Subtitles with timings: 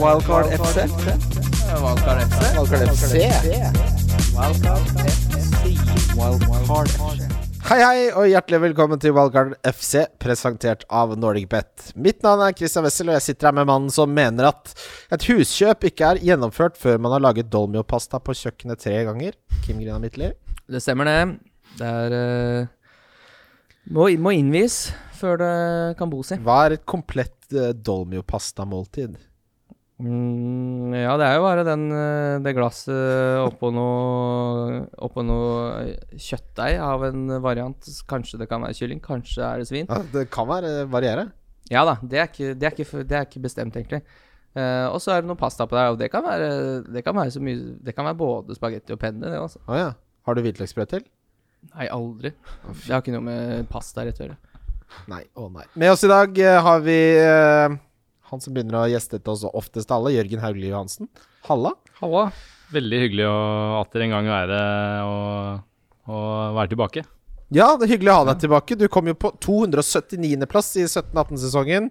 [0.00, 0.76] Wildcard FC.
[1.82, 2.40] Wildcard FC.
[2.56, 3.14] Wildcard FC.
[6.16, 7.22] Wildcard FC.
[7.68, 11.92] Hei, hei, og hjertelig velkommen til Wildcard FC, presentert av NordicBet.
[12.00, 14.72] Mitt navn er Christian Wessel, og jeg sitter her med mannen som mener at
[15.12, 19.36] et huskjøp ikke er gjennomført før man har laget dolmiopasta på kjøkkenet tre ganger.
[19.66, 20.30] Kim Grina Midtly.
[20.72, 21.18] Det stemmer, det.
[21.82, 22.72] Det er uh,
[23.92, 24.86] må, må innvies
[25.20, 25.52] før det
[26.00, 26.40] kan bos i.
[26.40, 29.20] Hva er et komplett uh, dolmiopasta-måltid?
[30.02, 36.80] Mm, ja, det er jo bare den, eh, det glasset oppå noe Oppå noe kjøttdeig
[36.82, 37.90] av en variant.
[38.10, 39.86] Kanskje det kan være kylling, kanskje er det svin.
[39.86, 41.28] Ja, det kan være variere.
[41.70, 44.02] Ja da, det er ikke, det er ikke, det er ikke bestemt, egentlig.
[44.52, 46.48] Uh, og så er det noe pasta på der, og det kan være,
[46.84, 49.62] det kan være så mye Det kan være både spagetti og penne, det også.
[49.64, 49.92] Oh, ja.
[50.26, 51.06] Har du hvitløksbrød til?
[51.72, 52.34] Nei, aldri.
[52.82, 54.36] Det har ikke noe med pasta rett å gjøre.
[55.08, 55.64] Nei, å nei.
[55.78, 57.78] Med oss i dag eh, har vi eh,
[58.32, 61.10] han som begynner å gjeste til oss oftest alle, Jørgen Hauglie Johansen.
[61.48, 61.74] Halla.
[62.00, 62.30] Halla.
[62.72, 63.38] Veldig hyggelig å
[63.82, 64.60] atter en gang være
[65.04, 65.64] og,
[66.08, 67.04] og være tilbake.
[67.52, 68.78] Ja, det er hyggelig å ha deg tilbake.
[68.80, 71.90] Du kom jo på 279.-plass i 17-18-sesongen.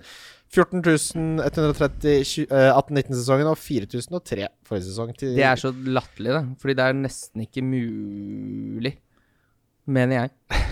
[0.52, 5.14] 14.130 18-19-sesongen og 4003 forrige sesong.
[5.16, 6.42] Til Det er så latterlig, da.
[6.60, 8.98] Fordi det er nesten ikke mulig,
[9.86, 10.72] mener jeg.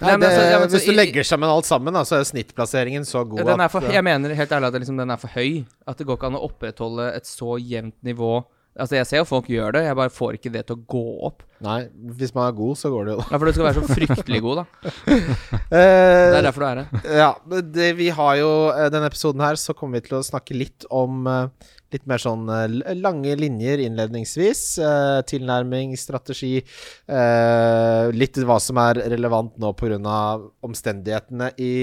[0.00, 2.28] Nei, det, altså, ja, men så Hvis du legger sammen alt sammen, da, så er
[2.28, 5.12] snittplasseringen så god Den at for, eh, jeg mener helt ærlig at det liksom, den
[5.12, 5.60] er for høy.
[5.88, 8.40] At det går ikke an å opprettholde et så jevnt nivå.
[8.80, 11.00] Altså Jeg ser jo folk gjør det, jeg bare får ikke det til å gå
[11.26, 11.42] opp.
[11.66, 11.80] Nei,
[12.16, 13.26] hvis man er god, så går det jo, da.
[13.32, 14.92] Ja, For du skal være så fryktelig god, da.
[15.74, 17.02] Det Eh, er derfor du er her.
[17.18, 17.30] Ja,
[17.74, 20.86] det, vi har jo eh, denne episoden her, så kommer vi til å snakke litt
[20.90, 24.62] om eh, litt mer sånn eh, lange linjer innledningsvis.
[24.78, 26.62] eh, tilnærming, strategi.
[27.10, 30.20] eh, litt hva som er relevant nå pga.
[30.62, 31.74] omstendighetene i,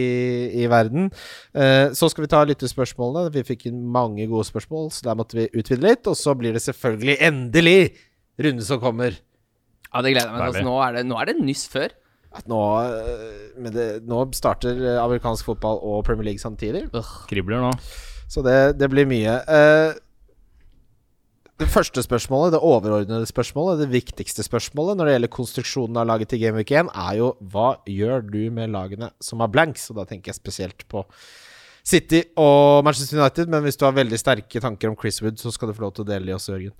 [0.64, 1.12] i verden.
[1.54, 3.34] Eh, så skal vi ta lyttespørsmålene.
[3.36, 6.08] Vi fikk inn mange gode spørsmål, så der måtte vi utvide litt.
[6.08, 7.80] Og så blir det selvfølgelig endelig
[8.40, 9.18] runde som kommer.
[9.94, 10.52] Ja, det gleder jeg meg til.
[10.52, 11.96] Altså, nå, er det, nå er det nyss før.
[12.38, 12.60] At nå,
[13.74, 16.86] det, nå starter amerikansk fotball og Premier League samtidig.
[17.32, 17.72] Kribler nå.
[18.28, 19.38] Så det, det blir mye.
[19.48, 19.96] Uh,
[21.58, 26.30] det første spørsmålet, det overordnede spørsmålet, det viktigste spørsmålet når det gjelder konstruksjonen av laget
[26.30, 29.88] til Game Week 1, er jo hva gjør du med lagene som har blanks?
[29.90, 31.02] Og da tenker jeg spesielt på
[31.88, 35.50] City og Manchester United, men hvis du har veldig sterke tanker om Chris Wood, så
[35.56, 36.76] skal du få lov til å dele de også, Jørgen.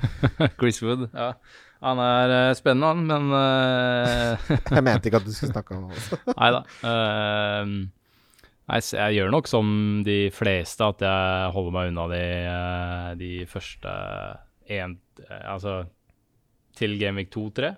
[0.60, 1.08] Chris Wood.
[1.10, 1.34] Ja.
[1.84, 5.90] Han er eh, spennende, han, men uh, Jeg mente ikke at du skulle snakke om
[5.90, 6.32] ham.
[6.32, 6.62] Nei da.
[6.88, 7.74] Eh,
[8.70, 9.68] nei, jeg gjør nok som
[10.06, 13.96] de fleste, at jeg holder meg unna de, eh, de første
[14.72, 14.98] én
[15.44, 15.84] Altså
[16.74, 17.68] til Gameweek 2-3.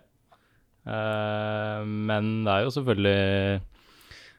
[0.87, 3.61] men det er jo selvfølgelig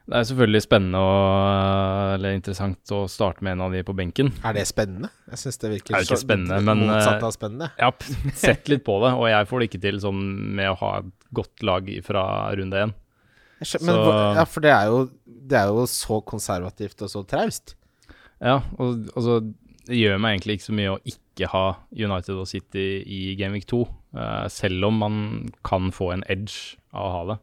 [0.07, 4.29] det er selvfølgelig spennende og eller interessant å starte med en av de på benken.
[4.47, 5.09] Er det spennende?
[5.33, 7.67] Jeg syns det virker Det er ikke spennende, men, motsatt eh, av spennende.
[7.75, 10.21] Jeg har sett litt på det, og jeg får det ikke til sånn
[10.55, 12.23] med å ha et godt lag fra
[12.55, 12.95] runde én.
[13.59, 17.01] Jeg skjø- Men, så- hvor- ja, for det er, jo, det er jo så konservativt
[17.01, 17.75] og så traust.
[18.41, 19.39] Ja, og altså
[19.87, 21.65] Det gjør meg egentlig ikke så mye å ikke ha
[21.95, 23.77] United og City i Gameweek 2,
[24.17, 25.19] uh, selv om man
[25.63, 27.37] kan få en edge av å ha det.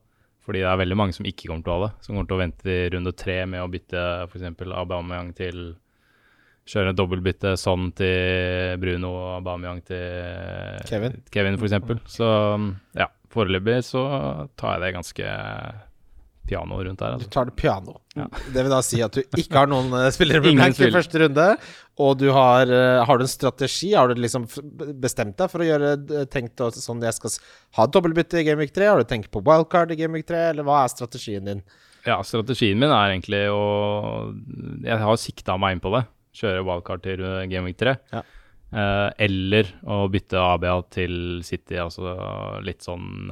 [0.45, 2.37] Fordi det er veldig mange som ikke kommer til å ha det, som kommer til
[2.37, 4.61] å vente i runde tre med å bytte f.eks.
[4.77, 5.75] Aubameyang til
[6.67, 11.19] Kjøre et dobbeltbytte sånn til Bruno og Aubameyang til Kevin.
[11.33, 11.75] Kevin f.eks.
[12.09, 12.29] Så
[12.97, 14.05] ja, foreløpig så
[14.57, 15.35] tar jeg det ganske
[16.47, 17.15] piano rundt der.
[17.15, 17.31] Du Altså.
[17.33, 17.95] tar det piano.
[18.15, 18.27] Ja.
[18.53, 21.23] Det vil da si at du ikke har noen eh, spillere på blank i første
[21.25, 21.47] runde,
[22.05, 23.93] og du har, eh, har du en strategi?
[23.97, 24.45] Har du liksom
[25.01, 27.37] bestemt deg for å gjøre tenkt sånn jeg skal
[27.81, 28.91] ha dobbeltbytte i Game Week 3?
[28.93, 31.65] Har du tenkt på wildcard i Game Week 3, eller hva er strategien din?
[32.05, 33.63] Ja, strategien min er egentlig å
[34.85, 36.05] Jeg har sikta meg inn på det.
[36.37, 37.95] Kjøre wildcard til Gameweek Game Week 3.
[38.13, 38.23] Ja.
[38.75, 42.17] Eh, eller å bytte ABA til City, altså
[42.67, 43.31] litt sånn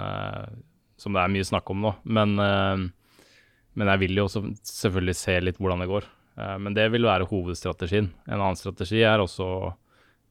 [1.03, 1.91] som det er mye snakk om nå.
[2.05, 2.37] Men,
[3.79, 6.09] men jeg vil jo også selvfølgelig se litt hvordan det går.
[6.39, 8.11] Eh, men det vil være hovedstrategien.
[8.29, 9.47] En annen strategi er også,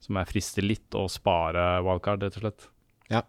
[0.02, 2.68] som jeg frister litt, å spare wildcard, rett og slett.
[3.12, 3.24] Ja.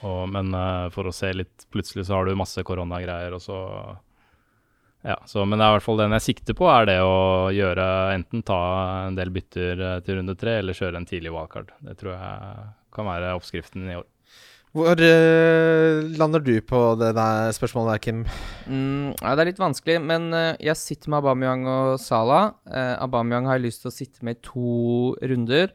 [0.00, 3.60] Og, men eh, for å se litt Plutselig så har du masse koronagreier, og så
[5.06, 7.52] ja, så, men det er i hvert fall den jeg sikter på, er det å
[7.54, 7.84] gjøre
[8.16, 8.56] enten ta
[9.04, 11.70] en del bytter eh, til runde tre, eller kjøre en tidlig wildcard.
[11.86, 12.64] Det tror jeg
[12.96, 14.06] kan være oppskriften i år.
[14.76, 18.18] Hvor uh, lander du på det der spørsmålet der, Kim?
[18.68, 22.50] Mm, ja, det er litt vanskelig, men uh, jeg sitter med Aubameyang og Salah.
[22.68, 25.72] Uh, Aubameyang har jeg lyst til å sitte med i to runder.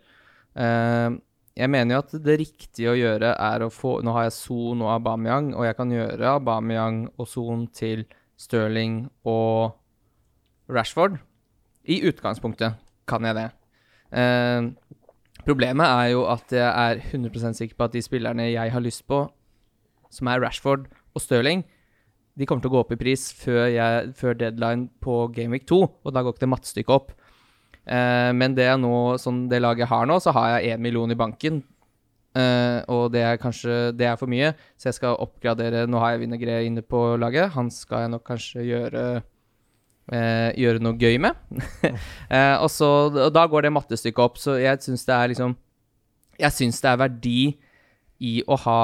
[0.51, 4.83] Jeg mener jo at det riktige å gjøre er å få Nå har jeg Son
[4.83, 8.03] og Aubameyang, og jeg kan gjøre Aubameyang og Son til
[8.39, 9.80] Sterling og
[10.71, 11.18] Rashford.
[11.89, 12.77] I utgangspunktet
[13.09, 13.48] kan jeg det.
[14.12, 14.69] Eh,
[15.45, 19.05] problemet er jo at jeg er 100 sikker på at de spillerne jeg har lyst
[19.09, 19.25] på,
[20.11, 21.63] som er Rashford og Stirling,
[22.39, 25.81] de kommer til å gå opp i pris før, jeg, før deadline på Gameweek 2,
[25.81, 27.11] og da går ikke det mattestykket opp.
[27.83, 31.11] Eh, men det, nå, sånn det laget jeg har nå, så har jeg én million
[31.11, 31.59] i banken.
[32.31, 36.13] Eh, og det er kanskje det er for mye, så jeg skal oppgradere Nå har
[36.13, 37.51] jeg Vinegre inne på laget.
[37.57, 39.05] Han skal jeg nok kanskje gjøre
[40.13, 41.38] eh, gjøre noe gøy med.
[42.36, 45.58] eh, og, så, og da går det mattestykket opp, så jeg syns det er liksom
[46.42, 47.42] Jeg syns det er verdi
[48.22, 48.81] i å ha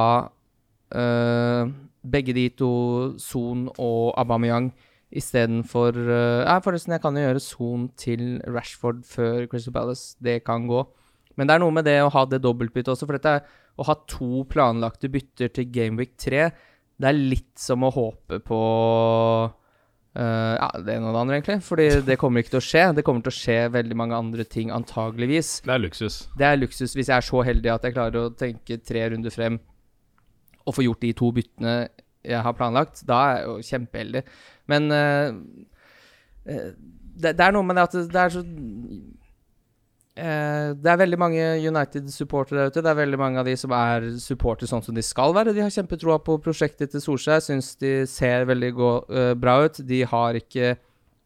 [0.94, 1.72] eh,
[2.08, 2.72] begge de to,
[3.22, 4.72] Son og Aubameyang,
[5.08, 10.18] istedenfor uh, Ja, forresten, jeg kan jo gjøre Son til Rashford før Crystal Palace.
[10.24, 10.84] Det kan gå.
[11.38, 13.38] Men det er noe med det å ha det dobbeltbyttet også, for dette
[13.78, 16.48] å ha to planlagte bytter til Gameweek 3.
[16.98, 18.62] Det er litt som å håpe på
[20.18, 21.58] Uh, ja, det ene og det andre, egentlig.
[21.68, 22.84] Fordi det kommer ikke til å skje.
[22.98, 25.52] Det kommer til å skje veldig mange andre ting, antageligvis.
[25.68, 26.16] Det er luksus.
[26.40, 29.34] Det er luksus hvis jeg er så heldig at jeg klarer å tenke tre runder
[29.34, 29.60] frem
[30.68, 31.76] og få gjort de to byttene
[32.28, 33.04] jeg har planlagt.
[33.08, 34.24] Da er jeg jo kjempeheldig.
[34.74, 35.30] Men uh,
[36.48, 38.98] det, det, er noe med det at det er så uh,
[40.18, 42.82] Det er veldig mange United-supportere der ute.
[42.82, 45.54] Det er veldig mange av de som er supportere sånn som de skal være.
[45.54, 47.44] De har kjempetroa på prosjektet til Solskjær.
[47.46, 49.78] Syns de ser veldig gå, uh, bra ut.
[49.86, 50.74] De har ikke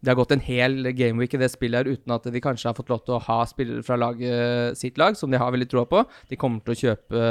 [0.02, 2.78] det har gått en hel gameweek i det spillet her uten at de kanskje har
[2.78, 5.86] fått lov til å ha spillere fra laget, sitt lag, som de har veldig troa
[5.86, 6.02] på.
[6.32, 7.26] De kommer til å kjøpe,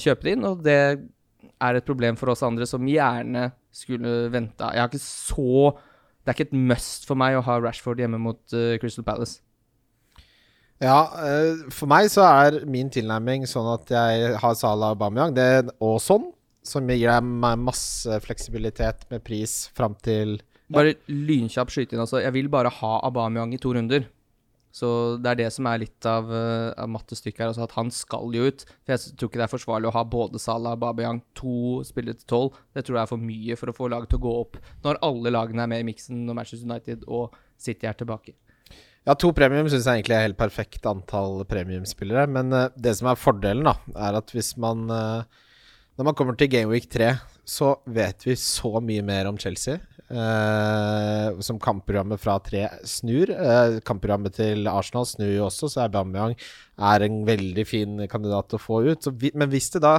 [0.00, 4.72] kjøpe det inn, og det er et problem for oss andre som gjerne skulle venta.
[4.72, 5.74] Jeg har ikke så
[6.24, 8.40] Det er ikke et must for meg å ha Rashford hjemme mot
[8.80, 9.42] Crystal Palace.
[10.82, 15.36] Ja, uh, for meg så er min tilnærming sånn at jeg har Salah og Bamiyang.
[15.36, 16.26] Det er og sånn,
[16.64, 20.38] som gir meg masse fleksibilitet med pris fram til
[20.72, 22.22] Bare lynkjapp skyte inn, altså.
[22.24, 24.06] Jeg vil bare ha Aubameyang i to runder.
[24.74, 24.88] Så
[25.22, 27.50] det er det som er litt av, uh, av mattestykket her.
[27.52, 28.64] Altså at han skal jo ut.
[28.82, 32.18] For jeg tror ikke det er forsvarlig å ha både Salah og Babeyang to spillere
[32.18, 32.58] til tolv.
[32.74, 34.98] Det tror jeg er for mye for å få laget til å gå opp når
[35.06, 38.34] alle lagene er med i miksen når Manchester United og City er tilbake.
[39.04, 42.24] Ja, to premium syns jeg egentlig er helt perfekt antall premiumspillere.
[42.32, 45.42] Men uh, det som er fordelen, da, er at hvis man uh,
[45.94, 47.12] Når man kommer til Gameweek 3,
[47.46, 49.76] så vet vi så mye mer om Chelsea.
[50.08, 53.30] Uh, som kampprogrammet fra tre snur.
[53.30, 56.34] Uh, kampprogrammet til Arsenal snur jo også, så Aubameyang
[56.76, 59.08] er en veldig fin kandidat å få ut.
[59.20, 59.98] Vi, men hvis det da,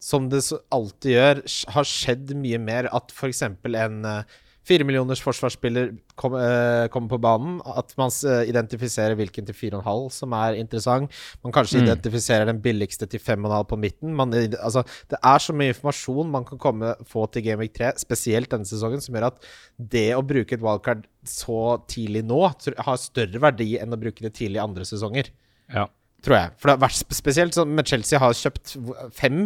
[0.00, 0.44] som det
[0.74, 1.42] alltid gjør,
[1.76, 3.44] har skjedd mye mer at f.eks.
[3.48, 7.58] en uh, Fire millioners forsvarsspiller kommer uh, kom på banen.
[7.68, 11.12] At man uh, identifiserer hvilken til 4,5 som er interessant.
[11.44, 11.88] Man kanskje mm.
[11.88, 14.14] identifiserer den billigste til 5,5 på midten.
[14.16, 18.52] Man, altså, det er så mye informasjon man kan komme, få til Gameweek 3, spesielt
[18.54, 23.40] denne sesongen, som gjør at det å bruke et wildcard så tidlig nå har større
[23.40, 25.30] verdi enn å bruke det tidlig i andre sesonger.
[25.72, 25.88] Ja.
[26.24, 26.52] Tror jeg.
[26.56, 28.76] For det har vært spesielt sånn med Chelsea har kjøpt
[29.12, 29.40] fem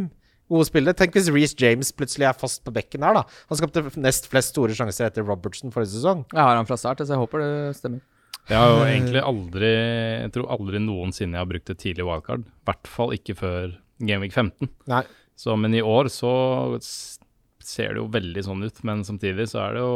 [0.48, 0.96] gode spillere.
[0.96, 3.40] Tenk hvis Reece James plutselig er fast på bekken her, da.
[3.50, 6.24] Han skapte nest flest store sjanser etter Robertson forrige sesong.
[6.32, 8.04] Jeg har han fra start, så jeg håper det stemmer.
[8.48, 12.46] Jeg har jo egentlig aldri Jeg tror aldri noensinne jeg har brukt et tidlig wildcard.
[12.48, 14.70] I hvert fall ikke før Gameweek 15.
[14.88, 15.02] Nei.
[15.38, 16.32] Så, men i år så
[16.80, 18.80] ser det jo veldig sånn ut.
[18.88, 19.92] Men samtidig så er det jo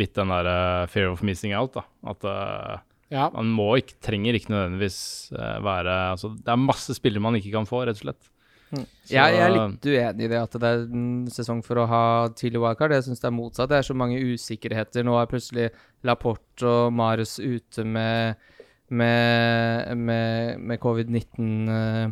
[0.00, 1.84] litt den der uh, fear of missing out, da.
[2.10, 2.80] At uh,
[3.12, 3.28] ja.
[3.34, 4.98] man må ikke, trenger ikke nødvendigvis
[5.36, 8.30] uh, være Altså, det er masse spillere man ikke kan få, rett og slett.
[8.72, 8.84] Mm.
[9.06, 12.04] Jeg, jeg, er litt uenig i det at det er en sesong for å ha
[12.36, 12.94] tidlig wildcard.
[12.96, 13.70] Jeg syns det er motsatt.
[13.70, 15.06] Det er så mange usikkerheter.
[15.06, 15.68] Nå er plutselig
[16.06, 18.40] Laporte og Marius ute med,
[18.88, 22.08] med, med, med covid-19 uh,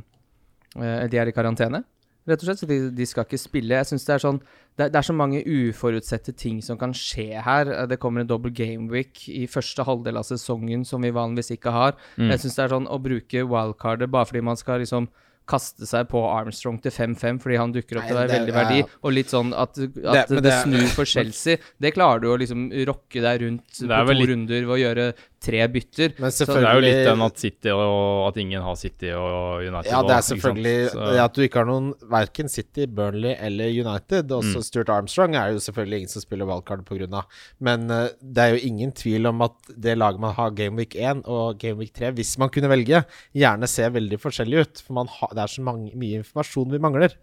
[0.78, 1.82] uh, De er i karantene,
[2.28, 2.62] rett og slett.
[2.62, 3.80] Så de, de skal ikke spille.
[3.80, 4.42] Jeg synes det er sånn
[4.72, 7.72] det, det, er så mange uforutsette ting som kan skje her.
[7.90, 11.98] Det kommer en double gameweek i første halvdel av sesongen som vi vanligvis ikke har.
[12.16, 12.30] Mm.
[12.32, 15.10] Jeg syns det er sånn å bruke wildcardet bare fordi man skal liksom
[15.48, 18.88] kaste seg på Armstrong til 5-5 fordi han dukker opp til deg, veldig verdi, ja.
[19.02, 21.60] og litt sånn at, at det, det, snur for Chelsea.
[21.82, 24.30] Det klarer du å liksom rokke deg rundt på to litt...
[24.32, 25.08] runder ved å gjøre
[25.42, 26.14] tre bytter.
[26.22, 29.64] Men så Det er jo litt den at City og at ingen har City og
[29.66, 29.90] United.
[29.90, 34.32] Ja, det er selvfølgelig det at du ikke har noen verken City, Burnley eller United.
[34.32, 34.66] Også mm.
[34.68, 37.24] Stuart Armstrong er jo selvfølgelig ingen som spiller wildcard pga.
[37.60, 40.96] Men uh, det er jo ingen tvil om at det laget man har Game Week
[40.96, 43.04] 1 og Game Week 3, hvis man kunne velge,
[43.36, 44.84] gjerne ser veldig forskjellig ut.
[44.86, 47.16] For ha, det er så mange, mye informasjon vi mangler.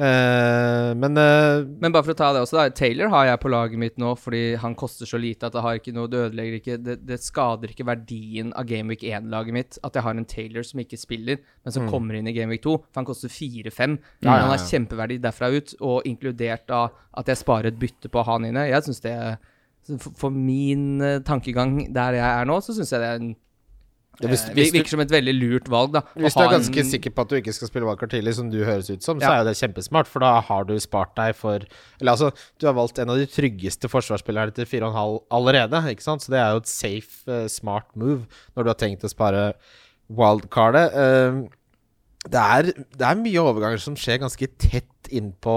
[0.00, 2.72] Uh, men uh, Men bare for å ta det også, da.
[2.72, 5.76] Taylor har jeg på laget mitt nå fordi han koster så lite at det har
[5.76, 9.98] ikke noe Det ødelegger ikke Det, det skader ikke verdien av Gameweek 1-laget mitt at
[9.98, 11.92] jeg har en Taylor som ikke spiller, men som mm.
[11.92, 12.74] kommer inn i Gameweek 2.
[12.88, 13.96] For han koster 4-5.
[14.24, 16.86] Ja, han har kjempeverdi derfra ut, og inkludert da
[17.18, 18.68] at jeg sparer et bytte på han inne.
[18.70, 19.14] Jeg syns det
[19.86, 23.32] for, for min uh, tankegang der jeg er nå, så syns jeg det er en
[24.22, 26.00] Ja, hvis- eh, hvis det virker som et veldig lurt valg, da.
[26.16, 28.48] Hvis du er ganske en- sikker på at du ikke skal spille wildcard tidlig, som
[28.50, 31.34] du høres ut som, så er jo det kjempesmart, for da har du spart deg
[31.34, 31.58] for
[32.00, 36.22] Eller altså, du har valgt en av de tryggeste forsvarsspillerne til 4,5 allerede, ikke sant?
[36.22, 38.26] Så det er jo et safe, eh, smart move
[38.56, 39.54] når du har tenkt å spare
[40.10, 40.92] wildcardet.
[40.94, 41.48] Uh,
[42.22, 45.54] det, er, det er mye overganger som skjer ganske tett innpå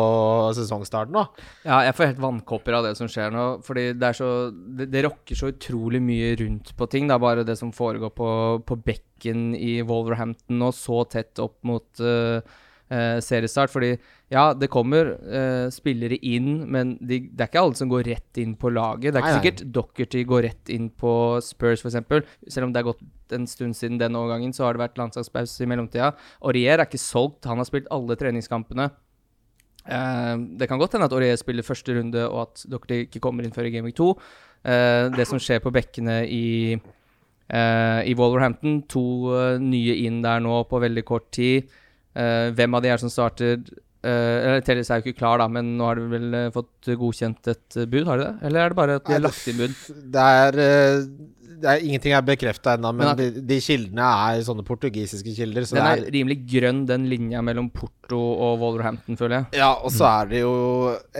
[0.57, 1.23] sesongstarten nå.
[1.61, 3.45] Ja, jeg får helt vannkopper av det som skjer nå.
[3.65, 7.05] Fordi det er så Det, det rokker så utrolig mye rundt på ting.
[7.07, 8.29] Det er bare det som foregår på,
[8.65, 13.69] på bekken i Wolverhampton nå, så tett opp mot uh, uh, seriestart.
[13.69, 13.93] Fordi
[14.33, 18.41] ja, det kommer uh, spillere inn, men de, det er ikke alle som går rett
[18.41, 19.13] inn på laget.
[19.13, 21.13] Det er ikke Nei, sikkert Dockerty går rett inn på
[21.45, 22.25] Spurs, f.eks.
[22.49, 25.63] Selv om det er gått en stund siden den overgangen, så har det vært landslagspause
[25.63, 26.11] i mellomtida.
[26.45, 27.47] Aurier er ikke solgt.
[27.49, 28.91] Han har spilt alle treningskampene.
[29.85, 33.45] Eh, det kan godt hende at Aurier spiller første runde, og at Dockerty ikke kommer
[33.45, 34.11] inn før i Game Week 2.
[34.65, 39.05] Eh, det som skjer på bekkene i, eh, i Wolverhampton, to
[39.37, 41.69] eh, nye inn der nå på veldig kort tid.
[42.15, 43.61] Eh, hvem av de er som starter?
[44.05, 47.47] Uh, eller Telles er jo ikke klar, da, men nå har de vel fått godkjent
[47.49, 48.33] et bud, har de det?
[48.45, 49.73] Eller er det bare at de har lagt inn bud?
[50.13, 50.67] Det er, det
[51.69, 55.65] er Ingenting er bekrefta ennå, men Men de, de kildene er sånne portugisiske kilder.
[55.67, 59.61] Så Den det er er rimelig grønn, den linja mellom Porto og Wolverhampton, føler jeg.
[59.61, 60.55] Ja, og så er det jo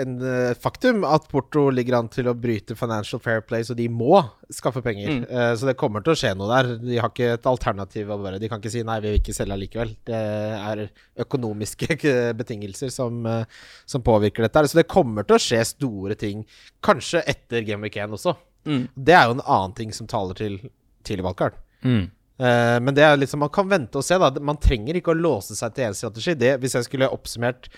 [0.01, 3.87] en uh, faktum at Porto ligger an til å bryte Financial Fair Play, så de
[3.89, 4.23] må
[4.53, 5.11] skaffe penger.
[5.11, 5.27] Mm.
[5.29, 6.71] Uh, så det kommer til å skje noe der.
[6.83, 8.09] De har ikke et alternativ.
[8.09, 9.95] å bare, De kan ikke si nei, vi vil ikke selge likevel.
[10.07, 10.23] Det
[10.55, 10.85] er
[11.25, 11.99] økonomiske
[12.41, 13.45] betingelser som, uh,
[13.89, 14.67] som påvirker dette.
[14.69, 16.45] Så det kommer til å skje store ting,
[16.85, 18.35] kanskje etter Game Week 1 også.
[18.65, 18.83] Mm.
[18.95, 20.59] Det er jo en annen ting som taler til
[21.05, 21.57] tidlig valgkart.
[21.85, 22.05] Mm.
[22.35, 24.17] Uh, men det er liksom, man kan vente og se.
[24.19, 26.35] da Man trenger ikke å låse seg til én strategi.
[26.39, 27.69] Det, hvis jeg skulle oppsummert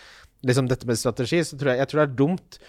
[0.47, 2.59] liksom dette med strategi, så tror jeg, jeg tror det er dumt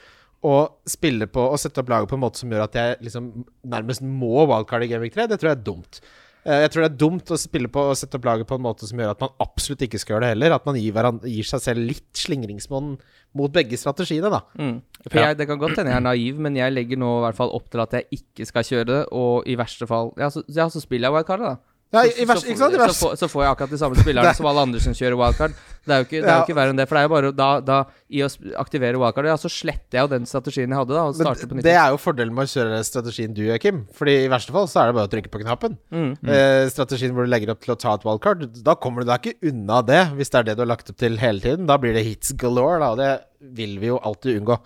[0.49, 0.55] å
[0.87, 3.31] spille på og sette opp laget på en måte som gjør at jeg liksom
[3.67, 5.27] nærmest må wildcard i Game Week 3.
[5.31, 6.01] Det tror jeg er dumt.
[6.47, 8.65] Eh, jeg tror det er dumt å spille på og sette opp laget på en
[8.65, 10.57] måte som gjør at man absolutt ikke skal gjøre det heller.
[10.57, 12.95] At man gir, gir seg selv litt slingringsmonn
[13.39, 14.43] mot begge strategiene, da.
[14.59, 14.77] Mm.
[15.05, 17.39] For jeg, Det kan godt hende jeg er naiv, men jeg legger nå i hvert
[17.39, 20.43] fall opp til at jeg ikke skal kjøre det, og i verste fall Ja, så,
[20.49, 21.68] ja, så spiller jeg wildcardet, da.
[21.91, 22.75] Ja, i, Så- i vers, så, ikke sant?
[22.75, 24.81] I får- vers, så, får, så får jeg akkurat de samme spillerne som alle andre
[24.85, 25.55] som kjører wildcard.
[25.89, 26.45] Det er jo ikke, det er jo Ja.
[26.45, 26.85] ikke verre enn det.
[26.89, 27.77] For det er jo bare da, da
[28.13, 28.29] I å
[28.61, 31.57] aktivere wildcard, ja, så sletter jeg jo den strategien jeg hadde, da, og starter på
[31.57, 31.65] nytt.
[31.65, 33.87] det er jo fordelen med å kjøre strategien du Kim.
[33.97, 35.79] Fordi i verste fall så er det bare å trykke på knappen.
[35.89, 36.11] Mm.
[36.29, 39.25] Eh, strategien hvor du legger opp til å ta et wildcard, da kommer du deg
[39.33, 41.65] ikke unna det, hvis det er det du har lagt opp til hele tiden.
[41.67, 43.13] Da blir det hits galore, da, og det
[43.57, 44.61] vil vi jo alltid unngå.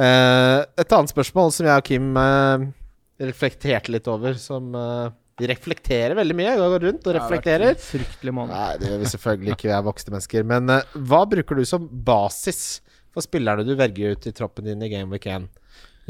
[0.00, 2.64] Eh, et annet spørsmål som jeg og Kim eh,
[3.28, 4.72] reflekterte litt over, som
[5.40, 6.50] Vi reflekterer veldig mye.
[6.50, 7.76] Jeg går rundt og reflekterer.
[7.76, 8.54] Det Fryktelig måned.
[8.54, 10.48] Nei, det gjør vi selvfølgelig ikke, vi er voksne mennesker.
[10.52, 12.62] Men uh, hva bruker du som basis
[13.12, 15.48] for spillerne du velger ut i troppen din i Game Week 1,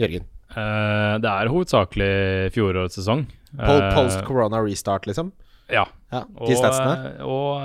[0.03, 0.27] Jørgen?
[0.53, 2.13] Uh, det er hovedsakelig
[2.57, 3.25] fjorårets sesong.
[3.59, 5.33] Eh, Post corona restart, liksom?
[5.73, 5.87] Ja.
[6.13, 6.51] Ja, Og,
[7.25, 7.63] og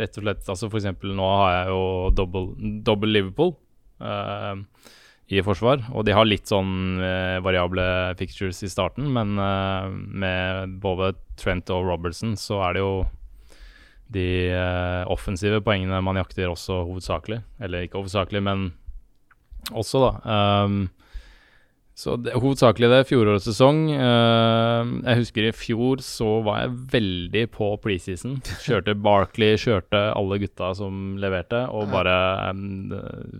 [0.00, 1.80] rett og slett altså For eksempel nå har jeg jo
[2.16, 3.50] double, double Liverpool
[4.00, 4.62] eh,
[5.26, 5.82] i forsvar.
[5.92, 7.84] Og de har litt sånn eh, variable
[8.18, 12.92] fixtures i starten, men eh, med både Trent og Robertson så er det jo
[14.14, 17.40] de eh, offensive poengene man jakter også hovedsakelig.
[17.58, 18.68] Eller ikke hovedsakelig, men
[19.74, 20.36] også, da.
[20.62, 20.84] Um,
[21.96, 23.78] så det, hovedsakelig det, fjorårets sesong.
[23.94, 28.34] Eh, jeg husker i fjor så var jeg veldig på preseason.
[28.66, 32.16] Kjørte Barkley, kjørte alle gutta som leverte, og bare
[32.52, 32.92] um,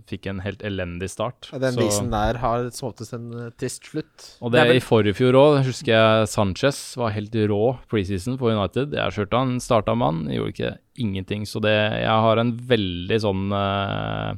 [0.09, 1.51] fikk en helt elendig start.
[1.53, 4.25] Ja, Den Så- visen der har som oftest en eh, trist slutt.
[4.41, 8.57] og Det det i forrige fjor òg, husker jeg Sanchez var helt rå preseason for
[8.57, 8.97] United.
[8.97, 11.45] Jeg kjørte han, starta med han, gjorde ikke ingenting.
[11.45, 14.33] Så det Jeg har en veldig sånn eh,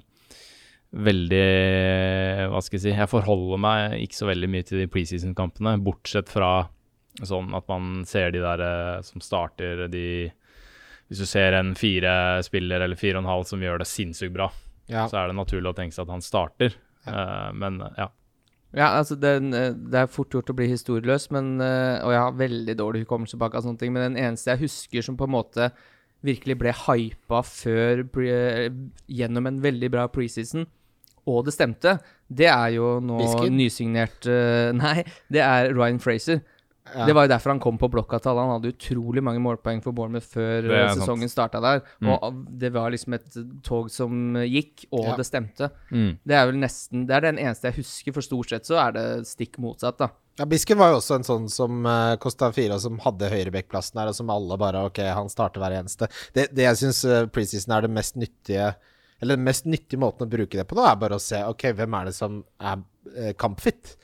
[0.89, 5.75] Veldig Hva skal jeg si Jeg forholder meg ikke så veldig mye til de preseason-kampene,
[5.86, 6.51] bortsett fra
[7.25, 10.31] sånn at man ser de der eh, som starter de
[11.10, 14.34] Hvis du ser en fire spiller eller fire og en halv som gjør det sinnssykt
[14.34, 14.48] bra,
[14.89, 15.08] Ja.
[15.10, 16.74] så er det naturlig å tenke seg at han starter.
[17.05, 18.08] Eh, men ja.
[18.74, 22.22] Ja, altså den, eh, Det er fort gjort å bli historieløs, men, eh, og jeg
[22.22, 25.25] har veldig dårlig hukommelse bak av sånne ting, men den eneste jeg husker som på
[25.25, 25.72] en måte
[26.24, 28.03] virkelig ble hypa før
[29.10, 30.67] gjennom en veldig bra preseason,
[31.30, 31.98] og det stemte,
[32.30, 33.20] det er jo nå
[33.54, 36.42] nysignert uh, Nei, det er Ryan Fraser.
[36.96, 37.06] Ja.
[37.06, 38.46] Det var jo derfor han kom på blokka til alle.
[38.48, 41.84] Han hadde utrolig mange målpoeng for Bournemouth før eh, sesongen starta der.
[42.02, 42.10] Mm.
[42.16, 45.18] Og det var liksom et tog som gikk, og Ja.
[45.20, 45.70] det stemte.
[45.92, 46.18] Mm.
[46.26, 48.98] Det er vel nesten Det er den eneste jeg husker, for stort sett så er
[48.98, 50.10] det stikk motsatt, da.
[50.40, 54.00] Ja, Bisken var jo også en sånn som uh, kosta fire, og som hadde høyrebekkplassen
[54.00, 56.08] her, og som alle bare Ok, han starter hver eneste.
[56.34, 58.72] Det, det jeg syns uh, preseason er det mest nyttige
[59.22, 61.74] Eller den mest nyttige måten å bruke det på nå, er bare å se ok,
[61.76, 62.84] hvem er det som er
[63.16, 63.98] eh, kampfit.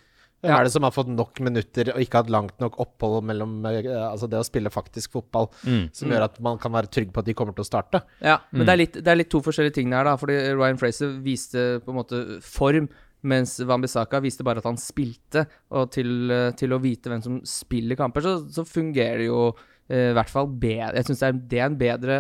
[0.44, 0.58] Hvem Ja.
[0.60, 3.88] er det som har fått nok minutter og ikke hatt langt nok opphold mellom eh,
[4.12, 5.88] Altså det å spille faktisk fotball, Mm.
[5.96, 8.04] som gjør at man kan være trygg på at de kommer til å starte?
[8.22, 10.16] Ja, men det, er litt, det er litt to forskjellige ting her, da.
[10.18, 12.90] Fordi Ryan Fraser viste på en måte form,
[13.26, 15.48] mens Wambisaka viste bare at han spilte.
[15.72, 19.48] Og til, eh, til å vite hvem som spiller kamper, så, så fungerer det jo
[19.90, 20.94] eh, i hvert fall bedre.
[21.00, 22.20] Jeg syns det, er- det er en bedre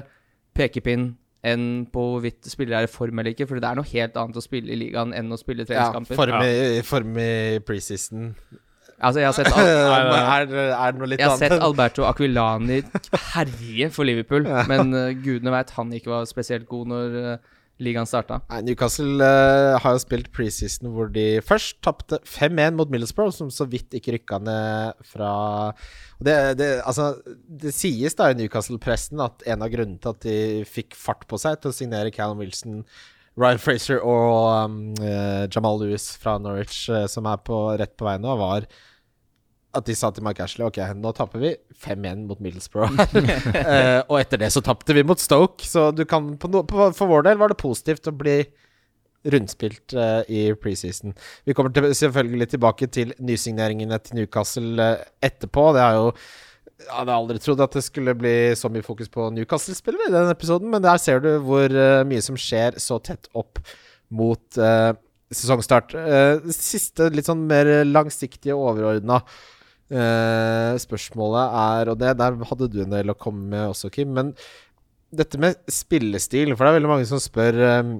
[0.55, 1.11] pekepinn
[1.45, 3.45] enn på hvorvidt spillere er i form eller ikke.
[3.49, 6.17] For det er noe helt annet å spille i ligaen enn å spille Ja, treningskamper.
[6.17, 6.53] form i,
[6.87, 7.31] form i
[7.65, 8.31] preseason.
[8.99, 11.57] altså, jeg har sett Al er, er det noe litt jeg har sett?
[11.61, 12.81] Alberto Aquilani
[13.35, 17.37] herje for Liverpool, men uh, gudene veit han ikke var spesielt god når eh,
[17.83, 18.39] ligaen starta.
[18.51, 23.49] Nei, Newcastle uh, har jo spilt preseason hvor de først tapte 5-1 mot Middlesbrough, som
[23.51, 25.31] så vidt ikke rykka ned fra
[26.23, 30.37] det, det, altså, det sies da i Newcastle-pressen at en av grunnene til at de
[30.69, 32.83] fikk fart på seg til å signere Callum Wilson,
[33.35, 38.07] Ryan Fraser og um, uh, Jamal Lewis fra Norwich, uh, som er på, rett på
[38.07, 38.69] vei nå, var
[39.75, 41.53] at de sa til Mike Ashley Ok, nå taper vi
[41.83, 42.93] 5-1 mot Middlesbrough.
[42.95, 46.89] uh, og etter det så tapte vi mot Stoke, så du kan på no, på,
[46.95, 48.39] for vår del var det positivt å bli
[49.33, 51.15] rundspilt uh, i preseason.
[51.47, 55.71] Vi kommer til, selvfølgelig tilbake til nysigneringene til Newcastle uh, etterpå.
[55.75, 56.11] Det er jo
[56.85, 60.31] Jeg hadde aldri trodd at det skulle bli så mye fokus på Newcastle-spillere i den
[60.31, 61.71] episoden, men der ser du hvor
[62.05, 63.61] mye som skjer så tett opp
[64.11, 64.59] mot
[65.31, 65.95] sesongstart.
[66.51, 69.21] Siste litt sånn mer langsiktige, overordna
[69.91, 74.13] eh, spørsmålet er Og det der hadde du en del å komme med også, Kim.
[74.17, 74.33] Men
[75.15, 77.95] dette med spillestil, for det er veldig mange som spør um,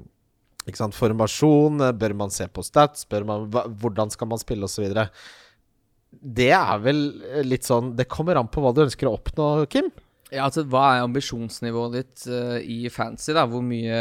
[0.66, 4.42] ikke sant, Formasjon, eh, bør man se på stats, bør man, hva, hvordan skal man
[4.42, 4.88] spille osv.
[6.16, 7.02] Det er vel
[7.44, 9.92] litt sånn Det kommer an på hva du ønsker å oppnå, Kim.
[10.36, 13.32] Ja, altså Hva er ambisjonsnivået ditt uh, i fancy?
[13.36, 13.46] da?
[13.48, 14.00] Hvor mye,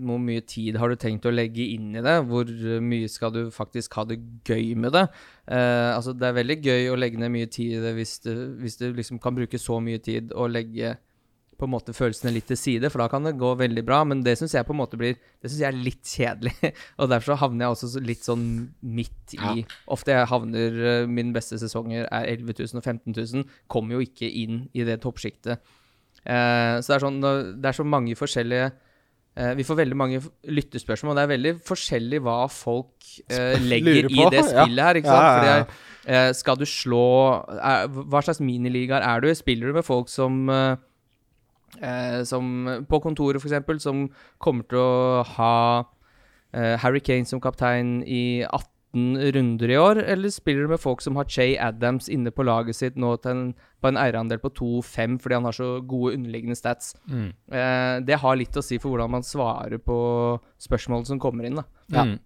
[0.00, 2.14] hvor mye tid har du tenkt å legge inn i det?
[2.30, 4.16] Hvor eh, mye skal du faktisk ha det
[4.46, 5.04] gøy med det?
[5.44, 8.32] Uh, altså Det er veldig gøy å legge ned mye tid i det hvis du,
[8.62, 10.96] hvis du liksom kan bruke så mye tid og legge
[11.58, 14.02] på en måte følelsene litt til side, for da kan det gå veldig bra.
[14.04, 16.72] Men det syns jeg på en måte blir Det synes jeg er litt kjedelig.
[17.00, 18.46] og derfor så havner jeg også litt sånn
[18.82, 19.54] midt i Ja.
[19.96, 23.44] Ofte jeg havner min Mine beste sesonger er 11 000 og 15 000.
[23.72, 25.58] Kommer jo ikke inn i det toppsjiktet.
[26.26, 28.68] Eh, så det er sånn Det er så mange forskjellige
[29.36, 34.08] eh, Vi får veldig mange lyttespørsmål, og det er veldig forskjellig hva folk eh, legger
[34.10, 34.48] i det ja.
[34.48, 35.00] spillet her.
[35.00, 35.22] ikke sant?
[35.22, 37.04] Ja, ja, Fordi jeg- eh, skal du slå
[37.58, 39.30] er, Hva slags miniligaer er du?
[39.38, 40.48] Spiller du med folk som
[41.82, 44.06] eh, Som på kontoret, f.eks., som
[44.42, 45.52] kommer til å ha
[46.52, 48.72] eh, Harry Kane som kaptein i 18
[49.34, 52.78] runder i år, eller spiller du med folk som har Che Adams inne på laget
[52.78, 53.42] sitt nå til en,
[53.82, 56.94] på en eierandel på 2-5 fordi han har så gode underliggende stats?
[57.04, 57.28] Mm.
[57.52, 59.98] Eh, det har litt å si for hvordan man svarer på
[60.64, 61.60] spørsmål som kommer inn.
[61.60, 61.66] da.
[61.92, 62.06] Ja.
[62.08, 62.16] Mm.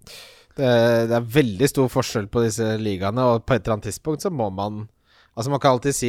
[0.60, 0.70] Det,
[1.08, 4.32] det er veldig stor forskjell på disse ligaene, og på et eller annet tidspunkt så
[4.34, 4.86] må man
[5.30, 6.08] Altså, man kan alltid si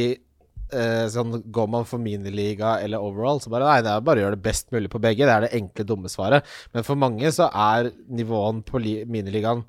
[0.72, 4.24] eh, sånn Går man for miniliga eller overall, så bare Nei, det er bare å
[4.26, 5.26] gjøre det best mulig på begge.
[5.28, 6.44] Det er det enkle, dumme svaret.
[6.74, 9.64] Men for mange så er nivåen på miniligaen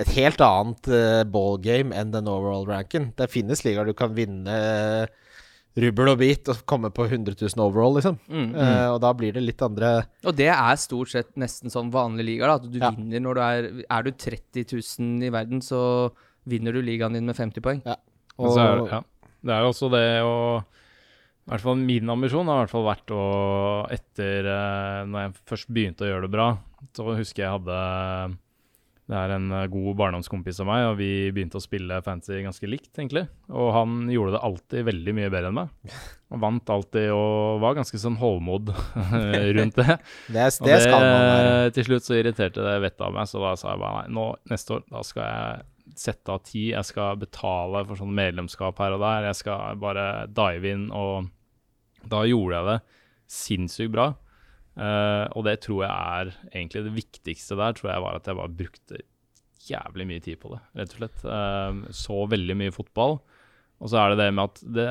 [0.00, 3.10] et helt annet uh, ballgame enn den overall-ranken.
[3.18, 5.10] Det finnes ligaer du kan vinne eh,
[5.80, 8.16] rubbel og bit og komme på 100 000 overall, liksom.
[8.32, 8.54] Mm.
[8.56, 9.90] Eh, og da blir det litt andre
[10.24, 12.48] Og det er stort sett nesten sånn vanlig liga.
[12.48, 12.90] da, At du Ja.
[12.96, 16.10] vinner når du er Er du 30 000 i verden, så
[16.48, 17.82] vinner du ligaen din med 50 poeng.
[17.84, 17.96] Ja.
[18.38, 19.02] Og så er, det- ja.
[19.46, 22.86] Det er jo også det å I hvert fall min ambisjon har i hvert fall
[22.90, 23.24] vært å
[23.94, 26.52] Etter eh, Når jeg først begynte å gjøre det bra,
[26.96, 27.78] så husker jeg hadde
[29.10, 32.68] Det er en eh, god barndomskompis av meg, og vi begynte å spille fancy ganske
[32.70, 33.24] likt, egentlig.
[33.50, 35.96] Og han gjorde det alltid veldig mye bedre enn meg.
[36.30, 38.70] Han vant alltid og var ganske sånn hovmod
[39.56, 39.96] rundt det.
[40.36, 41.74] Det, Og det skal man være.
[41.74, 44.28] Til slutt så irriterte det vettet av meg, så da sa jeg bare nei, nå
[44.52, 45.66] neste år da skal jeg
[46.00, 50.06] sette av tid, jeg skal betale for sånn medlemskap her og der, jeg skal bare
[50.32, 51.28] dive inn, og
[52.08, 52.78] da gjorde jeg det
[53.30, 54.10] sinnssykt bra.
[54.80, 58.38] Uh, og det tror jeg er egentlig det viktigste der, tror jeg var at jeg
[58.38, 59.02] bare brukte
[59.68, 61.26] jævlig mye tid på det, rett og slett.
[61.26, 63.18] Uh, så veldig mye fotball.
[63.80, 64.88] Og så er det det med at det,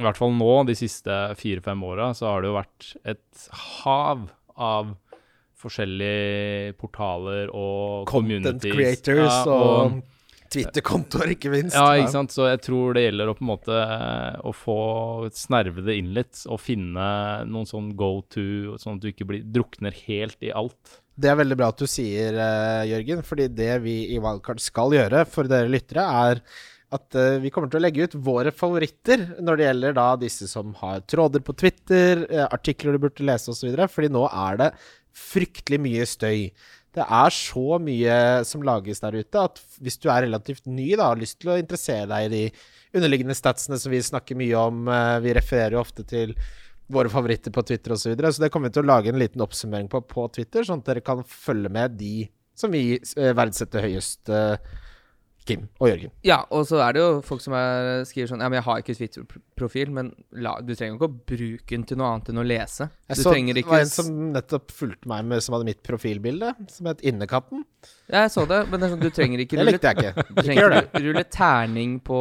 [0.00, 3.46] i hvert fall nå, de siste fire-fem åra, så har det jo vært et
[3.84, 4.26] hav
[4.60, 4.94] av
[5.60, 8.74] forskjellige portaler og Content communities.
[8.74, 10.00] creators Ja, og
[10.50, 11.76] Twitter-kontoer, ikke minst.
[11.78, 12.34] ja, ikke sant.
[12.34, 14.80] Så jeg tror det gjelder å på en måte eh, å få
[15.36, 17.04] snerve det inn litt, og finne
[17.46, 20.98] noen sånn go to, sånn at du ikke blir, drukner helt i alt.
[21.20, 24.96] Det er veldig bra at du sier, eh, Jørgen, fordi det vi i Wildcard skal
[24.96, 26.42] gjøre for dere lyttere, er
[26.90, 30.50] at eh, vi kommer til å legge ut våre favoritter når det gjelder da disse
[30.50, 34.72] som har tråder på Twitter, artikler du burde lese osv., fordi nå er det
[35.14, 36.50] fryktelig mye støy.
[36.96, 38.14] Det er så mye
[38.48, 41.58] som lages der ute, at hvis du er relativt ny da, har lyst til å
[41.60, 42.42] interessere deg i de
[42.98, 46.34] underliggende statsene som vi snakker mye om, eh, vi refererer jo ofte til
[46.90, 48.02] våre favoritter på Twitter osv.
[48.02, 48.32] Så, videre.
[48.34, 50.90] så det kommer vi til å lage en liten oppsummering på på Twitter, sånn at
[50.90, 52.26] dere kan følge med de
[52.58, 54.28] som vi eh, verdsetter høyest.
[54.28, 54.56] eh,
[55.50, 56.14] Kim og Jørgen.
[56.26, 58.82] Ja, og så er det jo folk som er, skriver sånn Ja, men jeg har
[58.82, 62.46] ikke Twitter-profil, men la, du trenger ikke å bruke den til noe annet enn å
[62.46, 62.90] lese.
[63.10, 65.70] Jeg du så trenger det ikke var en som nettopp fulgte meg med som hadde
[65.70, 67.66] mitt profilbilde, som het Innekatten.
[68.10, 70.24] Jeg så det, men det er sånn, du trenger ikke rulle, likte jeg ikke.
[70.30, 72.20] Du trenger ikke rulle terning på,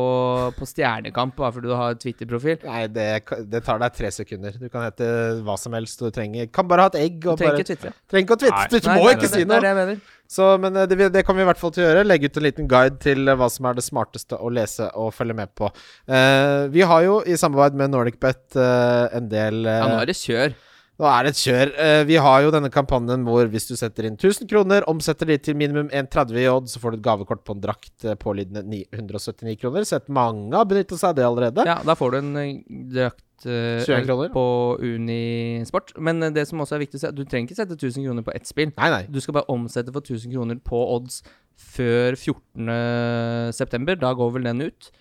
[0.57, 2.61] på Stjernekamp bare fordi du har Twitter-profil.
[2.67, 3.07] Nei, det,
[3.49, 4.55] det tar deg tre sekunder.
[4.61, 5.09] Du kan hete
[5.45, 5.99] hva som helst.
[5.99, 7.19] Du trenger Kan bare ha et egg.
[7.23, 7.97] Du trenger bare, ikke Twitter.
[8.11, 8.69] trenger ikke å twitre.
[8.69, 9.99] Du Nei, må er ikke det- si Det er det jeg mener.
[10.29, 12.05] Så, men eh, det, det kommer vi i hvert fall til å gjøre.
[12.05, 15.09] Legge ut en liten guide til eh, hva som er det smarteste å lese og
[15.17, 15.71] følge med på.
[16.05, 20.11] Uh, vi har jo i samarbeid med NordicBet uh, en del uh, Ja, nå er
[20.11, 20.53] det kjør.
[20.99, 21.69] Nå er det et kjør.
[21.79, 25.37] Eh, vi har jo denne kampanjen hvor hvis du setter inn 1000 kroner, omsetter de
[25.39, 28.65] til minimum 1,30 i odd, så får du et gavekort på en drakt eh, pålydende
[28.67, 29.87] 979 kroner.
[29.87, 31.67] Sett mange har benyttet seg av det allerede.
[31.69, 32.51] Ja, da får du en eh,
[32.97, 34.33] drakt 21 kroner.
[34.35, 34.45] på
[34.83, 35.93] Unisport.
[35.95, 38.35] Men det som også er viktig å si, du trenger ikke sette 1000 kroner på
[38.35, 38.73] ett spill.
[38.75, 39.03] Nei, nei.
[39.07, 41.21] Du skal bare omsette for 1000 kroner på odds
[41.55, 43.95] før 14.9.
[44.03, 44.91] Da går vel den ut?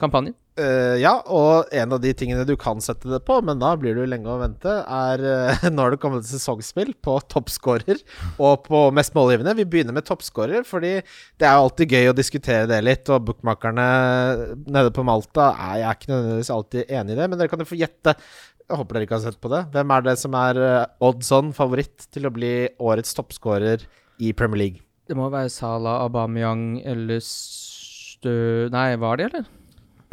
[0.00, 0.34] Kampanjen?
[0.54, 3.96] Uh, ja, og en av de tingene du kan sette det på, men da blir
[3.98, 5.22] du lenge å vente, er
[5.58, 7.98] uh, når det kommer til sesongspill på toppskårer
[8.38, 9.56] og på mest målgivende.
[9.58, 13.10] Vi begynner med toppskårer, fordi det er jo alltid gøy å diskutere det litt.
[13.10, 13.86] Og bookmakerne
[14.62, 17.64] nede på Malta er jeg er ikke nødvendigvis alltid enig i det, men dere kan
[17.64, 18.14] jo få gjette.
[18.64, 19.64] Jeg håper dere ikke har sett på det.
[19.74, 20.78] Hvem er det som er uh,
[21.10, 23.82] oddson favoritt til å bli årets toppskårer
[24.22, 24.86] i Premier League?
[25.10, 28.70] Det må være Salah, Aubameyang eller Stø...
[28.72, 29.52] Nei, var de, eller?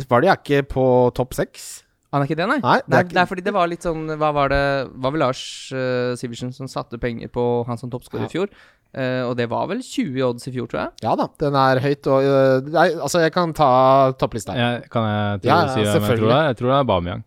[0.10, 0.86] Var er ikke på
[1.18, 1.84] topp seks?
[2.12, 2.58] Han er ikke det, nei?
[2.60, 5.12] Nei, det er ikke- det er fordi det var litt sånn Hva var det Var
[5.12, 8.28] vel Lars uh, Sivertsen som satte penger på han som toppskårer Ja.
[8.28, 8.50] i fjor?
[8.92, 10.92] Uh, og det var vel 20 odds i fjor, tror jeg.
[11.06, 14.52] Ja da, den er høyt og uh, Nei, altså, jeg kan ta topplista.
[14.52, 16.48] Ja, kan jeg til Ja, si hvem jeg tror det er?
[16.52, 17.24] Jeg tror det er Bamiang.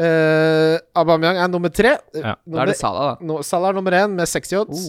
[0.00, 1.96] Uh, Aubameyang er nummer tre.
[2.14, 2.36] Ja.
[2.46, 3.26] Da er det Salah, da.
[3.26, 4.86] No, Salah er nummer én med 60 odds.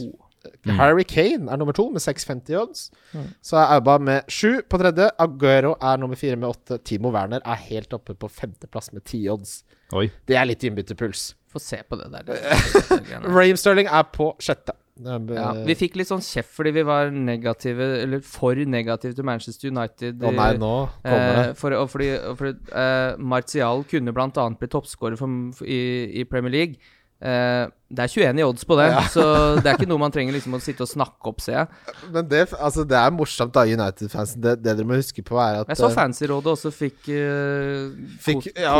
[0.66, 0.74] Mm.
[0.80, 2.88] Harry Kane er nummer to med 6,50 odds.
[3.14, 3.28] Mm.
[3.46, 5.10] Så er Auba med sju på tredje.
[5.22, 6.80] Aguero er nummer fire med åtte.
[6.88, 9.62] Timo Werner er helt oppe på femteplass med ti odds.
[9.94, 10.08] Oi.
[10.28, 11.32] Det er litt innbytterpuls.
[11.52, 12.24] Få se på det der.
[12.32, 14.78] det Sterling er på sjette.
[15.02, 19.72] Ja, vi fikk litt sånn kjeft fordi vi var negative, eller for negative til Manchester
[19.72, 20.22] United.
[20.22, 21.46] Å nei, nå kommer det.
[21.48, 25.18] Eh, for, og fordi, og fordi eh, Martial kunne blant annet bli toppskårer
[25.66, 25.82] i,
[26.22, 26.92] i Premier League.
[27.22, 29.02] Eh, det er 21 i odds på det, Ja.
[29.16, 29.24] så
[29.60, 31.96] det er ikke noe man trenger liksom å sitte og snakke opp, ser jeg.
[32.14, 34.42] Men det, altså, det er morsomt, da, United-fansen.
[34.44, 38.16] Det, det dere må huske på, er at Jeg så øh, Fancy-rådet også fikk, uh,
[38.24, 38.78] Fikk, ja.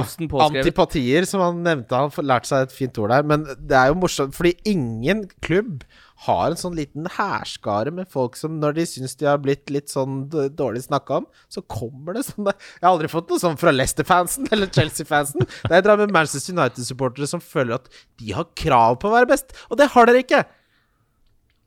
[0.48, 1.98] Antipatier, som han nevnte.
[2.06, 3.28] Han lærte seg et fint ord der.
[3.28, 5.84] Men det er jo morsomt, fordi ingen klubb
[6.28, 9.90] har en sånn liten hærskare med folk som når de syns de har blitt litt
[9.90, 13.74] sånn dårlig snakka om, så kommer det sånne Jeg har aldri fått noe sånn fra
[13.74, 15.48] Leicester-fansen eller Chelsea-fansen.
[15.66, 17.90] Det er drar med Manchester United-supportere som føler at
[18.22, 20.42] de har krav på å være best, og det har dere ikke!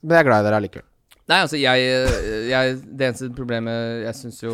[0.04, 0.88] Men jeg er glad i dere allikevel.
[1.24, 1.84] Nei, altså, jeg,
[2.50, 4.50] jeg Det eneste problemet Jeg syns jo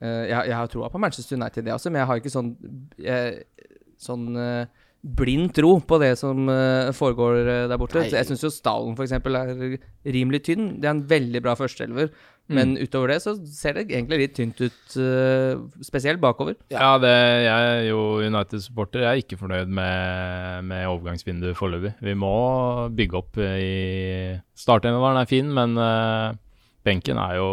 [0.00, 2.54] eh, jeg, jeg har troa på Manchester United, det også, men jeg har ikke sånn
[3.04, 3.42] jeg,
[4.00, 4.70] Sånn eh,
[5.02, 8.02] blind tro på det som eh, foregår eh, der borte.
[8.02, 8.10] Nei.
[8.14, 9.14] Jeg syns jo Stallen f.eks.
[9.14, 10.72] er rimelig tynn.
[10.78, 12.10] Det er en veldig bra førsteelver.
[12.56, 16.56] Men utover det så ser det egentlig litt tynt ut, eh, spesielt bakover.
[16.72, 17.12] Ja, det,
[17.44, 19.04] jeg er jo United-supporter.
[19.04, 21.92] Jeg er ikke fornøyd med, med overgangsvinduet foreløpig.
[22.04, 22.34] Vi må
[22.96, 26.38] bygge opp i Startenvaren er fin, men eh,
[26.88, 27.46] benken er jo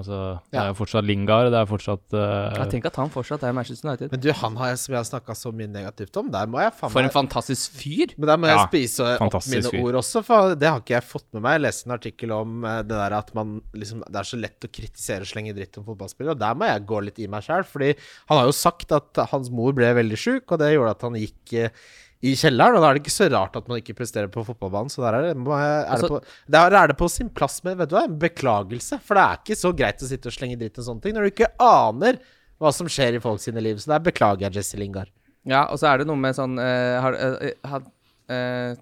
[0.00, 0.18] altså,
[0.50, 2.22] Det er jo fortsatt Lingard, det er fortsatt uh,
[2.56, 4.10] Jeg tenker at han fortsatt er Manchester United.
[4.14, 6.32] Men du, han har jeg, som jeg har snakka så mye negativt om.
[6.32, 8.16] Der må jeg faen For en fantastisk fyr!
[8.16, 9.84] Men der må jeg Ja, spise opp mine fyr.
[9.86, 11.58] ord også, for det har ikke jeg fått med meg.
[11.58, 14.66] Jeg leste en artikkel om eh, det der at man liksom Det er så lett
[14.68, 17.46] å kritisere og slenge dritt om fotballspillere, og der må jeg gå litt i meg
[17.46, 17.92] sjæl, Fordi
[18.32, 21.18] han har jo sagt at hans mor ble veldig sjuk, og det gjorde at han
[21.20, 21.74] gikk eh,
[22.20, 24.92] i kjelleren, og da er det ikke så rart at man ikke presterer på fotballbanen.
[24.92, 27.78] Så der er det, er Altså- det, på, der er det på sin plass med
[27.78, 29.00] vet du hva, en beklagelse.
[29.00, 31.22] For det er ikke så greit å sitte og slenge dritt og sånne ting når
[31.22, 32.20] du ikke aner
[32.60, 33.80] hva som skjer i folk sine liv.
[33.80, 35.08] Så der beklager jeg Jesse Lingard.
[35.48, 37.80] Ja, og så er det noe med sånn uh, har, uh,
[38.28, 38.76] eh,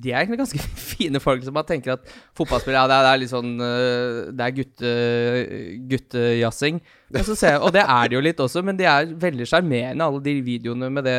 [0.00, 0.64] De er egentlig ganske
[0.96, 3.52] fine folk som bare tenker at fotballspillere ja, det er, det er litt sånn
[4.32, 4.96] Det er gutte,
[5.92, 6.80] guttejazzing.
[7.20, 10.38] Så Og det er det jo litt også, men de er veldig sjarmerende, alle de
[10.40, 11.18] videoene med det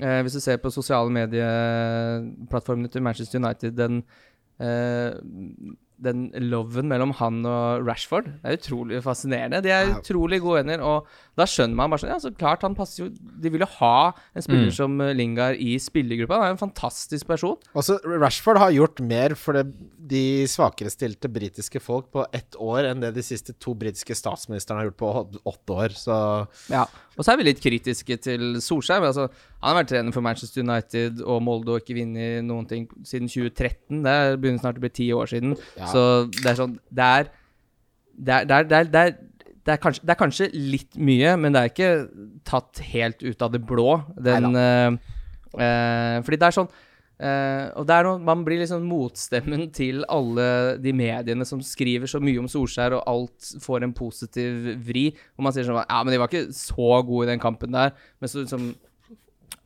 [0.00, 4.02] eh, Hvis du ser på sosiale medieplattformene til Manchester United, den
[4.60, 5.12] eh,
[6.02, 9.62] den loven mellom han og Rashford det er utrolig fascinerende.
[9.64, 12.74] De er utrolig gode venner, og da skjønner man bare sånn Ja, så klart han
[12.74, 13.10] passer jo
[13.42, 14.72] De vil jo ha en spiller Mm.
[14.72, 16.38] som eh, Lingard i spillergruppa.
[16.40, 17.56] Han er en fantastisk person.
[17.76, 19.66] Også Rashford har gjort mer for det
[20.06, 24.78] de svakere stilte britiske folk på ett år enn det de siste to britiske statsministrene
[24.80, 25.88] har gjort på åtte år.
[25.98, 26.16] Så
[26.70, 26.84] Ja,
[27.18, 29.00] og så er vi litt kritiske til Solskjær.
[29.02, 29.28] Men altså,
[29.62, 33.28] han har vært trener for Manchester United og Molde og ikke vunnet noen ting siden
[33.28, 34.02] 2013.
[34.04, 35.56] Det er- begynner snart å bli ti år siden.
[35.76, 35.86] Ja.
[35.92, 37.28] Så det er sånn Det er
[38.18, 39.16] Det er, det er, det er, det er,
[39.66, 41.92] det er, kanskje, det er kanskje litt mye, men det er ikke
[42.46, 43.96] tatt helt ut av det blå.
[44.14, 44.94] Den uh,
[45.58, 50.04] uh, Fordi det er sånn uh, og det er noe, Man blir liksom motstemmen til
[50.12, 55.08] alle de mediene som skriver så mye om Solskjær, og alt får en positiv vri.
[55.34, 57.96] Og man sier sånn Ja, men de var ikke så gode i den kampen der.
[58.20, 58.70] Men så liksom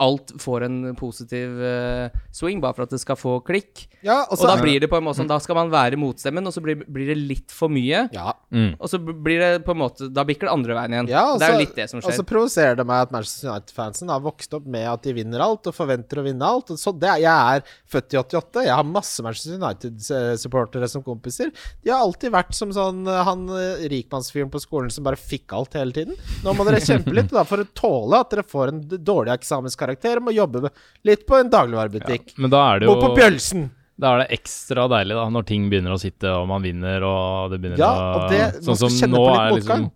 [0.01, 3.87] Alt får en positiv uh, swing, bare for at det skal få klikk.
[4.01, 6.47] Ja, og Og da blir det på en måte sånn Da skal man være motstemmen,
[6.49, 8.07] og så blir, blir det litt for mye.
[8.17, 8.33] ja.
[8.51, 8.73] Mm.
[8.81, 11.11] Og så blir det på en måte Da bikker det andre veien igjen.
[11.13, 12.11] Ja, og det er jo litt det som skjer.
[12.11, 15.45] Og så provoserer det meg at Manchester United-fansen har vokst opp med at de vinner
[15.45, 16.73] alt og forventer å vinne alt.
[16.75, 18.65] Og så det, jeg er født i 88.
[18.67, 21.53] Jeg har masse Manchester United-supportere som kompiser.
[21.85, 25.55] De har alltid vært som sånn eh, han eh, rikmannsfyren på skolen som bare fikk
[25.55, 26.19] alt hele tiden.
[26.43, 29.90] Nå må dere kjempe litt da, for å tåle at dere får en dårlig eksamenskarakter
[29.99, 30.73] og må jobbe med-
[31.05, 32.39] litt på en dagligvarebutikk.
[32.39, 33.71] Men da er det Bo på Bjølsen!
[34.01, 37.51] Da er det ekstra deilig da, når ting begynner å sitte og man vinner og
[37.51, 39.91] det begynner Ja, å og det- man Sånn som nå er liksom.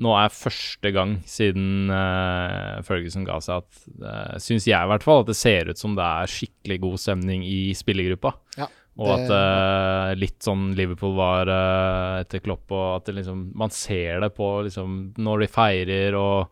[0.00, 5.02] Nå er første gang siden uh, Ferguson ga seg at uh, Syns jeg i hvert
[5.02, 8.32] fall at det ser ut som det er skikkelig god stemning i spillergruppa.
[8.56, 13.52] Ja, Og at uh, litt sånn Liverpool var uh, etter Klopp, og at det liksom
[13.54, 16.48] Man ser det på liksom når de feirer og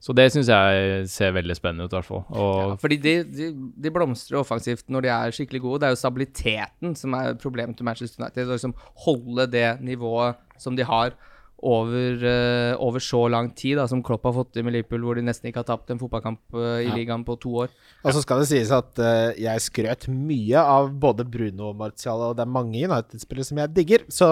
[0.00, 2.24] Så det syns jeg ser veldig spennende ut, i hvert fall.
[2.30, 3.48] Og Ja, fordi de, de,
[3.82, 5.80] de blomstrer offensivt når de er skikkelig gode.
[5.82, 8.46] Det er jo stabiliteten som er problemet til Manchester United.
[8.46, 11.16] Å liksom holde det nivået som de har
[11.58, 15.18] over, uh, over så lang tid, da, som Klopp har fått til med Liverpool, hvor
[15.18, 16.94] de nesten ikke har tapt en fotballkamp uh, i Ja.
[16.94, 17.72] ligaen på to år.
[18.04, 22.22] Og så skal det sies at uh, jeg skrøt mye av både Bruno og Martial,
[22.28, 24.06] og det er mange United-spillere som jeg digger.
[24.06, 24.28] Så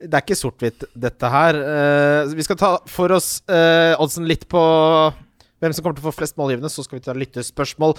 [0.00, 1.58] det er ikke sort-hvitt, dette her.
[1.60, 4.62] Uh, vi skal ta for oss uh, oddsen litt på
[5.60, 6.70] hvem som kommer til å få flest målgivende.
[6.72, 7.96] Så skal vi ta lyttespørsmål.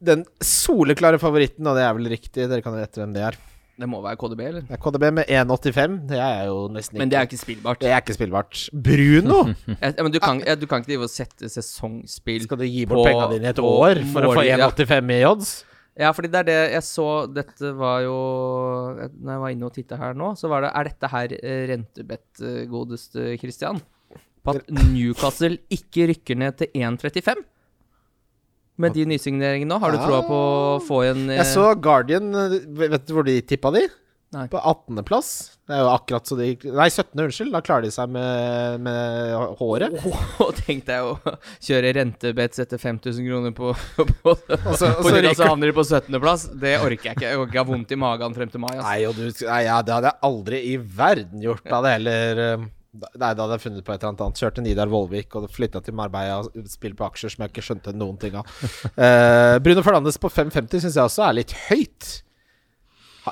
[0.00, 3.40] Den soleklare favoritten, og det er vel riktig, dere kan gjette hvem det er.
[3.80, 4.64] Det må være KDB, eller?
[4.68, 5.94] Det er KDB med 1,85.
[6.10, 7.80] Det er jo nesten ikke Men det er ikke spillbart.
[7.80, 8.64] det er ikke spillbart.
[8.76, 9.38] Bruno!
[9.80, 12.82] Ja, men du kan, ja, du kan ikke drive og sette sesongspill Skal du gi
[12.84, 14.58] På- bort pengene dine et år for å få mål- ja.
[14.68, 15.52] 1,85 i odds?
[16.00, 18.16] Ja, fordi det er det jeg så Dette var jo
[18.96, 21.62] Når jeg var inne og titta her nå, så var det Er dette her eh,
[21.70, 23.82] rentebett, eh, godeste Christian?
[24.40, 27.42] På at Newcastle ikke rykker ned til 1,35?
[28.80, 32.32] Med de nysigneringene nå, har du troa på å få en eh, Jeg så Guardian
[32.80, 33.84] Vet du hvor de tippa de?
[34.30, 34.44] Nei.
[34.46, 35.28] På 18.-plass.
[35.66, 37.50] Det er jo akkurat så de Nei, 17., unnskyld.
[37.50, 39.96] Da klarer de seg med, med håret.
[40.44, 41.16] Og tenk deg å
[41.66, 44.36] kjøre rentebets etter 5000 kroner på, på, på,
[44.78, 46.46] så, på og så havner de på 17.-plass.
[46.62, 47.26] Det orker jeg ikke.
[47.26, 48.70] Jeg orker ikke ha vondt i magen frem til mai.
[48.76, 48.86] Altså.
[48.86, 51.66] Nei, og du, nei ja, det hadde jeg aldri i verden gjort.
[51.66, 54.40] Da hadde heller eh, Nei, da hadde jeg funnet på et eller annet annet.
[54.42, 57.94] Kjørte Nidar Vollvik og flytta til Marbella og spilt på aksjer som jeg ikke skjønte
[57.94, 58.50] noen ting av.
[58.94, 62.16] uh, Bruno Fernandes på 5,50 syns jeg også er litt høyt.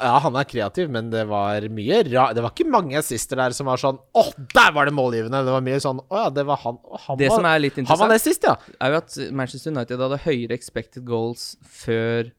[0.03, 3.55] Ja, han er kreativ, men det var mye ra Det var ikke mange assister der
[3.57, 5.41] som var sånn Å, der var det målgivende!
[5.47, 6.79] Det var mye sånn Å ja, det var han.
[7.07, 8.57] Han Det var, som er litt han var det sist, ja.
[8.81, 12.31] er jo at Manchester United hadde høyere expected goals før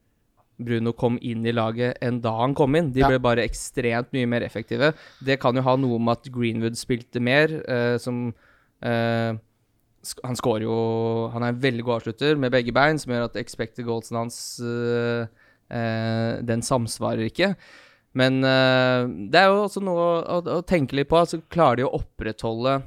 [0.60, 2.90] Bruno kom inn i laget enn da han kom inn.
[2.92, 3.08] De Ja.
[3.08, 4.90] ble bare ekstremt mye mer effektive.
[5.24, 8.34] Det kan jo ha noe med at Greenwood spilte mer, eh, som
[8.84, 9.32] eh,
[10.24, 13.36] Han skårer jo Han er en veldig god avslutter med begge bein, som gjør at
[13.40, 15.26] expected goalsen hans eh,
[15.70, 17.54] Den samsvarer ikke.
[18.18, 21.20] Men eh, det er jo også noe å, å, å tenke litt på.
[21.20, 22.80] Altså, klarer de å opprettholde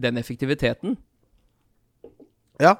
[0.00, 0.96] den effektiviteten?
[2.62, 2.76] Ja.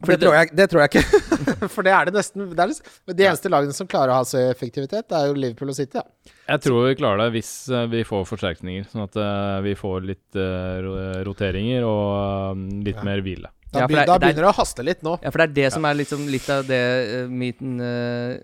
[0.00, 1.18] For det, tror jeg, det tror jeg ikke.
[1.74, 4.24] For det er det nesten det er det, De eneste lagene som klarer å ha
[4.24, 6.00] så effektivitet, det er jo Liverpool og City.
[6.00, 6.32] Ja.
[6.54, 10.06] jeg tror vi klarer det hvis eh, vi får forsterkninger, sånn at eh, vi får
[10.08, 10.80] litt eh,
[11.28, 13.04] roteringer og eh, litt Ja.
[13.10, 13.52] mer hvile.
[13.72, 15.18] Da, Ja, det er- da det er- begynner det å haste litt nå.
[15.22, 16.80] Ja, for det er det som er liksom litt av det
[17.24, 18.38] uh, myten uh,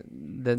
[0.46, 0.56] det,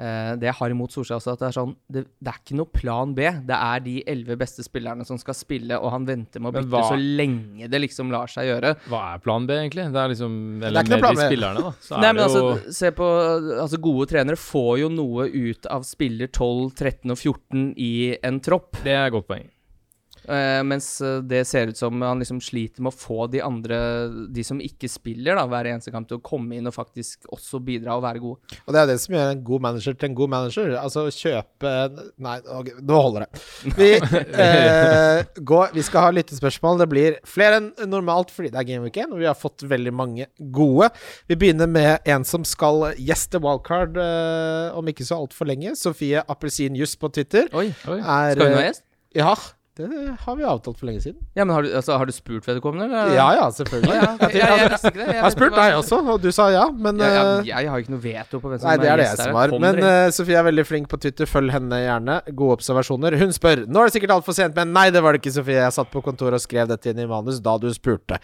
[0.00, 2.56] uh, Det jeg har imot Solskjær også, at det er sånn det, det er ikke
[2.58, 3.22] noe plan B.
[3.46, 6.70] Det er de elleve beste spillerne som skal spille, og han venter med å bytte
[6.70, 8.74] hva- så lenge det liksom lar seg gjøre.
[8.88, 9.86] Hva er plan B, egentlig?
[9.92, 11.28] Det er liksom er Eller ikke noe med plan de B.
[11.30, 11.72] spillerne, da.
[11.82, 13.06] Så Nei, er men altså, jo se på
[13.62, 18.40] altså, Gode trenere får jo noe ut av spiller 12, 13 og 14 i en
[18.40, 18.72] tropp.
[18.82, 19.48] Det er et godt poeng.
[20.28, 23.78] Eh, mens eh, det ser ut som han liksom sliter med å få de andre,
[24.28, 27.62] de som ikke spiller da, hver eneste kamp, til å komme inn og faktisk også
[27.64, 28.58] bidra og være gode.
[28.66, 30.74] Og det er det som gjør en god manager til en god manager.
[30.82, 31.74] Altså kjøpe
[32.22, 33.42] Nei, okay, nå holder det.
[33.78, 36.82] Vi, uh, går, vi skal ha lyttespørsmål.
[36.82, 39.64] Det blir flere enn normalt fordi det er Game Week 1, og vi har fått
[39.68, 40.90] veldig mange gode.
[41.30, 45.76] Vi begynner med en som skal gjeste Wildcard uh, om ikke så altfor lenge.
[45.78, 47.48] Sofie Appelsinjuss på Twitter.
[47.56, 48.00] Oi, Oi.
[48.00, 48.84] Er, Skal hun ha gjest?
[49.16, 49.32] Ja,
[49.78, 51.20] det har vi avtalt for lenge siden.
[51.38, 52.88] Ja, men har du, altså, har du spurt vedkommende?
[52.88, 53.12] eller?
[53.14, 53.94] Ja ja, selvfølgelig.
[53.94, 54.08] Ja,
[54.58, 55.06] jeg visste ikke det.
[55.14, 57.84] Jeg har spurt deg også, og du sa ja, men Ja, ja, eh, jeg har
[57.84, 59.54] ikke noe veto på hvem som Nei, det er det gjest jeg som har.
[59.62, 61.30] Men uh, Sofie er veldig flink på Twitter.
[61.30, 62.18] Følg henne gjerne.
[62.32, 63.18] Gode observasjoner.
[63.22, 65.60] Hun spør Nå er det sikkert altfor sent, men nei, det var det ikke, Sofie.
[65.62, 68.18] Jeg satt på kontoret og skrev dette inn i manus da du spurte.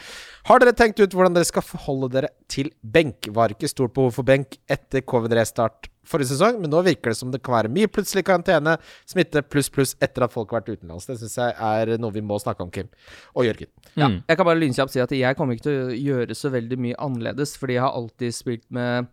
[0.51, 3.31] Har dere tenkt ut hvordan dere skal forholde dere til benk?
[3.35, 7.33] Var ikke stort behov for benk etter covid-restart forrige sesong, men nå virker det som
[7.33, 8.77] det kan være mye plutselig karantene,
[9.09, 11.09] smitte pluss pluss etter at folk har vært utenlands.
[11.09, 12.89] Det syns jeg er noe vi må snakke om, Kim.
[13.35, 13.71] Og Jørgen.
[13.97, 14.23] Ja, Mm.
[14.29, 16.97] jeg kan bare lynkjapt si at jeg kommer ikke til å gjøre så veldig mye
[16.99, 19.09] annerledes, fordi jeg har alltid spilt med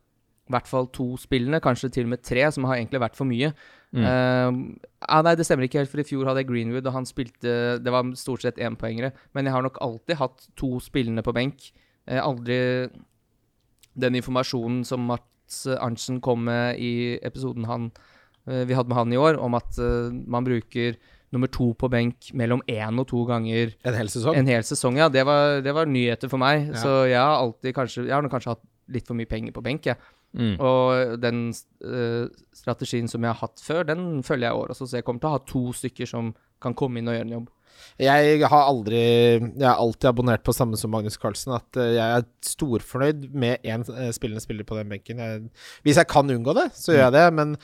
[0.49, 3.29] i hvert fall to spillene, kanskje til og med tre, som har egentlig vært for
[3.29, 3.53] mye.
[3.95, 4.03] Mm.
[4.03, 7.07] Uh, ah, nei, det stemmer ikke helt, for i fjor hadde jeg Greenwood, og han
[7.07, 9.13] spilte Det var stort sett énpoengere.
[9.33, 11.71] Men jeg har nok alltid hatt to spillende på benk.
[12.09, 12.89] Uh, aldri
[13.95, 15.07] den informasjonen som
[15.51, 17.91] Mats Arntzen kom med i episoden han,
[18.47, 20.95] eh, vi hadde med han i år, om at eh, man bruker
[21.31, 24.35] nummer to på benk mellom én og to ganger En hel sesong?
[24.35, 25.09] en hel sesong, ja.
[25.09, 26.71] Det var, det var nyheter for meg.
[26.71, 26.75] Ja.
[26.75, 29.85] Så jeg har alltid kanskje Jeg har kanskje hatt litt for mye penger på benk,
[29.85, 29.97] jeg.
[30.33, 30.55] Mm.
[30.59, 34.87] Og den uh, strategien som jeg har hatt før, den følger jeg i år også.
[34.87, 37.35] Så jeg kommer til å ha to stykker som kan komme inn og gjøre en
[37.37, 37.49] jobb.
[38.01, 41.55] Jeg har aldri Jeg har alltid abonnert på samme som Magnus Carlsen.
[41.57, 45.21] At eh, jeg er storfornøyd med én uh, spillende spiller på den benken.
[45.21, 45.43] Jeg,
[45.85, 47.27] hvis jeg kan unngå det, så gjør jeg det.
[47.39, 47.55] Men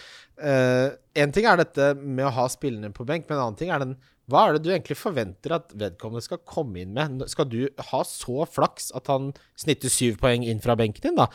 [1.17, 3.81] én ting er dette med å ha spillende på benk, men en annen ting er
[3.81, 3.95] den
[4.27, 7.21] Hva er det du egentlig forventer at vedkommende skal komme inn med?
[7.31, 7.61] Skal du
[7.91, 11.29] ha så flaks at han snitter syv poeng inn fra benken din, da?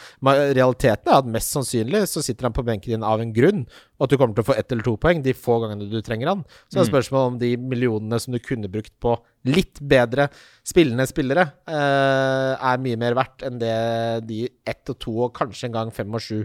[0.52, 3.62] Realiteten er at mest sannsynlig så sitter han på benken din av en grunn,
[3.96, 6.02] og at du kommer til å få ett eller to poeng de få gangene du
[6.05, 6.42] trenger han.
[6.66, 9.14] Så det er spørsmålet om de millionene som du kunne brukt på
[9.48, 10.28] litt bedre
[10.68, 13.78] spillende spillere, eh, er mye mer verdt enn det
[14.28, 16.44] de ett og to og kanskje en gang fem og sju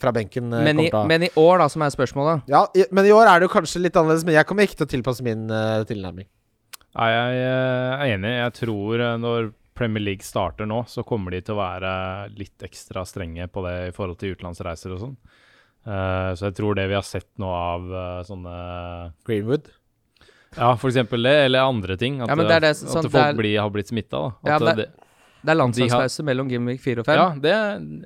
[0.00, 3.08] fra benken eh, Men i, men i år, da, som er spørsmålet Ja, i, men
[3.08, 5.26] i år er det jo kanskje litt annerledes, men jeg kommer ikke til å tilpasse
[5.26, 6.28] min uh, tilnærming.
[6.94, 7.52] Nei, jeg jeg
[7.98, 8.32] er enig.
[8.38, 11.94] Jeg tror eh, når Premier League starter nå, så kommer de til å være
[12.38, 15.16] litt ekstra strenge på det i forhold til utenlandsreiser og sånn.
[15.84, 18.54] Uh, så jeg tror det vi har sett nå av uh, sånne
[19.26, 19.66] Greenwood.
[20.54, 22.20] Ja, for eksempel det, eller andre ting.
[22.22, 24.20] At, Ja, det det, at sånn, folk det er- blir, har blitt smitta.
[24.46, 24.86] Ja, At det,
[25.44, 27.18] Det er landslagspause mellom Game Week 4 og 5.
[27.20, 27.54] ja, det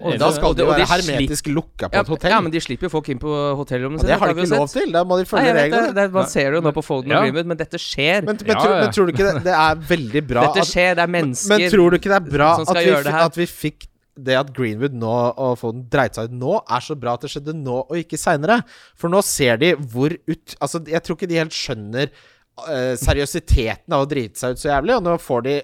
[0.02, 0.16] Og.
[0.18, 2.30] Da skal og de være de hermetisk lukka på Ja, et hotell.
[2.34, 4.08] ja, men de slipper jo folk inn på hotellrommet sitt.
[4.10, 4.82] Ja, det har de ikke lov sett.
[4.82, 4.92] til.
[4.96, 5.92] Da må de følge reglene.
[5.94, 7.20] det, man ser det jo nå på Foden Ja.
[7.20, 8.24] og Greenwood, men dette skjer.
[8.26, 8.80] Men, men, ja.
[8.82, 11.70] men tror du ikke det, det er veldig bra Dette skjer, det er mennesker Men
[11.70, 13.28] tror du ikke det er bra som at skal vi, gjøre det her.
[13.30, 13.86] at vi fikk
[14.18, 17.30] det at Greenwood nå og Foden dreit seg ut nå, er så bra at det
[17.30, 18.64] skjedde nå og ikke seinere?
[18.98, 23.94] For nå ser de hvor ut Altså, jeg tror ikke de helt skjønner uh, seriøsiteten
[23.94, 25.56] av å drite seg ut så jævlig, og nå får de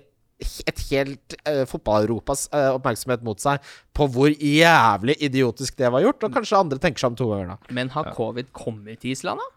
[0.42, 3.62] et helt uh, fotball-Europas uh, oppmerksomhet mot seg
[3.94, 7.54] på hvor jævlig idiotisk det var gjort, og kanskje andre tenker seg om to ganger
[7.54, 7.74] da.
[7.76, 9.50] Men har covid kommet til Island, da?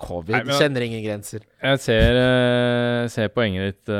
[0.00, 1.42] Covid Nei, men- kjenner ingen grenser.
[1.60, 3.94] Jeg ser, uh, ser poenget ditt,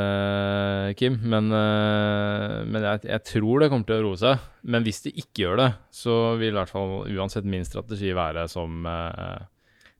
[1.00, 4.46] Kim, men, men jeg, jeg tror det kommer til å roe seg.
[4.64, 8.46] Men hvis de ikke gjør det, så vil i hvert fall uansett min strategi være
[8.48, 8.84] som,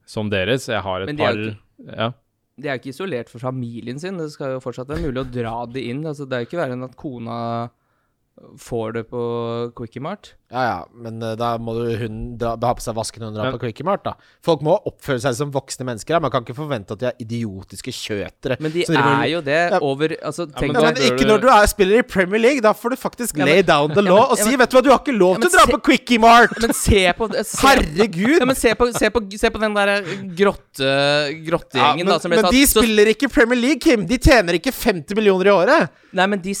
[0.09, 0.69] som deres.
[0.69, 2.11] Jeg har et par ja.
[2.61, 4.19] De er ikke isolert for familien sin.
[4.21, 6.03] Det skal jo fortsatt være mulig å dra det inn.
[6.05, 7.37] Altså, det er jo ikke verre enn at kona
[8.57, 9.21] får det på
[9.77, 10.33] Quickie Mart.
[10.51, 13.45] Ja ja, men eh, da må du hun dra, ha på seg vasken hun drar
[13.47, 13.51] Ja.
[13.55, 14.13] på Quickie Mart, da.
[14.43, 16.17] Folk må oppføre seg som voksne mennesker.
[16.17, 16.19] Da.
[16.19, 18.57] Man kan ikke forvente at de er idiotiske kjøtere.
[18.59, 19.79] Men de er er jo det Ja.
[19.79, 22.61] over Altså, tenk men da men ikke du- når du er, spiller i Premier League.
[22.61, 24.49] Da får du faktisk Ja, men- lay down the Ja, law men- og ja, si
[24.49, 26.19] men- Vet du hva, du har ikke lov Ja, til å dra se- på Quickie
[26.19, 26.59] Mart!
[26.61, 28.39] Men se på se, Herregud!
[28.39, 30.01] Ja, men se på, se på, se på den der
[30.35, 32.19] grotte, grottegjengen, da.
[32.19, 34.05] Som ble men tatt- de så- spiller ikke Premier League, Kim.
[34.05, 35.89] De tjener ikke 50 millioner i året.
[36.13, 36.53] Nei, men de,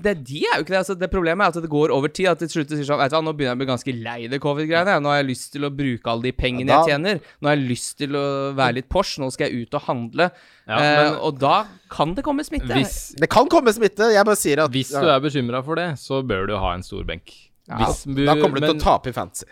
[0.00, 0.80] det, de er jo ikke det.
[0.80, 2.26] Altså, det Problemet er at det går over tid.
[2.26, 4.26] At til slutt sier sånn Vet du hva, nå begynner jeg å bli ganske lei
[4.28, 5.00] det covid-greiene.
[5.02, 7.20] Nå har jeg lyst til å bruke alle de pengene Ja, da- jeg tjener.
[7.40, 9.18] Nå har jeg lyst til å være litt Porsche.
[9.24, 10.30] Nå skal jeg ut og handle.
[10.68, 12.68] Ja, eh, og da kan det komme smitte.
[12.74, 14.12] Hvis, Det kan komme smitte.
[14.12, 16.82] Jeg bare sier at hvis du er bekymra for det, så bør du ha en
[16.82, 17.30] stor benk.
[17.68, 19.46] ja, Hvis du- Da kommer du til å tape i fantasy.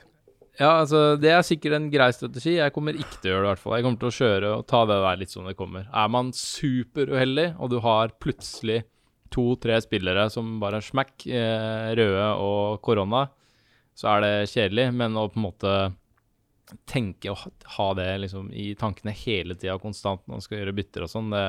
[0.61, 2.56] Ja, altså, det er sikkert en grei strategi.
[2.61, 3.72] Jeg kommer ikke til å gjøre det, i hvert fall.
[3.76, 5.87] Jeg kommer til å kjøre og ta det der litt som det kommer.
[5.92, 8.82] Er man superuheldig, og du har plutselig
[9.33, 13.26] to-tre spillere som bare er smekk, eh, røde og korona,
[13.97, 14.89] så er det kjedelig.
[14.95, 15.74] Men å på en måte
[16.89, 17.39] tenke og
[17.76, 21.30] ha- det liksom i tankene hele tida konstant når man skal gjøre bytter og sånn.
[21.35, 21.47] Det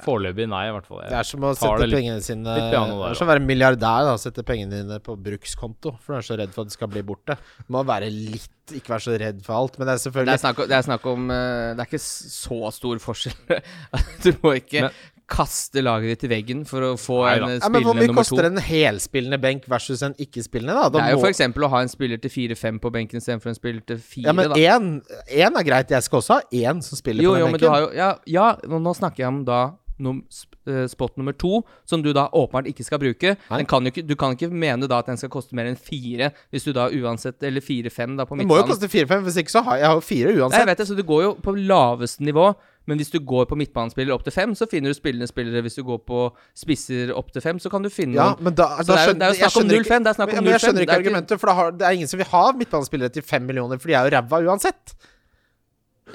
[0.00, 1.02] Foreløpig nei, i hvert fall.
[1.04, 4.06] Det er som å sette litt- pengene sine der, Det er som å være milliardær
[4.08, 6.88] da sette pengene dine på brukskonto, for du er så redd for at det skal
[6.88, 7.36] bli borte.
[7.66, 10.10] Du må være litt Ikke være så redd for alt, men det er Det er
[10.10, 13.62] selvfølgelig snakk om, det er, snakk om eh, Det er ikke så stor forskjell.
[14.24, 14.92] du må ikke Men-
[15.30, 17.64] kaste laget ditt i veggen for å få Nei en nummer to.
[17.64, 20.88] ja, Men hvor mye koster en helspillende benk versus en ikke-spillende, da?
[20.88, 21.40] da Det er jo må- f.eks.
[21.64, 24.26] å ha en spiller til 4-5 på benken istedenfor en spiller til 4.
[24.26, 24.54] Ja, men da.
[24.56, 25.88] én én er greit.
[25.94, 27.52] Jeg skal også ha én som spiller Jo, på jo, benken.
[27.52, 29.60] men du har jo Ja, ja nå, nå snakker jeg om da
[30.00, 30.22] num,
[30.66, 33.36] eh, spot nummer to, som du da åpenbart ikke skal bruke.
[33.50, 35.76] Den kan jo ikke, du kan ikke mene da at den skal koste mer enn
[35.76, 39.36] fire, hvis du da uansett Eller fire-fem, da, på Det må jo koste 4-5, hvis
[39.36, 41.52] ikke så har jeg jo fire Nei, jeg vet det, så du går jo på
[41.54, 42.54] laveste nivå.
[42.90, 45.62] Men hvis du går på midtbanespiller opp til fem, så finner du spillende spillere.
[45.62, 46.24] Hvis du går på
[46.58, 49.22] spisser opp til fem, så kan du finne Ja, men da, da det er det
[49.28, 50.98] er jo snakk om skjønner ikke- det er snakk om men- men Jeg skjønner ikke
[50.98, 53.94] argumentet, for har, det er ingen som vil ha midtbanespillere til 5 millioner, for de
[53.94, 54.94] er jo ræva uansett.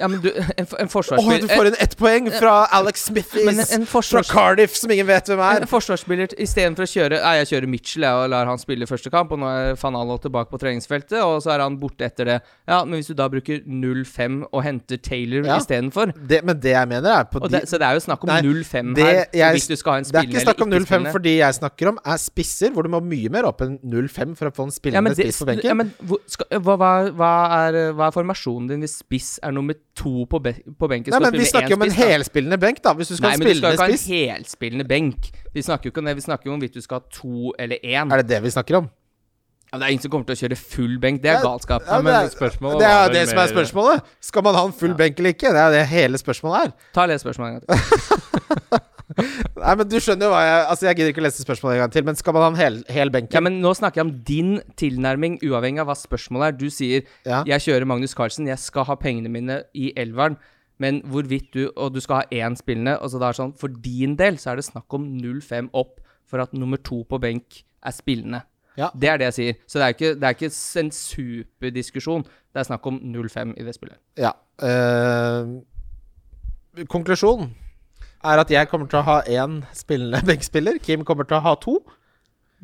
[0.00, 3.70] Ja, men du, en, en Åh, oh, du får en ett poeng fra Alex Smithies
[3.90, 4.22] fra.
[4.28, 5.60] Cardiff, som ingen vet hvem er.
[5.60, 5.70] En er.
[5.70, 9.32] forsvarsspiller istedenfor å kjøre Nei, jeg kjører Mitchell jeg, og lar han spille første kamp,
[9.34, 12.38] og nå er van Allo tilbake på treningsfeltet, og så er han borte etter det.
[12.68, 15.58] Ja, men hvis du da bruker 0-5 og henter Taylor Ja.
[15.60, 16.12] istedenfor
[16.46, 18.94] men det jeg mener, er på de, det, Så det er jo snakk om 0-5
[18.98, 21.12] her, jeg- hvis du skal ha en Det er ikke snakk om 0-5, ikke-spillende.
[21.12, 24.36] for de jeg snakker om, er spisser, hvor du må mye mer opp enn 0-5
[24.36, 25.64] for å få en spillende ja, det, spiss på benken.
[25.70, 27.32] ja, men hvor, skal, hva, hva, hva,
[27.68, 31.10] er, hva er formasjonen din hvis spiss er nummer to på, be, på benken?
[31.14, 32.92] Nei, men Vi snakker jo om en spiss, helspillende benk, da.
[32.98, 35.30] Hvis du skal Nei, men du skal ikke ha en helspillende benk.
[35.54, 37.52] Vi snakker jo ikke om det, vi snakker jo om hvorvidt du skal ha to
[37.58, 38.12] eller én.
[38.12, 38.90] Er det det vi snakker om?
[39.72, 41.22] Ja, det er ingen som kommer til å kjøre full benk.
[41.22, 41.82] Det er Ja, galskap.
[41.86, 44.02] Ja, Ja, men det er- Det er det som er spørsmålet.
[44.20, 45.50] Skal man ha en full benk eller ikke?
[45.52, 46.72] Det er det hele spørsmålet er.
[46.94, 48.80] Ta og les spørsmålet en gang til.
[49.14, 51.82] Nei, men du skjønner jo hva jeg Altså, jeg gidder ikke å lese spørsmålet en
[51.84, 53.30] gang til, men skal man ha en hel, hel benk?
[53.34, 56.58] Ja, men nå snakker jeg om din tilnærming, uavhengig av hva spørsmålet er.
[56.58, 57.44] Du sier Ja.
[57.46, 60.36] 'jeg kjører Magnus Carlsen, jeg skal ha pengene mine i elveren',
[60.78, 63.68] men hvorvidt du Og du skal ha én spillende, og så da er sånn For
[63.68, 67.62] din del så er det snakk om 0-5 opp for at nummer to på benk
[67.84, 68.42] er spillende.
[68.76, 68.90] Ja.
[68.90, 69.54] Det er det jeg sier.
[69.66, 72.24] Så det er ikke, det er ikke en superdiskusjon.
[72.24, 73.96] Det er snakk om 0-5 i det spillet.
[74.18, 74.32] Ja.
[74.60, 75.46] eh,
[76.88, 77.54] konklusjonen
[78.24, 80.80] er at jeg kommer til å ha én spillende benkspiller.
[80.82, 81.78] Kim kommer til å ha to.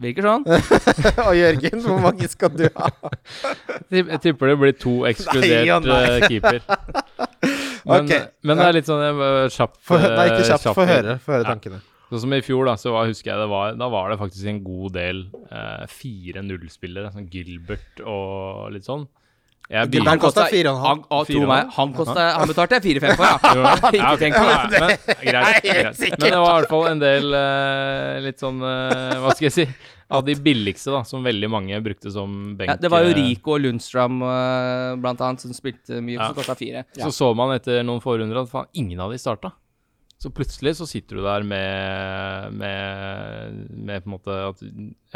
[0.03, 0.47] Virker sånn.
[1.29, 2.89] Og Jørgen, hvor mange skal du ha?
[3.93, 6.03] Jeg tipper det blir to ekskludert Nei nei.
[6.17, 6.63] eh, keeper.
[7.83, 8.29] Men, okay.
[8.47, 10.69] men det er litt sånn eh, kjapt Få Nei, ikke eh, kjapt.
[10.77, 11.81] Få høre, høre, tankene.
[11.83, 12.07] Ja.
[12.13, 14.51] Sånn som i fjor, da, så var, husker jeg det var Da var det faktisk
[14.53, 17.11] en god del eh, 4-0-spillere.
[17.11, 19.09] Sånn Gilbert og litt sånn.
[19.71, 21.05] Jeg Gilbert begynte- kosta fire og en halv.
[21.09, 21.93] Han, tro meg, han,
[22.37, 23.39] han betalte jeg 4-5 for, ja.
[23.63, 24.81] Ja, Ikke tenk på det.
[24.83, 24.91] Men,
[25.31, 26.01] greit, greit.
[26.19, 29.55] Men det var i hvert fall en del uh, litt sånn uh, Hva skal jeg
[29.57, 29.67] si?
[30.13, 32.69] Av de billigste, da, som veldig mange brukte som benk.
[32.69, 36.27] Ja, det var jo eh, Rico og Lundstrøm uh, blant annet som spilte mye, Ja.
[36.29, 36.83] som kosta fire.
[36.99, 39.55] Så så man etter noen forhundre at faen, ingen av de starta.
[40.23, 44.61] Så plutselig så sitter du der med, med, med på en måte at,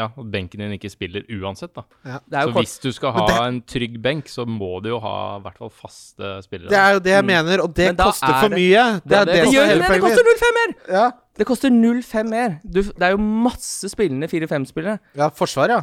[0.00, 1.84] ja, at benken din ikke spiller uansett, da.
[2.26, 4.88] Det er Så kort, hvis du skal ha det- en trygg benk, så må du
[4.90, 6.72] jo ha i hvert fall faste spillere.
[6.74, 8.84] Det er jo det jeg mener, og det Men koster er for det- mye.
[9.06, 9.88] Det Ja, det det, det gjør det!
[9.94, 10.74] Det koster 0,5 mer!
[10.98, 11.06] Ja.
[11.36, 12.60] Det koster 0,5 mer.
[12.64, 14.98] Du, det er jo masse spillende 4-5-spillere.
[15.14, 15.82] ja, forsvar, ja.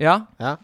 [0.00, 0.56] Ja.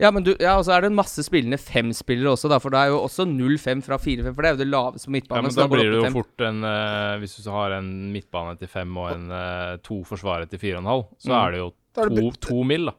[0.00, 0.10] Ja.
[0.10, 2.80] men du, ja, og så er det en masse spillende fem-spillere også, da, for det
[2.80, 5.38] er jo også 0-5 fra 4-5, for det er jo det laveste på midtbane.
[5.38, 7.90] Ja, men så da blir det jo fort en uh, Hvis du så har en
[8.14, 11.38] midtbane til fem og en uh, to forsvarere til fire og en halv, så Mm.
[11.44, 11.70] er det jo
[12.00, 12.92] er det to, mil, da.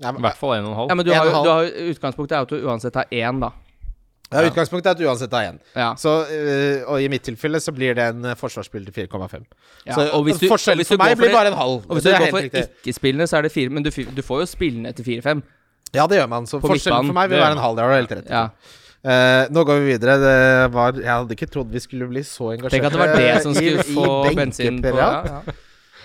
[0.00, 0.88] Ja, I hvert fall en og en halv.
[0.90, 3.50] Ja, men du har, jo- du har, utgangspunktet er at du uansett har én, da.
[4.30, 5.56] Ja, utgangspunktet er at uansett er én.
[5.74, 5.88] Ja.
[5.98, 9.46] Så, øh, og i mitt tilfelle så blir det en forsvarsspill forsvarsspiller til 4,5.
[9.86, 11.58] Ja, Så og hvis du- og forskjellen hvis du for meg blir det- bare en
[11.58, 11.82] halv.
[11.88, 14.46] Og hvis du går for ikke-spillende, så er det fire, men du, du får jo
[14.46, 15.42] spillende til 4-5.
[15.94, 16.46] Ja, det gjør man.
[16.46, 17.76] Så på forskjellen for meg vil være en halv.
[17.76, 18.32] Det har du helt rett i.
[18.32, 18.48] Ja.
[19.00, 20.18] Uh, nå går vi videre.
[20.20, 22.74] Det var, jeg hadde ikke trodd vi skulle bli så engasjerte.
[22.76, 25.08] Tenk at det var det som skulle i få i bensin på ja.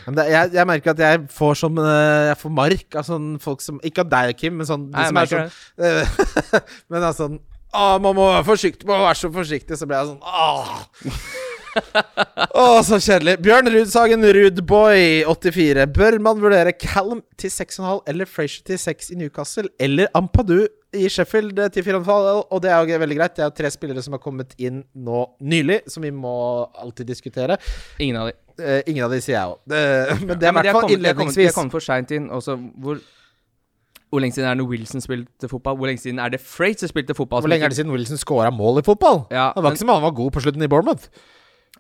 [0.06, 3.62] ja, det, jeg, jeg merker at jeg får sånn Jeg får mark av sånne folk
[3.66, 6.62] som Ikke av deg, Kim, men sånn de Nei, som er sånn
[6.94, 7.30] Men altså
[7.76, 9.78] sånn Å, man må være forsiktig, må være så forsiktig.
[9.78, 10.86] Så blir jeg sånn Åh.
[12.56, 13.34] Å, så kjedelig.
[13.44, 15.84] Bjørn Rudsagen, Rudboy, 84.
[15.96, 19.68] Bør man vurdere Callum til 6,5 eller Frazier til 6 i Newcastle?
[19.84, 20.62] Eller Ampadu
[20.96, 22.46] i Sheffield til 4,5?
[22.48, 23.36] Og det er jo veldig greit.
[23.36, 26.36] Det er jo tre spillere som har kommet inn nå nylig, som vi må
[26.80, 27.60] alltid diskutere.
[28.00, 28.38] Ingen av de.
[28.64, 29.60] Eh, ingen av de sier jeg òg.
[30.24, 31.04] Men det er i hvert fall innledningsvis.
[31.04, 32.30] de har kommet- De har kommet for seint inn.
[32.32, 33.04] Også, hvor,
[34.16, 35.76] hvor lenge siden er det Wilson spilte fotball?
[35.78, 37.44] Hvor lenge siden er det Fraser spilte fotball?
[37.44, 39.26] Hvor lenge er det siden Wilson scora mål i fotball?
[39.30, 41.10] Ja, det var men- ikke som om han var god på slutten i Bournemouth.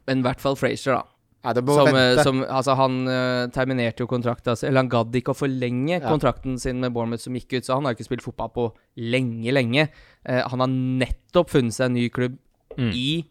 [0.05, 1.03] Men i hvert fall Frazier, da.
[1.45, 5.29] Ja, Som, eh, som, altså han uh, terminerte jo kontrakten altså, Eller han gadd ikke
[5.29, 6.09] å forlenge Ja.
[6.09, 8.65] kontrakten sin med Bournemouth som gikk ut, så han har ikke spilt fotball på
[8.97, 9.89] lenge, lenge.
[10.27, 12.37] Uh, han har nettopp funnet seg en ny klubb
[12.77, 12.91] Mm.
[12.97, 13.25] i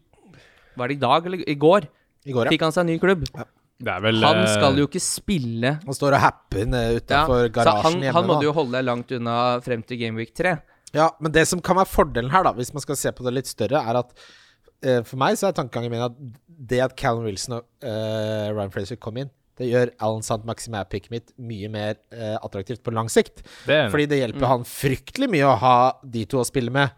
[0.77, 1.85] Var det i dag eller i går?
[2.25, 2.51] I går, ja.
[2.55, 3.27] Fikk han seg en ny klubb.
[3.35, 3.45] Er
[3.83, 8.15] vel Han eh, skal jo ikke spille Han står og happer ja, garasjen han, hjemme.
[8.15, 10.55] han måtte jo holde deg langt unna frem til Gameweek 3.
[10.95, 13.33] Ja, men det som kan være fordelen her, da, hvis man skal se på det
[13.35, 16.15] litt større, er at uh, for meg så er tankegangen min at
[16.47, 21.11] det at Callum Wilson og uh, Ryan Fraser kom inn, det gjør Alan Sant Maximæ-picket
[21.11, 23.43] mitt mye mer uh, attraktivt på lang sikt.
[23.67, 25.75] det Fordi det hjelper han fryktelig mye å ha
[26.15, 26.95] de to å spille med,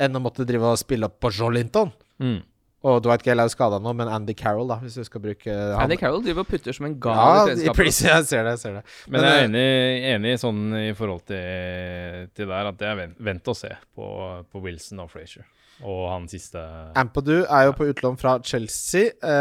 [0.00, 1.92] enn å måtte drive og spille opp på Jolinton.
[2.24, 2.40] mm.
[2.84, 5.48] Og Dwight Gale er jo skada nå, men Andy Carroll, da, hvis du skal bruke
[5.48, 5.78] han.
[5.86, 7.88] Andy Carroll driver og putter som en gal ja, i treningskampen.
[8.12, 8.52] jeg ser det.
[8.52, 8.84] jeg ser det.
[9.06, 12.90] Men, Men, jeg er eh, enig, enig sånn i forhold til, til der at det
[12.90, 14.08] er vent, vent å se på,
[14.52, 15.48] på Wilson og Frazier.
[15.82, 16.60] Og han siste
[17.00, 19.10] Ampadu er jo på utlån fra Chelsea.
[19.18, 19.32] Det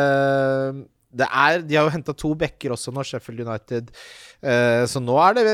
[1.21, 3.91] er, de har jo henta to backer også nå, Sheffield United.
[4.41, 5.45] Eh, så nå er det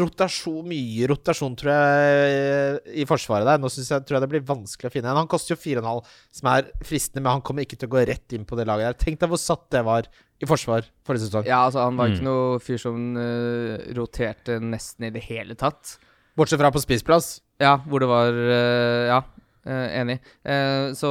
[0.00, 3.60] rotasjon, mye rotasjon, tror jeg, i forsvaret der.
[3.60, 5.20] Nå jeg, tror jeg det blir vanskelig å finne en.
[5.20, 6.00] Han koster jo 4,5,
[6.40, 8.88] som er fristende, men han kommer ikke til å gå rett inn på det laget
[8.88, 8.98] der.
[9.04, 10.08] Tenk deg hvor satt det var
[10.40, 11.44] i forsvar forrige sesong.
[11.48, 12.30] Ja, altså Han var ikke Mm.
[12.30, 15.98] noe fyr som uh, roterte nesten i det hele tatt.
[16.38, 17.40] Bortsett fra på spiseplass.
[17.60, 19.20] Ja, hvor det var uh, Ja,
[19.70, 20.18] enig.
[20.44, 21.10] Eh, så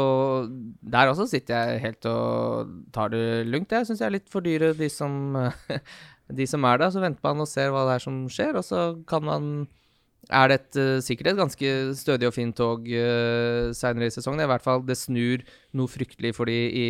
[0.81, 3.71] der også sitter jeg helt og tar det lugnt.
[3.71, 5.35] Jeg syns jeg er litt for dyre, de som,
[6.39, 6.93] de som er der.
[6.93, 9.51] Så venter man og ser hva det er som skjer, og så kan man
[10.29, 14.43] er det et, eh, sikkert et ganske stødig og fint tog uh, seinere i sesongen.
[14.43, 15.41] I hvert fall det snur
[15.73, 16.89] noe fryktelig for de i,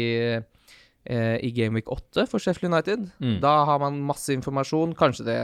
[1.08, 3.08] uh, i Gameweek 8 for Sheffield United.
[3.24, 3.40] Mm.
[3.44, 4.96] Da har man masse informasjon.
[5.00, 5.40] Kanskje det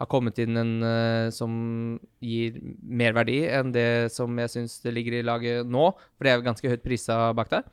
[0.00, 1.54] har kommet inn en uh, som
[2.24, 6.32] gir mer verdi enn det som jeg syns det ligger i laget nå, for det
[6.32, 7.64] er ganske høyt prisa bak der.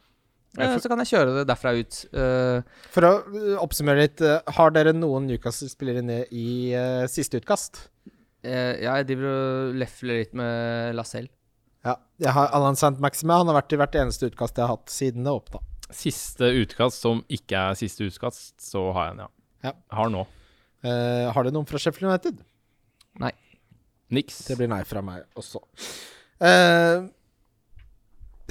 [0.57, 1.97] Ja, Eh, så kan jeg kjøre det derfra ut.
[2.11, 2.59] Uh,
[2.91, 7.85] For å uh, oppsummere litt, uh, har dere noen Newcastle-spillere ned i uh, siste utkast?
[8.43, 11.31] eh, ja, jeg driver og lefler litt med Lacelle.
[11.85, 11.95] Ja.
[12.21, 12.99] Jeg har Alan St.
[13.01, 13.37] Maxime.
[13.41, 15.61] Han har vært i hvert eneste utkast jeg har hatt siden det åpna.
[15.91, 19.31] Siste utkast som ikke er siste utkast, så har jeg en, ja.
[19.69, 19.73] Ja.
[19.97, 20.25] Har nå.
[20.81, 22.39] Uh, har du noen fra Sheffield United?
[23.21, 23.33] Nei.
[24.11, 24.41] Niks.
[24.49, 25.61] Det blir nei fra meg også.
[26.41, 27.07] Uh,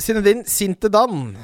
[0.01, 1.35] Sinedin Sintedan.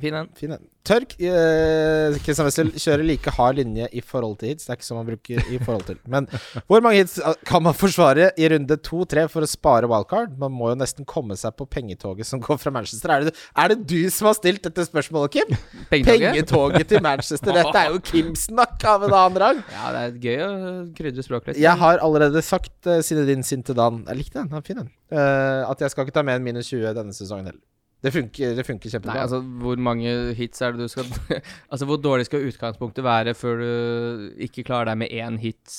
[0.00, 0.28] Fin en.
[0.36, 0.64] Fin en.
[0.86, 1.16] Tørk.
[1.18, 4.66] Uh, Christian Wessel kjører like hard linje i forhold til hits.
[4.66, 5.98] Det er ikke som man bruker i forhold til.
[6.10, 6.28] Men
[6.68, 10.36] hvor mange hits uh, kan man forsvare i runde to-tre for å spare wildcard?
[10.40, 13.12] Man må jo nesten komme seg på pengetoget som går fra Manchester.
[13.12, 15.54] Er det, er det du som har stilt dette spørsmålet, Kim?
[15.90, 16.28] Pengetoget?
[16.28, 17.56] Pengetoget til Manchester.
[17.60, 19.62] Dette er jo Kim-snakk av en annen rang.
[19.74, 20.50] Ja, det er gøy å
[20.96, 21.62] krydre språket litt.
[21.64, 24.92] Jeg har allerede sagt uh, Sinedin Sintedan Jeg likte den, den er fin den.
[25.10, 27.64] Uh, at jeg skal ikke ta med en minus 20 denne sesongen heller.
[28.06, 29.14] Det funker, det funker kjempebra.
[29.16, 31.08] Nei, altså hvor mange hits er det du skal
[31.72, 33.70] Altså hvor dårlig skal utgangspunktet være før du
[34.46, 35.78] ikke klarer deg med én hit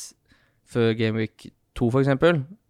[0.67, 1.47] før Gameweek
[1.77, 2.09] 2, f.eks.?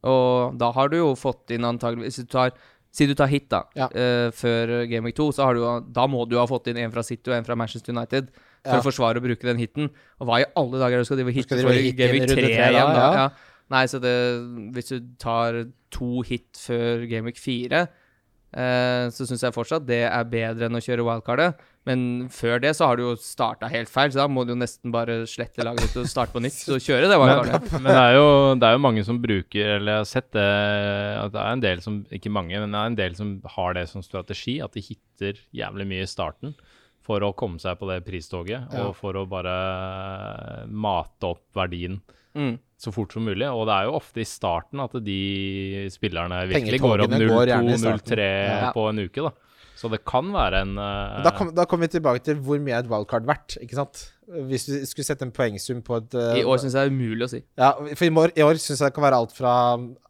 [0.08, 2.52] Og da har du jo fått inn antageligvis Hvis du tar
[2.98, 3.86] Si du tar hit, da, Ja.
[3.94, 5.62] uh, før Gameweek 2, så har du,
[5.94, 8.72] da må du ha fått inn en fra City og en fra Manchester United for
[8.74, 8.80] Ja.
[8.80, 9.90] å forsvare å bruke den hiten.
[10.18, 12.24] Og hva i alle dager er det du skal drive hit skal for i Gameweek
[12.26, 13.06] runde 3 da, igjen, da?
[13.20, 13.28] ja.
[13.76, 14.16] Nei, så det
[14.74, 15.60] Hvis du tar
[15.94, 17.88] to hit før Gameweek 4 Eh,
[19.14, 21.60] så syns jeg fortsatt det er bedre enn å kjøre wildcardet.
[21.88, 22.00] Men
[22.34, 24.92] før det så har du jo starta helt feil, så da må du jo nesten
[24.92, 27.70] bare slette laget ditt og starte på nytt Så kjøre det wildcardet.
[27.78, 28.26] men det, er jo,
[28.60, 30.48] det er jo mange som bruker Eller jeg har sett det
[31.22, 33.78] At det er en del som Ikke mange, men det er en del som har
[33.78, 34.58] det som strategi.
[34.64, 36.58] At de hitter jævlig mye i starten
[37.08, 38.68] for å komme seg på det pristoget.
[38.84, 39.56] Og for å bare
[40.68, 42.02] mate opp verdien
[42.38, 42.54] Mm.
[42.78, 43.48] så fort som mulig.
[43.50, 45.18] Og det er jo ofte i starten at de
[45.94, 48.18] spillerne virkelig går opp Pengetogene går gjerne i starten.
[48.22, 48.32] 0-2-0-3
[48.62, 48.72] Ja.
[48.76, 49.34] på en uke, da.
[49.78, 52.80] Så det kan være en uh, Da kom- kommer vi tilbake til hvor mye er
[52.86, 54.08] et wildcard verdt, ikke sant?
[54.50, 56.96] Hvis du skulle sette en poengsum på et uh, I år syns jeg det er
[56.96, 57.42] umulig å si.
[57.62, 59.54] Ja, for i år, i år syns jeg det kan være alt fra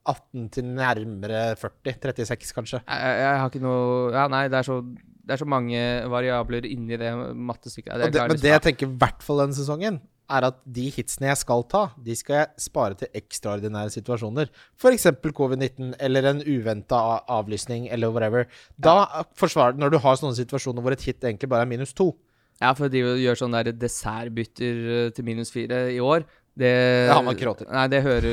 [0.08, 2.00] 18 til nærmere 40.
[2.00, 2.80] 36, kanskje.
[2.88, 4.80] Jeg, jeg, har ikke noe Ja, nei, det er så,
[5.28, 5.84] det er så mange
[6.16, 8.08] variabler inni det mattestykket.
[8.08, 10.00] Det, men det jeg tenker i hvert fall denne sesongen,
[10.30, 14.50] er at de hitsene jeg skal ta, de skal jeg spare til ekstraordinære situasjoner.
[14.76, 15.08] F.eks.
[15.24, 17.00] covid-19 eller en uventa
[17.32, 18.48] avlysning eller whatever.
[18.76, 22.14] Da forsvarer Når du har sånne situasjoner hvor et hit egentlig bare er minus to,
[22.58, 26.24] Ja, for de gjør sånne der dessertbytter eh, til minus fire i år.
[26.58, 26.72] Det,
[27.06, 27.68] Det har man ikke.
[27.70, 28.26] Nei, det hører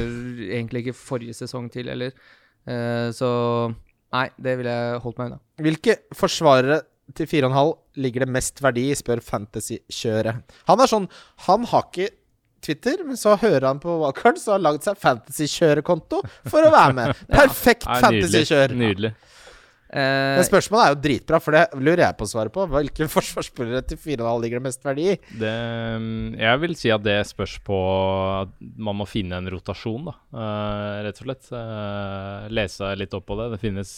[0.49, 2.15] egentlig ikke forrige sesong til heller.
[2.65, 3.29] Eh, så
[4.15, 5.41] nei, det ville jeg holdt meg unna.
[5.61, 6.81] Hvilke forsvarere
[7.13, 10.55] til 4,5 ligger det mest verdi i, spør Fantasy-kjøret.
[10.71, 11.09] Han er sånn
[11.49, 12.11] Han har ikke
[12.65, 16.73] Twitter, men så hører han på Wildcard, så har han lagd seg Fantasy-kjørekonto for å
[16.73, 17.23] være med.
[17.35, 18.31] Perfekt er nydelig.
[18.31, 18.77] fantasy-kjør.
[18.81, 19.15] Nydelig.
[19.95, 22.65] Eh, Men spørsmålet er jo dritbra, for det lurer jeg på å svare på.
[22.73, 25.19] Hvilke forsvarsspillere til 4,5 ligger det mest verdi i?
[25.39, 25.53] Det,
[26.03, 27.79] mm, jeg vil si at det spørs på
[28.41, 28.57] at
[28.89, 30.17] man må finne en rotasjon, da.
[30.35, 31.53] Uh, rett og slett.
[31.53, 33.53] Uh, lese litt opp på det.
[33.55, 33.95] Det finnes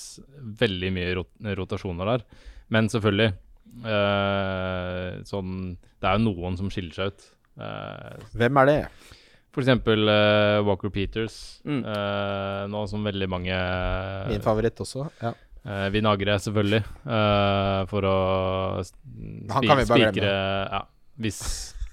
[0.66, 2.28] veldig mye rot rotasjoner der.
[2.74, 3.32] Men selvfølgelig
[3.84, 7.28] eh, sånn Det er jo noen som skiller seg ut.
[7.56, 8.80] Uh, Hvem er det?
[9.56, 11.62] for eksempel uh, Walker Peters.
[11.64, 11.80] Mm.
[12.68, 13.60] nå som veldig mange
[14.28, 15.06] Min favoritt også.
[15.22, 15.32] Ja.
[15.64, 16.82] Uh, Vinagre, selvfølgelig.
[17.88, 18.18] for å
[19.54, 20.82] Han kan spikre Ja,
[21.16, 21.40] hvis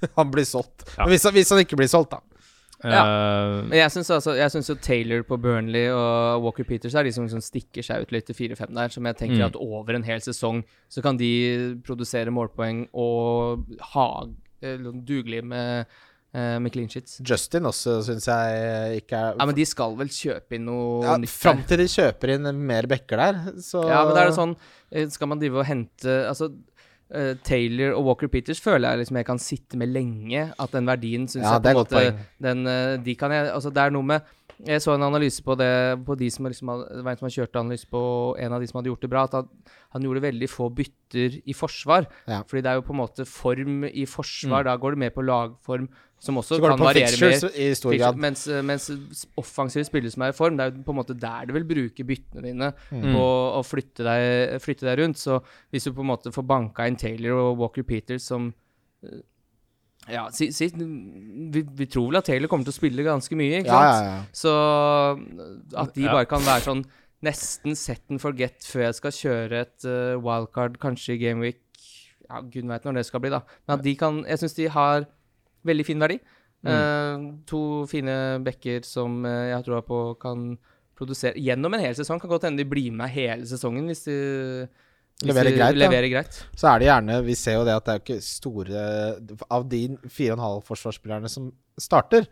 [0.18, 0.84] Han blir solgt.
[0.98, 1.06] Ja.
[1.06, 2.33] Men hvis, hvis han ikke blir solgt, da.
[2.92, 4.36] Eh, Men jeg syns altså,
[4.70, 8.26] jo Taylor på Burnley og Walker Peters er de som, som stikker seg ut litt
[8.28, 8.90] til 4-5 der.
[8.90, 9.46] Som jeg tenker Mm.
[9.48, 13.64] at over en hel sesong så kan de produsere målpoeng og
[13.94, 14.08] ha
[14.62, 15.86] eh, dugelig med,
[16.34, 17.20] eh, med clean sheets.
[17.26, 21.18] Justin også syns jeg ikke er Ja, men de skal vel kjøpe inn noe ja,
[21.18, 24.38] nytt Fram til de kjøper inn mer backer der, så Ja, men da er det
[24.38, 24.56] sånn
[25.12, 26.52] Skal man drive og hente Altså
[27.14, 30.48] eh, Taylor og Walker Peters føler jeg liksom jeg kan sitte med lenge.
[30.60, 32.06] At den verdien syns Ja, jeg på en måte
[32.44, 35.56] den, uh, De kan jeg Altså, det er noe med Jeg så en analyse på
[35.58, 35.70] det
[36.06, 38.02] På de som liksom hadde, en som hadde kjørt analyse på
[38.40, 39.34] en av de som hadde gjort det bra, at
[39.94, 42.08] han, gjorde veldig få bytter i forsvar.
[42.28, 42.42] Ja.
[42.48, 44.64] Fordi det er jo på en måte form i forsvar.
[44.66, 45.88] Da går det mer på lagform,
[46.20, 47.50] som også kan variere mer.
[47.60, 48.18] i stor grad.
[48.18, 48.90] Mens, mens
[49.38, 51.66] offensive spillere som er i form, det er jo på en måte der du vil
[51.68, 53.14] bruke byttene dine Mm.
[53.14, 53.26] på
[53.60, 55.18] å flytte deg, flytte deg rundt.
[55.18, 55.42] Så
[55.72, 58.54] hvis du på en måte får banka inn Taylor og Walker Peters som
[60.12, 63.62] Ja, si, si, vi, vi tror vel at Taylor kommer til å spille ganske mye,
[63.62, 64.04] ikke Ja, sant?
[64.04, 64.24] ja, ja.
[64.36, 64.52] Så
[65.80, 66.12] at de Ja.
[66.12, 66.84] bare kan være sånn
[67.24, 71.60] nesten set and forget før jeg skal kjøre et uh, wildcard, kanskje i Gameweek
[72.30, 73.42] Ja, gud veit når det skal bli, da.
[73.68, 75.06] Men at de kan Jeg syns de har
[75.64, 76.20] veldig fin verdi.
[76.66, 80.58] Eh, to fine bekker som uh, jeg tror jeg på kan
[80.96, 82.20] produsere gjennom en hel sesong.
[82.22, 84.68] Kan godt hende de blir med hele sesongen hvis de,
[85.30, 86.40] Leverer greit, leverer greit.
[86.56, 88.88] Så er det gjerne Vi ser jo det at det er jo ikke store
[89.50, 92.28] Av de 4,5 forsvarsspillerne som starter,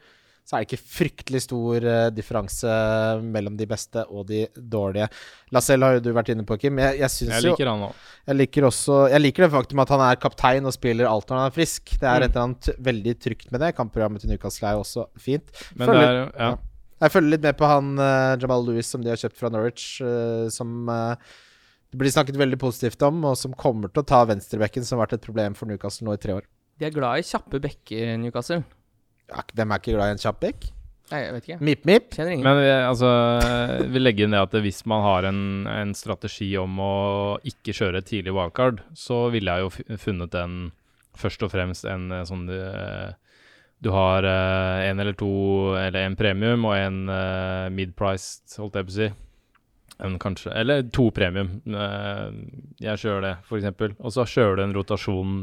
[0.46, 2.72] så er det ikke fryktelig stor eh, differanse
[3.22, 5.06] mellom de beste og de dårlige.
[5.54, 6.80] Lacelle har jo du vært inne på, Kim.
[6.82, 8.00] Jeg, jeg jeg liker jo liker han òg.
[8.28, 11.38] Jeg liker også Jeg liker det faktum at han er kaptein og spiller alt når
[11.44, 11.94] han er frisk.
[12.02, 12.26] Det er Mm.
[12.26, 13.76] et eller annet veldig trygt med det.
[13.78, 15.54] Kampprogrammet til Newcastle er jo også fint.
[15.76, 16.52] Men Følger- det er ja.
[17.02, 19.86] Jeg følger litt med på han eh, Jamal Lewis som de har kjøpt fra Norwich,
[20.02, 20.90] eh, som
[21.92, 25.10] det blir snakket veldig positivt om, og som kommer til å ta venstrebekken, som har
[25.10, 26.46] vært et problem for Newcastle nå i tre år.
[26.80, 28.62] De er glad i kjappe bekker, Newcastle.
[29.32, 30.70] Ja, hvem er ikke glad i en kjapp bekk?
[31.12, 31.58] Nei, jeg vet ikke.
[32.16, 32.46] Kjenner ingen.
[32.48, 33.10] Men vi altså,
[33.92, 36.94] vi legger det at hvis man har en, en strategi om å
[37.48, 40.62] ikke kjøre et tidlig wildcard, så ville jeg jo funnet den
[41.20, 42.56] først og fremst en eh, sånn du,
[43.84, 45.34] Du har eh, en eller to,
[45.76, 49.12] eller en premium og en uh, mid-priced, holdt jeg på å si.
[50.02, 51.62] En kanskje, eller to premium.
[51.68, 52.30] Eh,
[52.82, 53.94] jeg kjører det, eksempel.
[54.00, 55.36] Og så kjører du en rotasjon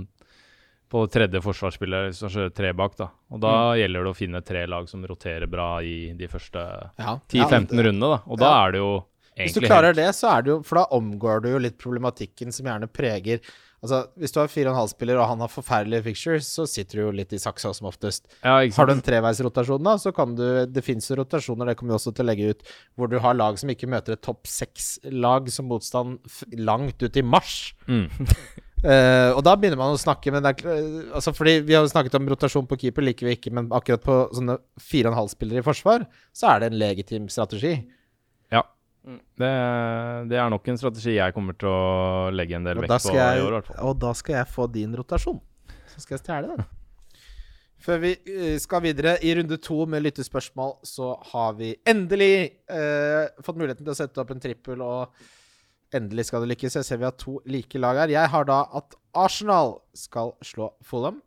[0.89, 3.11] på tredje forsvarsspiller, så kjører tre bak, da.
[3.31, 6.63] Og da gjelder det å finne tre lag som roterer bra i de første
[6.99, 7.19] Ja.
[7.29, 8.21] 10-15 rundene, da.
[8.27, 8.93] Og da er det jo
[9.37, 11.77] Hvis du klarer helt det, så er det jo For da omgår du jo litt
[11.79, 13.45] problematikken som gjerne preger
[13.79, 17.33] Altså, Hvis du har 4,5-spiller, og han har forferdelige fixtures, så sitter du jo litt
[17.35, 18.27] i saksa som oftest.
[18.43, 21.95] Ja, Har du en treveisrotasjon, da, så kan du Det fins jo rotasjoner, det kommer
[21.95, 22.65] vi også til å legge ut,
[22.99, 26.19] hvor du har lag som ikke møter et topp seks-lag som motstand
[26.59, 27.75] langt ut i mars.
[27.87, 28.09] Mm.
[28.83, 30.59] uh, og da begynner man å snakke men er,
[31.15, 34.03] altså fordi Vi har jo snakket om rotasjon på keeper, liker vi ikke, men akkurat
[34.03, 34.59] på sånne
[34.91, 37.77] 4,5-spillere i forsvar, så er det en legitim strategi.
[39.09, 39.53] Det,
[40.29, 43.39] det er nok en strategi jeg kommer til å legge en del vekt på jeg,
[43.39, 43.79] i år, i hvert fall.
[43.89, 45.39] og da skal jeg få din rotasjon.
[45.95, 46.67] Så skal jeg stjele den.
[47.85, 52.33] Før vi eh, skal videre i runde to med lyttespørsmål, så har vi endelig
[52.69, 56.81] eh, fått muligheten til å sette opp en trippel, og endelig skal det lykkes.
[56.81, 58.13] Jeg ser vi har to like lag her.
[58.13, 61.23] Jeg har da at Arsenal skal slå Fulham.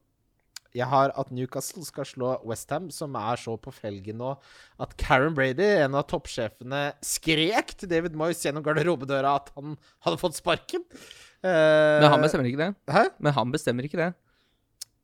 [0.77, 4.35] Jeg har at Newcastle skal slå Westham, som er så på felgen nå
[4.81, 10.21] at Karen Brady, en av toppsjefene, skrek til David Moyes gjennom garderobedøra at han hadde
[10.21, 10.85] fått sparken.
[11.41, 12.71] Uh, Men han bestemmer ikke det.
[12.93, 13.07] Hæ?
[13.19, 14.11] Men han bestemmer ikke det.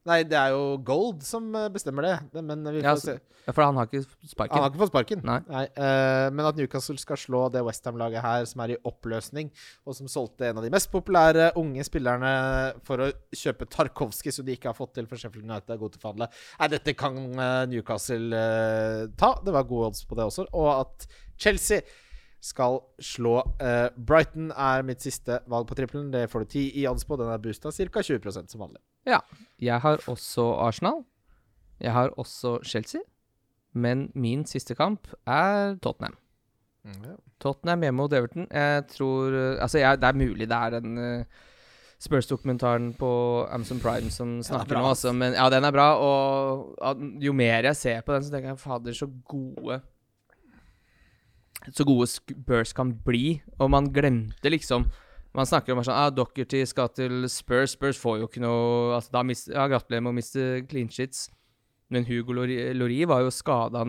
[0.07, 2.41] Nei, det er jo Gold som eh, bestemmer det.
[2.41, 3.17] men vi får Ja, se.
[3.47, 4.53] Ja, for han har ikke sparken?
[4.57, 5.21] Han har ikke fått sparken.
[5.23, 5.63] Nei.
[5.71, 9.51] eh, men at Newcastle skal slå det Westham-laget her, som er i oppløsning,
[9.87, 12.31] og som solgte en av de mest populære unge spillerne
[12.87, 15.95] for å kjøpe Tarkovskij, som de ikke har fått til for Sheffield United er god
[15.95, 16.27] til å forhandle.
[16.59, 19.31] Nei, dette kan eh, Newcastle uh, ta.
[19.43, 20.49] Det var gode odds på det også.
[20.51, 21.07] Og at
[21.39, 21.87] Chelsea
[22.43, 26.11] skal slå uh, Brighton er mitt siste valg på trippelen.
[26.11, 27.15] Det får du ti i odds på.
[27.19, 28.03] Den er boosta ca.
[28.11, 28.83] 20% som vanlig.
[29.07, 29.21] Ja.
[29.61, 31.03] Jeg har også Arsenal.
[31.81, 33.01] Jeg har også Chelsea.
[33.73, 36.17] Men min siste kamp er Tottenham.
[37.41, 38.47] Tottenham hjemme mot Everton.
[38.51, 41.43] Jeg tror eh, Altså, jeg, det er mulig det er den uh,
[41.99, 43.09] Spurs-dokumentaren på
[43.51, 45.11] Amazon Prime som snakker bra, nå, altså.
[45.11, 45.87] Men ja, den er bra.
[45.97, 46.93] Og ja,
[47.27, 49.81] jo mer jeg ser på den, så tenker jeg fader, så gode
[51.73, 53.41] Så gode Spurs kan bli.
[53.59, 54.87] Og man glemte liksom
[55.37, 57.75] Man snakker om sånn ah, Dockerty skal til Spurs.
[57.77, 61.27] Spurs får jo ikke noe Altså, da mist, ja, Gratulerer med å miste clean shits.
[61.93, 63.79] Men Hugo Lori, Lori var jo skada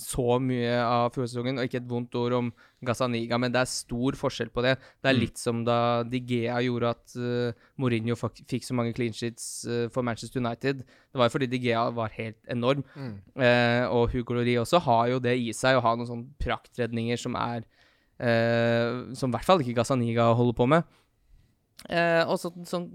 [0.00, 2.46] så mye av fjorårssesongen, og ikke et vondt ord om
[2.88, 4.78] Gazaniga, men det er stor forskjell på det.
[5.04, 5.20] Det er Mm.
[5.20, 10.00] litt som da Digea gjorde at uh, Mourinho fikk så mange clean sheets uh, for
[10.02, 10.80] Manchester United.
[10.80, 12.86] Det var jo fordi Digea var helt enorm.
[12.96, 13.20] Mm.
[13.36, 17.20] Uh, og Hugo Lori også har jo det i seg, å ha noen sånne praktredninger
[17.20, 17.68] som er
[19.18, 20.86] Som i hvert fall ikke Gazaniga holder på med.
[21.90, 22.86] Eh, og så, sånn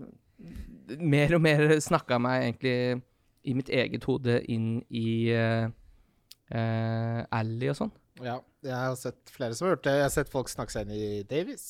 [1.04, 3.02] Mer og mer snakka meg egentlig
[3.48, 5.68] i mitt eget hode inn i uh,
[7.34, 7.92] Ally og sånn.
[8.24, 9.96] Ja, jeg har sett flere som har gjort det.
[9.98, 11.66] Jeg har sett folk snakke seg inn i Davies.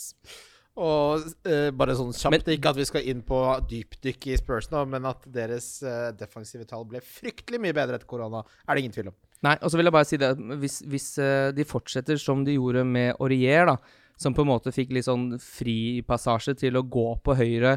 [0.78, 3.39] Og eh, bare sånn kjapt, Men- ikke at vi skal inn på
[3.72, 8.10] dypdykk i Spurs nå, men at deres eh, defensive tall ble fryktelig mye bedre etter
[8.10, 9.18] korona, er det ingen tvil om.
[9.45, 10.31] Nei, og så vil jeg bare si det
[10.61, 13.77] hvis, hvis eh, de fortsetter som de gjorde med Aurier, da,
[14.17, 17.75] som på en måte fikk litt sånn fri passasje til å gå på høyre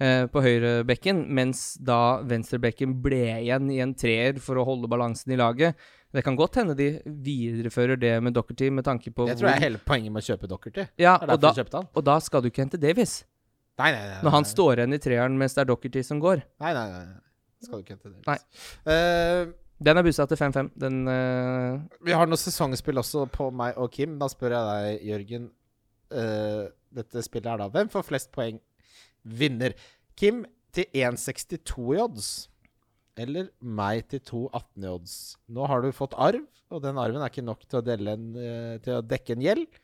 [0.00, 5.32] eh, på høyrebekken, mens da venstrebekken ble igjen i en treer for å holde balansen
[5.32, 5.78] i laget.
[6.10, 9.60] Det kan godt hende de viderefører det med Dockerty med tanke på Det tror jeg
[9.60, 10.88] er hele poenget med å kjøpe Dockerty.
[11.00, 11.54] Ja, og da,
[11.86, 13.20] og da skal du ikke hente Davies.
[13.80, 14.20] Nei, nei, nei.
[14.26, 16.42] Når han står igjen i treeren mens det er Dockerty som går.
[16.60, 17.04] Nei, nei, nei.
[17.08, 17.20] nei.
[17.64, 18.26] Skal du ikke hente Davies.
[18.26, 18.38] Nei.
[18.92, 20.70] Eh, Den er bussa til 5-5.
[20.76, 21.80] Den uh...
[22.04, 24.18] vi har noe sesongspill også på meg og Kim.
[24.20, 25.48] Da spør jeg deg, Jørgen.
[26.10, 26.68] Uh,
[27.00, 28.58] dette spillet er da Hvem får flest poeng
[29.22, 29.76] vinner?
[30.18, 30.42] Kim
[30.74, 32.30] til 1,62 i odds.
[33.20, 35.14] Eller meg til 2,18 i odds.
[35.48, 38.28] Nå har du fått arv, og den arven er ikke nok til å, dele en,
[38.36, 39.80] uh, til å dekke en gjeld.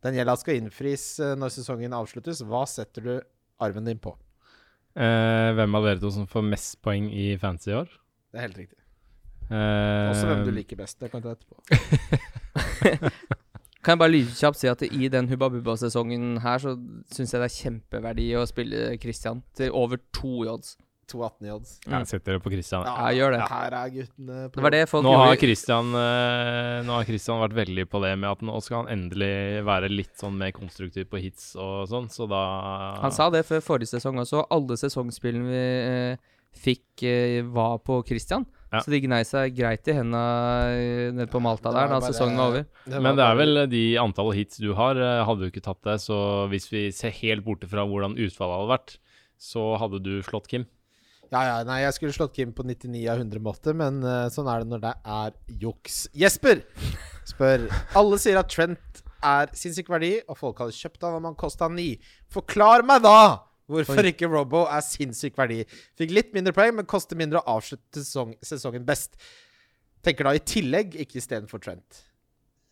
[0.00, 1.06] Den gjelda skal innfris
[1.36, 2.40] når sesongen avsluttes.
[2.48, 3.14] Hva setter du
[3.60, 4.14] arven din på?
[4.98, 7.90] Eh, hvem av dere to som får mest poeng i fancy i år?
[8.32, 8.79] Det er helt riktig.
[9.50, 11.00] Eh, Også hvem du liker best.
[11.00, 11.56] Det kan jeg ta etterpå.
[13.80, 16.74] Kan jeg bare lydkjapt si at i den Hubba Bubba-sesongen her, så
[17.16, 20.74] syns jeg det er kjempeverdi å spille Christian til over to odds.
[21.10, 21.70] 2,18 i odds.
[21.88, 22.84] Jeg setter det på Christian.
[22.86, 23.40] Ja, gjør det.
[23.50, 25.32] Her er guttene på Det var det folk Nå har.
[25.40, 29.64] Christian øh, Nå har Christian vært veldig på det med at nå skal han endelig
[29.66, 32.44] være litt sånn mer konstruktiv på hits og sånn, så da
[33.02, 34.44] Han sa det før forrige sesong også.
[34.54, 36.32] Alle sesongspillene vi øh,
[36.68, 38.46] fikk, øh, var på Christian.
[38.70, 38.80] Ja.
[38.84, 40.20] Så de gnei seg greit i henda
[40.70, 42.66] eh, nede på Malta Det der da bare- sesongen var over.
[43.02, 45.96] Men det er vel de antallet hits du har, eh, hadde du ikke tatt det,
[46.04, 48.94] så hvis vi ser helt borte fra hvordan utfallet hadde vært,
[49.40, 50.66] så hadde du slått Kim.
[51.32, 54.48] Ja, ja, nei, jeg skulle slått Kim på 99 av 100 måter, men uh, sånn
[54.50, 55.98] er det når det er juks.
[56.14, 56.62] Jesper
[57.26, 57.68] spør
[57.98, 61.68] Alle sier at Trent er sinnssyk verdi, og folk hadde kjøpt han om han kosta
[61.70, 61.98] 9.
[62.34, 63.18] Forklar meg da
[63.70, 65.62] hvorfor ikke Robbo er sinnssyk verdi.
[65.98, 69.16] Fikk litt mindre poeng, men koster mindre å avslutte sesong, sesongen best.
[70.04, 72.04] Tenker da i tillegg, ikke istedenfor Trent.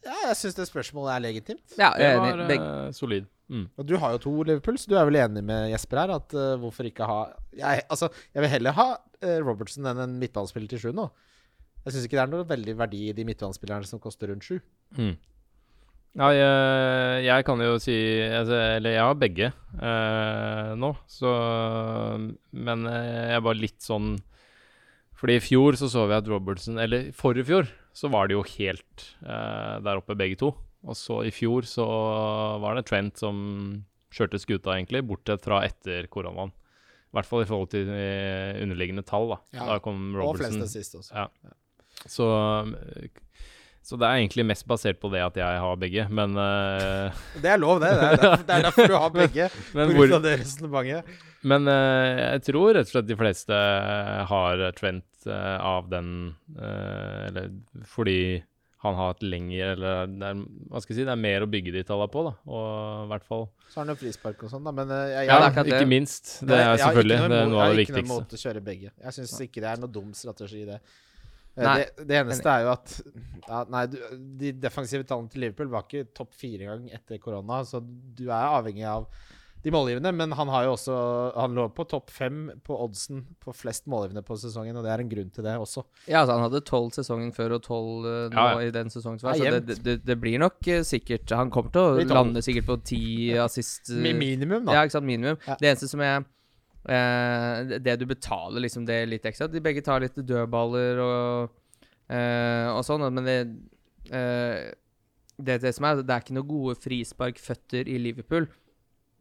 [0.06, 1.64] Ja, jeg syns det spørsmålet er legitimt.
[1.76, 3.26] Ja, Det jeg er var eh, solid.
[3.48, 3.64] Mm.
[3.80, 6.12] Og du har jo to Liverpool, så du er vel enig med Jesper her?
[6.18, 7.18] At uh, hvorfor ikke ha
[7.56, 11.08] jeg, Altså, jeg vil heller ha uh, Robertson enn en midtbanespiller til sju nå.
[11.84, 14.58] Jeg syns ikke det er noe veldig verdi i de midtbanespillerne som koster rundt sju.
[14.98, 15.14] Mm.
[16.16, 17.94] Ja, jeg, jeg kan jo si
[18.24, 21.32] altså, Eller jeg har begge eh, nå, så
[22.56, 24.14] Men eh, jeg var litt sånn
[25.20, 28.46] Fordi i fjor så så vi at Robertson Eller forrige fjor så var det jo
[28.46, 30.52] helt eh, der oppe, begge to.
[30.86, 31.86] Og så i fjor så
[32.62, 33.40] var det Trent som
[34.14, 36.52] kjørte skuta, egentlig, bortsett fra etter koronaen.
[37.08, 39.40] I hvert fall i forhold til eh, underliggende tall, da.
[39.56, 41.24] Ja, Da kom Og flest fleste sist også.
[41.24, 41.56] Ja.
[42.06, 42.28] Så,
[43.84, 47.22] så det er egentlig mest basert på det at jeg har begge, men, uh...
[47.40, 47.92] Det er lov, det.
[47.94, 49.48] Det er derfor, det er derfor du har begge.
[49.76, 51.16] men, På hvor, grunn av det resonnementet.
[51.52, 53.62] men uh, jeg tror rett og slett de fleste
[54.32, 57.50] har Trent uh, av den eh, Eller
[57.86, 58.42] fordi
[58.84, 61.50] han har et lengre Eller det er, hva skal jeg si, det er mer å
[61.50, 62.34] bygge de tallene på, da.
[62.46, 62.68] Og
[63.06, 65.30] i hvert fall Så har han jo frispark og sånn, da, men eh, jeg, jeg,
[65.30, 65.80] Ja, det er akkurat det.
[65.80, 66.32] Ikke minst.
[66.42, 67.98] Det er selvfølgelig ikke det er noe av det viktigste.
[67.98, 68.94] Jeg har ikke noe måte imot å kjøre begge.
[69.04, 70.78] Jeg syns ikke det er noe dum strategi, det.
[71.58, 71.78] Eh.
[71.78, 72.92] Det, det eneste er jo at
[73.48, 73.96] ja, Nei, du,
[74.38, 78.54] de defensive tallene til Liverpool var ikke topp fire gang etter korona, så du er
[78.58, 79.08] avhengig av
[79.62, 80.12] de målgivende.
[80.14, 80.96] Men han har jo også
[81.34, 85.02] Han lå på topp fem på oddsen på flest målgivende på sesongen, og det er
[85.02, 85.84] en grunn til det også.
[86.06, 88.68] Ja, altså Han hadde tolv sesongen før og tolv nå Ja, ja.
[88.68, 89.40] i den sesongen som var.
[89.40, 92.78] Så det, det, det blir nok eh, sikkert Han kommer til å lande sikkert på
[92.92, 93.04] ti
[93.38, 93.90] assist.
[93.90, 94.78] Minimum, da.
[94.78, 95.08] Ja, ikke sant.
[95.08, 95.40] Minimum.
[95.46, 95.58] Ja.
[95.58, 96.26] Det eneste som jeg
[96.86, 101.56] Det du betaler liksom det litt ekstra De begge tar litt dødballer og,
[102.08, 103.38] eh, og sånn, men det
[104.14, 104.70] eh,
[105.38, 108.48] det, det som er, det er ikke noen gode frisparkføtter i Liverpool,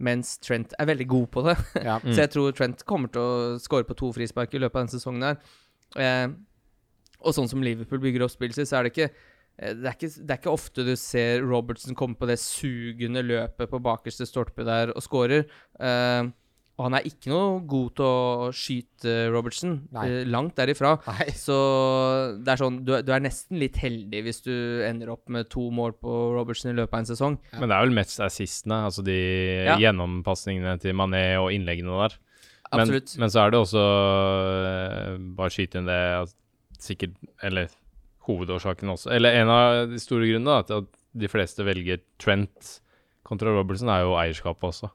[0.04, 1.56] mens Trent er veldig god på det.
[1.88, 2.00] Ja.
[2.02, 2.12] Mm.
[2.12, 4.98] Så jeg tror Trent kommer til å score på to frispark i løpet av denne
[4.98, 5.42] sesongen her.
[5.98, 6.28] Eh,
[7.22, 9.94] og sånn som Liverpool bygger opp spillet sitt, så er det ikke eh, det er,
[9.94, 14.28] ikke, det er ikke ofte du ser Robertson komme på det sugende løpet på bakerste
[14.30, 15.48] stolpe der og scorer.
[15.78, 16.34] Eh,
[16.78, 19.72] og han er ikke noe god til å skyte Robertson.
[19.96, 20.04] Nei.
[20.20, 20.92] Eh, langt derifra.
[21.08, 21.26] Nei.
[21.34, 21.56] Så
[22.46, 24.54] det er sånn du, er- du er nesten litt heldig hvis du
[24.86, 27.40] ender opp med to mål på Robertson i løpet av en sesong.
[27.58, 29.18] Men det er vel mest assistene, altså de
[29.66, 29.78] Ja.
[29.82, 32.18] gjennompasningene til Mané og innleggene der.
[32.76, 36.34] Men, men så er det også eh, Bare skyte inn det at
[36.84, 37.70] sikkert Eller
[38.28, 39.12] hovedårsaken også.
[39.16, 42.74] Eller en av de store grunnene da, til at de fleste velger Trent
[43.28, 44.90] kontra Robertson, er jo eierskapet også.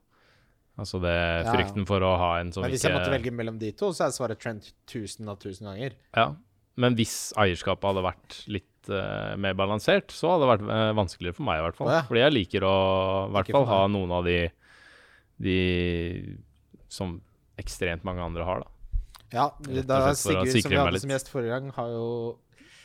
[0.81, 1.17] Altså det
[1.51, 3.73] frykten for å ha en som ikke Men hvis ikke jeg måtte velge mellom de
[3.77, 5.97] to, så er svaret Trent 1000 av 1000 ganger.
[6.17, 6.29] Ja,
[6.81, 11.37] men hvis eierskapet hadde vært litt uh, mer balansert, så hadde det vært uh, vanskeligere
[11.37, 11.93] for meg, i hvert fall.
[11.93, 12.01] Ja.
[12.09, 12.77] Fordi jeg liker å
[13.29, 14.39] i hvert fall ha noen av de,
[15.45, 15.59] de
[16.93, 17.19] som
[17.61, 18.73] ekstremt mange andre har, da.
[19.33, 19.47] Ja,
[19.89, 22.09] da Sigurd, som vi hadde som gjest forrige gang, har jo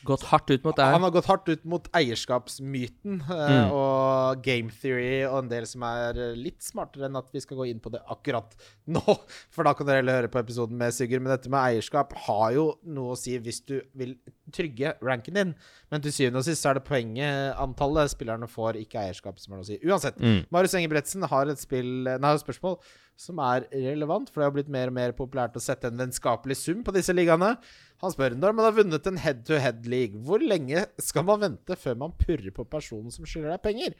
[0.07, 3.71] Gått hardt ut mot det Han har gått hardt ut mot eierskapsmyten eh, Mm.
[3.75, 7.67] og game theory og en del som er litt smartere enn at vi skal gå
[7.71, 8.55] inn på det akkurat
[8.87, 9.03] nå.
[9.53, 11.21] For da kan dere heller høre på episoden med Sigurd.
[11.25, 14.15] Men dette med eierskap har jo noe å si hvis du vil
[14.55, 15.55] trygge ranken din.
[15.91, 19.53] Men til syvende og sist så er det poenget antallet spillerne får, ikke eierskap, som
[19.55, 19.79] har noe å si.
[19.83, 20.19] Uansett.
[20.23, 20.45] Mm.
[20.55, 22.79] Marius Engebretsen har et, spill, nei, spørsmål
[23.17, 26.57] som er relevant, for det har blitt mer og mer populært å sette en vennskapelig
[26.59, 27.55] sum på disse ligaene.
[28.03, 32.13] Han spør når man har vunnet en head-to-head-league, hvor lenge skal man vente før man
[32.21, 33.95] purrer på personen som skylder deg penger?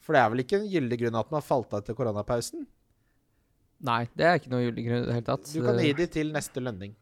[0.00, 2.64] For det er vel ikke en gyldig grunn at man har falt av etter koronapausen?
[3.86, 5.50] Nei, det er ikke noe gyldig grunn i det hele tatt.
[5.52, 6.94] Du kan gi de til neste lønning.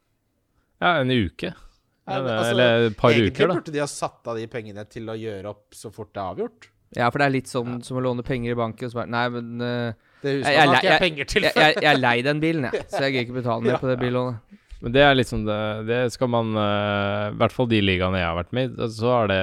[0.83, 1.53] Ja, en uke.
[1.55, 3.55] Ja, Eller, altså, eller et par Egentlig uker, da.
[3.61, 6.33] burde de ha satt av de pengene til å gjøre opp så fort det er
[6.35, 6.67] avgjort.
[6.99, 9.11] Ja, for det er litt sånn som å låne penger i banken og så bare
[9.15, 11.43] Nei, men eh, Det huset Jeg- jeg- har ikke jeg penger til.
[11.47, 12.85] jeg, jeg, jeg er lei den bilen, jeg.
[12.89, 14.61] Så jeg gidder ikke betale mer på det billånet.
[14.85, 15.59] Men det er liksom det
[15.89, 19.13] Det skal man eh, I hvert fall de ligaene jeg har vært med i, så
[19.15, 19.43] har det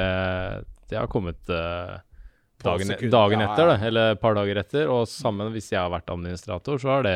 [0.92, 1.98] Det har kommet uh,
[2.62, 3.78] dagen, dagen etter, da.
[3.88, 4.90] Eller et par dager etter.
[4.92, 7.16] Og sammen hvis jeg har vært administrator, så har det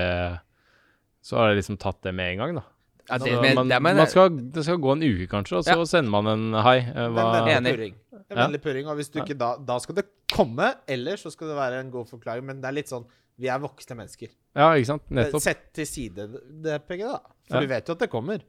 [1.25, 2.65] Så har jeg liksom tatt det med en gang, da.
[3.05, 5.67] Ja, det, men, man, det, men, man skal, det skal gå en uke, kanskje, og
[5.67, 6.79] så sender man en hei.
[6.79, 7.95] eh, er vennlig purring.
[8.15, 8.35] Ja.
[8.39, 11.57] vennlig purring, og hvis du ikke da, da skal det komme, eller så skal det
[11.59, 12.47] være en god forklaring.
[12.47, 13.05] Men det er litt sånn
[13.39, 14.29] Vi er voksne mennesker.
[14.55, 15.03] ja, ikke sant?
[15.11, 15.41] Nettopp.
[15.43, 16.29] Sett til side
[16.63, 17.19] det penget, da.
[17.49, 17.61] For Ja.
[17.61, 18.39] du vet jo at det kommer.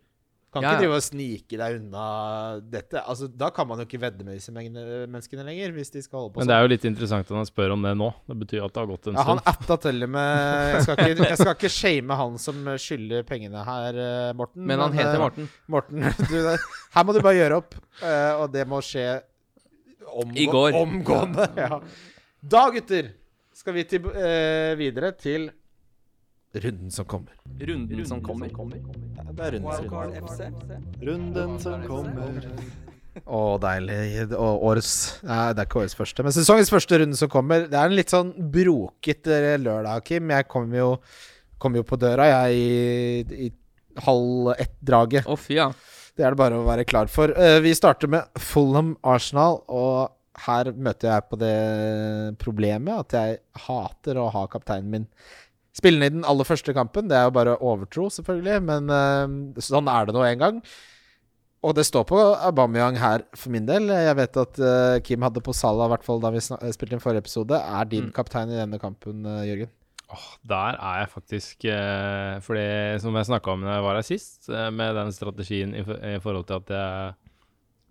[0.55, 3.03] Kan Ja, ikke drive og snike deg unna dette.
[3.03, 6.33] Altså, Da kan man jo ikke vedde med disse menneskene lenger, hvis de skal holde
[6.33, 8.15] på Men det er jo litt interessant at han spør om det nå.
[8.31, 9.53] Det betyr at det har gått en Ja, han stund.
[9.53, 13.65] atta til og med Jeg skal ikke, jeg skal ikke shame han som skylder pengene
[13.67, 14.65] her, eh, Morten.
[14.65, 15.49] men han men, heter Morten.
[15.69, 16.57] Morten, du,
[16.95, 19.21] her må du bare gjøre opp, eh, og det må skje
[20.07, 20.73] omgå I går.
[20.81, 21.51] omgående.
[21.57, 21.81] Ja.
[22.47, 23.11] Da, gutter,
[23.57, 25.49] skal vi til, eh, videre til
[26.57, 27.33] runden som kommer.
[27.61, 28.49] Runden som kommer.
[28.49, 30.83] Ja, det er runden som kommer.
[31.09, 32.51] Runden som kommer.
[33.25, 34.27] Å, deilig.
[34.37, 37.65] Og årets Nei, det er ikke årets første, men sesongens første runde som kommer.
[37.69, 40.33] Det er en litt sånn brokete lørdag, Kim.
[40.37, 40.91] Jeg kom jo,
[41.59, 45.29] kom jo på døra, jeg, i, i halv ett-draget.
[45.33, 45.71] Oh, ja.
[46.17, 47.33] Det er det bare å være klar for.
[47.33, 51.55] Eh, vi starter med Fulham Arsenal, og her møter jeg på det
[52.43, 55.07] problemet at jeg hater å ha kapteinen min
[55.77, 57.09] spillende i den aller første kampen.
[57.11, 60.61] Det er jo bare overtro, selvfølgelig, men uh, sånn er det nå en gang.
[61.67, 63.89] Og det står på Aubameyang her for min del.
[63.91, 67.03] Jeg vet at uh, Kim hadde på Salah, i hvert fall da vi spilte inn
[67.03, 67.59] forrige episode.
[67.59, 68.13] Er din Mm.
[68.17, 69.73] kaptein i denne kampen, uh, Jørgen?
[70.15, 71.65] Åh, der er jeg faktisk
[72.47, 75.81] For det som jeg snakka om da jeg var her sist, med den strategien i,
[75.83, 77.26] i forhold til at jeg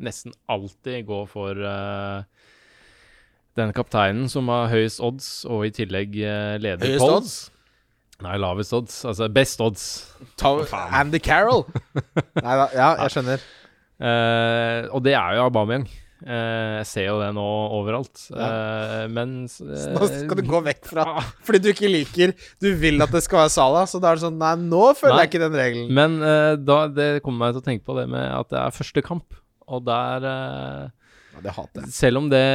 [0.02, 2.24] nesten alltid gå for uh,
[3.56, 7.20] den kapteinen som har høyest odds, og i tillegg uh, leder Høyest poll.
[7.20, 7.36] odds?
[8.24, 9.02] Nei, lavest odds.
[9.08, 9.86] Altså best odds.
[10.39, 10.56] Ta
[11.02, 11.66] Andy Carroll!
[12.46, 13.46] Nei da, ja, jeg skjønner.
[13.96, 15.86] Uh, og det er jo Aubameyang.
[16.26, 17.43] Uh, jeg ser jo det nå
[17.76, 18.22] overalt.
[18.32, 21.04] Eh, men uh, Nå skal du gå vekk fra
[21.46, 22.32] Fordi du ikke liker
[22.64, 25.18] Du vil at det skal være Sala, så da er det sånn Nei, nå følger
[25.20, 25.26] Nei.
[25.26, 25.91] jeg ikke den regelen.
[26.00, 26.16] Men
[26.66, 29.38] da, det kommer meg til å tenke på det med at det er første kamp.
[29.72, 31.93] Og der eh, Ja, det hater jeg.
[31.95, 32.45] Selv om det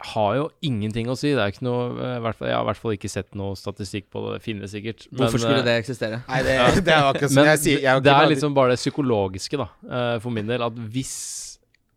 [0.00, 1.32] har jo ingenting å si.
[1.36, 3.58] Det er ikke noe eh, hvert fall, Jeg har i hvert fall ikke sett noe
[3.58, 4.38] statistikk på det.
[4.38, 5.06] Det finnes sikkert.
[5.10, 6.22] men, Hvorfor skulle eh, det eksistere?
[6.28, 6.56] Nei, det,
[6.86, 7.84] det er jo akkurat som Men jeg sier.
[7.84, 10.64] Jeg det er liksom bare det psykologiske, da, eh, for min del.
[10.64, 11.14] At hvis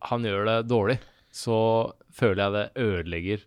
[0.09, 0.99] han gjør det dårlig,
[1.33, 1.57] så
[2.13, 3.45] føler jeg det ødelegger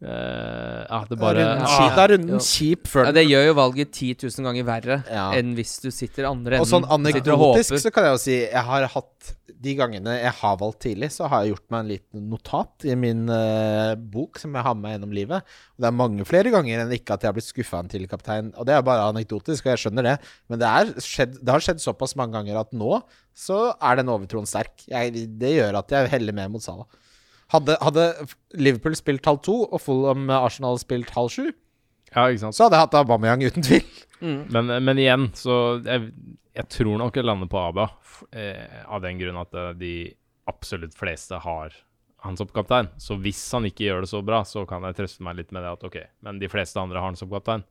[0.00, 2.40] Eh, ah, det bare runden, ah, er runden ja.
[2.40, 5.26] kjip før Ja, det gjør jo valget 10 000 ganger verre Ja.
[5.36, 6.64] enn hvis du sitter andre enden.
[6.64, 7.82] Og sånn sitter og anekdotisk håper.
[7.82, 11.28] så kan jeg jo si Jeg har hatt De gangene jeg har valgt tidlig, så
[11.28, 14.86] har jeg gjort meg en liten notat i min uh, bok som jeg har med
[14.86, 15.44] meg gjennom livet.
[15.76, 18.14] Og det er mange flere ganger enn ikke at jeg har blitt skuffa en tidligere
[18.14, 18.48] kaptein.
[18.56, 20.16] Og det er bare anekdotisk, og jeg skjønner det.
[20.48, 23.02] Men det, er skjedd, det har skjedd såpass mange ganger at nå
[23.36, 24.80] så er den overtroen sterk.
[24.88, 26.88] Jeg, det gjør at jeg heller mer mot Salah.
[27.50, 28.04] Hadde, hadde
[28.54, 31.48] Liverpool spilt halv to, og Fulham Arsenal spilt halv sju,
[32.14, 32.54] Ja, ikke sant.
[32.58, 33.84] så hadde jeg hatt Aubameyang uten tvil.
[34.20, 34.40] Mm.
[34.54, 35.54] Men, men igjen, så
[35.86, 36.10] jeg,
[36.58, 37.88] jeg tror nok jeg lander på Aba.
[38.36, 39.92] Eh, av den grunn at eh, de
[40.50, 41.74] absolutt fleste har
[42.26, 42.90] han som kaptein.
[43.00, 45.64] Så hvis han ikke gjør det så bra, så kan jeg trøste meg litt med
[45.64, 45.96] det at OK,
[46.26, 47.62] men de fleste andre har han som kaptein.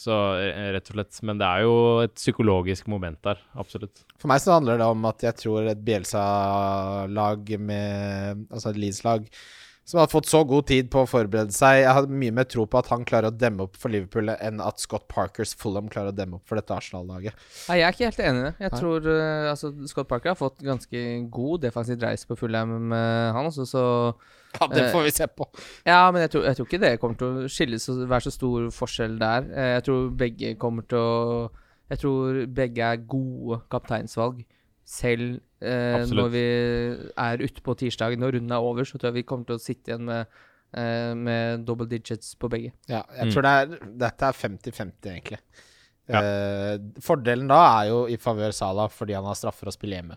[0.00, 1.74] Så eh, rett og slett Men det er jo
[2.04, 4.04] et psykologisk moment der, absolutt.
[4.20, 9.28] For meg så handler det om at jeg tror et Bielsa-lag med Altså et Leeds-lag
[9.90, 12.62] som har fått så god tid på å forberede seg Jeg har mye mer tro
[12.70, 16.12] på at han klarer å demme opp for Liverpool enn at Scott Parkers Fulham klarer
[16.12, 17.34] å demme opp for dette Arsenal-laget.
[17.66, 18.52] Nei, jeg er ikke helt enig i det.
[18.60, 18.80] Jeg Nei.
[18.84, 21.02] tror eh, altså, Scott Parker har fått ganske
[21.34, 23.82] god defensiv dreis på Fulham han også, så
[24.58, 25.46] Ja, det Eh, får vi se på.
[25.86, 28.32] Ja, men jeg tror, jeg tror ikke det kommer til å skille så, være så
[28.34, 29.46] stor forskjell der.
[29.54, 31.50] Eh, Jeg tror begge kommer til å
[31.90, 34.44] Jeg tror begge er gode kapteinsvalg.
[34.86, 36.42] Selv eh, når vi
[37.18, 39.62] er ute på tirsdagen og runden er over, så tror jeg vi kommer til å
[39.62, 40.26] sitte igjen med,
[40.74, 42.72] eh, med double digits på begge.
[42.88, 43.32] Ja, jeg Mm.
[43.34, 45.38] tror det er, dette er 50-50, egentlig.
[46.08, 46.20] Ja.
[46.22, 50.16] Eh, fordelen da er jo i favør Salah fordi han har straffer å spille hjemme.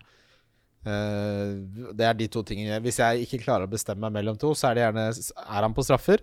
[0.84, 2.80] Eh, det er de to tingene.
[2.84, 5.74] Hvis jeg ikke klarer å bestemme meg mellom to, så er det gjerne Er han
[5.76, 6.20] på straffer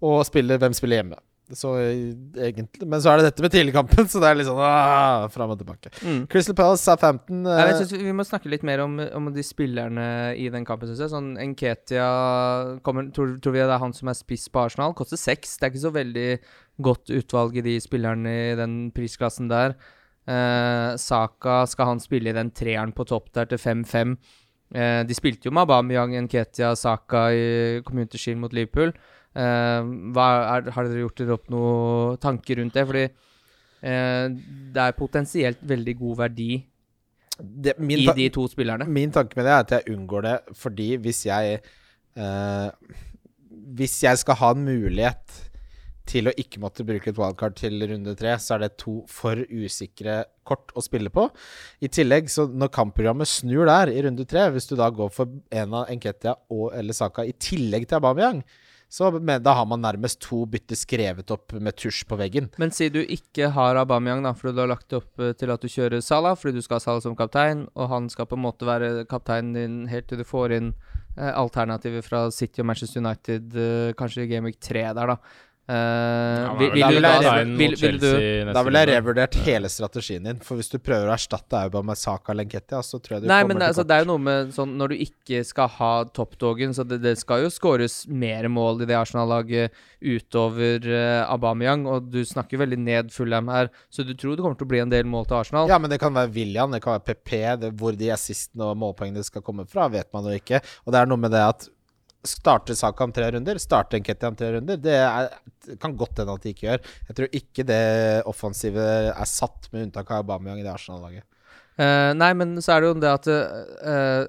[0.00, 1.16] og spiller, hvem spiller hjemme.
[1.48, 2.12] Så eh,
[2.44, 5.54] egentlig Men så er det dette med tidligkampen, så det er litt sånn ah, fram
[5.54, 5.90] og tilbake.
[6.28, 8.98] Crystal Palace, er Nei, men eh, jeg synes vi- Vi må snakke litt mer om,
[9.00, 11.10] om de spillerne i den kampen, syns jeg.
[11.14, 12.08] Sånn Enketia
[12.84, 14.92] kommer, tror, tror vi det er han som er spiss på Arsenal?
[14.94, 15.56] Koster seks.
[15.56, 16.28] Det er ikke så veldig
[16.84, 19.74] godt utvalg i de spillerne i den prisklassen der.
[20.28, 24.16] Eh, Saka, skal han spille i den treeren på topp der til 5-5?
[24.76, 28.92] Eh, de spilte jo med Aubameyang, Nketia, Saka i Community Shield mot Liverpool.
[29.38, 32.84] Eh, er, har dere gjort dere opp noen tanker rundt det?
[32.90, 34.24] Fordi eh,
[34.74, 36.52] det er potensielt veldig god verdi
[37.38, 38.88] det, min, i de to spillerne.
[38.90, 41.60] Min tanke med det er at jeg unngår det fordi hvis jeg
[42.18, 42.70] eh,
[43.78, 45.47] Hvis jeg skal ha en mulighet
[46.08, 49.40] til å ikke måtte bruke et wildcard til runde tre, så er det to for
[49.48, 51.26] usikre kort å spille på.
[51.84, 55.36] I tillegg, så når kampprogrammet snur der i runde tre, hvis du da går for
[55.50, 58.42] en av Enketia og eller Saka i tillegg til Aubameyang,
[58.88, 62.48] så med, da har man nærmest to bytter skrevet opp med tusj på veggen.
[62.60, 65.64] Men si du ikke har Aubameyang, da, fordi du har lagt opp eh, til at
[65.64, 68.46] du kjører Salah, fordi du skal ha Salah som kaptein, og han skal på en
[68.46, 73.04] måte være kapteinen din helt til du får inn eh, alternativer fra City og Manchester
[73.04, 75.18] United, eh, kanskje Game Week 3 der, da.
[75.68, 78.80] Eh, Ja, vil, vil, da du vil da, jeg ta vil, vil, du Da ville
[78.80, 82.80] jeg revurdert hele strategien din, for hvis du prøver å erstatte Auba med Saka Lenketia,
[82.80, 83.90] så tror jeg du Nei, kommer men til altså, kort.
[83.90, 87.14] det er jo noe med sånn Når du ikke skal ha toppdogen, så det, det
[87.20, 92.78] skal jo skåres mer mål i det Arsenal-laget utover uh, Aubameyang, og du snakker veldig
[92.80, 95.42] ned Fulham her, så du tror det kommer til å bli en del mål til
[95.42, 95.68] Arsenal?
[95.68, 97.34] Ja, men det kan være William, det kan være PP.
[97.60, 100.62] Det, hvor de assistene og målpoengene skal komme fra, vet man jo ikke.
[100.86, 101.68] Og det er noe med det at
[102.26, 105.28] Starter Saka om tre runder, starte Nketia om tre runder, det, er,
[105.78, 106.84] kan godt hende at de ikke gjør.
[107.06, 107.82] Jeg tror ikke det
[108.26, 111.22] offensive er satt, med unntak av Aubameyang i det Arsenal-laget.
[111.78, 114.24] Uh, nei, men så er det jo det at uh,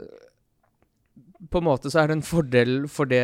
[1.50, 3.24] På en måte så er det en fordel for det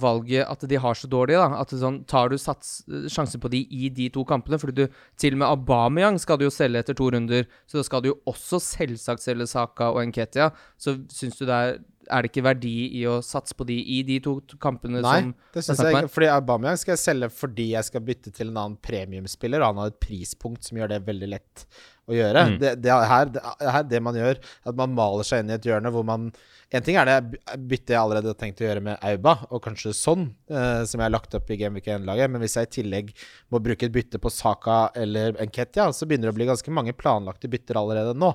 [0.00, 1.60] valget at de har så dårlige, da.
[1.60, 2.78] At sånn, tar du sats,
[3.12, 6.46] sjansen på de i de to kampene, fordi du til og med Aubameyang skal du
[6.46, 10.08] jo selge etter to runder, så da skal du jo også selvsagt selge Saka og
[10.08, 10.54] Nketia.
[10.80, 11.76] Så syns du det er
[12.12, 15.34] Er det ikke verdi i å satse på de i de to kampene Nei, som
[15.54, 16.12] det er syns jeg ikke.
[16.14, 19.82] Fordi Aubameyang skal jeg selge fordi jeg skal bytte til en annen premiumspiller, og han
[19.84, 21.66] har et prispunkt som gjør det veldig lett
[22.06, 22.44] å gjøre.
[22.46, 22.56] Mm.
[22.62, 24.38] Det, det, er her, det, er her det man gjør,
[24.70, 26.30] at man maler seg inn i et hjørne hvor man
[26.74, 27.38] En ting er det
[27.70, 31.06] byttet jeg allerede har tenkt å gjøre med Auba, og kanskje sånn, eh, som jeg
[31.06, 33.12] har lagt opp i Game Week 1-laget, men hvis jeg i tillegg
[33.54, 36.96] må bruke et bytte på Saka eller Enketia, så begynner det å bli ganske mange
[36.98, 38.32] planlagte bytter allerede nå.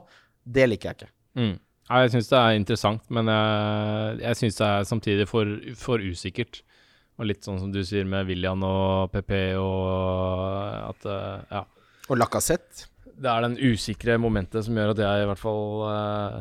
[0.47, 1.11] Det liker jeg ikke.
[1.41, 1.53] Mm.
[1.91, 5.99] Ja, jeg syns det er interessant, men jeg, jeg syns det er samtidig for, for
[5.99, 6.61] usikkert.
[7.19, 11.65] Og litt sånn som du sier med William og PP og at eh, Ja.
[12.09, 12.87] Og Lacassette
[13.21, 16.39] Det er den usikre momentet som gjør at jeg i hvert fall eh,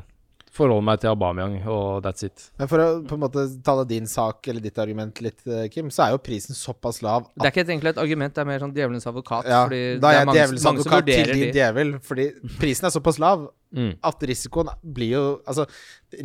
[0.56, 2.46] forholder meg til Aubameyang, og that's it.
[2.58, 5.92] Men for å på en måte tale din sak, eller ditt argument litt, eh, Kim,
[5.94, 8.48] så er jo prisen såpass lav Det er ikke et- egentlig et argument, det er
[8.48, 9.46] mer sånn djevelens advokat.
[9.46, 11.52] Ja, fordi da er er jeg mange, djevelens mange advokat til din de.
[11.60, 12.26] djevel, fordi
[12.58, 13.92] prisen er såpass lav Mm.
[14.02, 15.64] at risikoen blir jo Altså,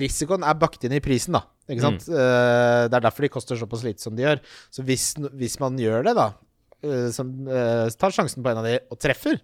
[0.01, 1.43] risikoen er bakt inn i prisen, da.
[1.69, 1.99] Ikke Mm.
[1.99, 2.07] sant?
[2.09, 4.39] Eh, det er derfor de koster såpass lite som de gjør.
[4.71, 6.31] Så hvis, hvis man gjør det, da,
[6.85, 9.39] uh, som uh, tar sjansen på en av de og treffer,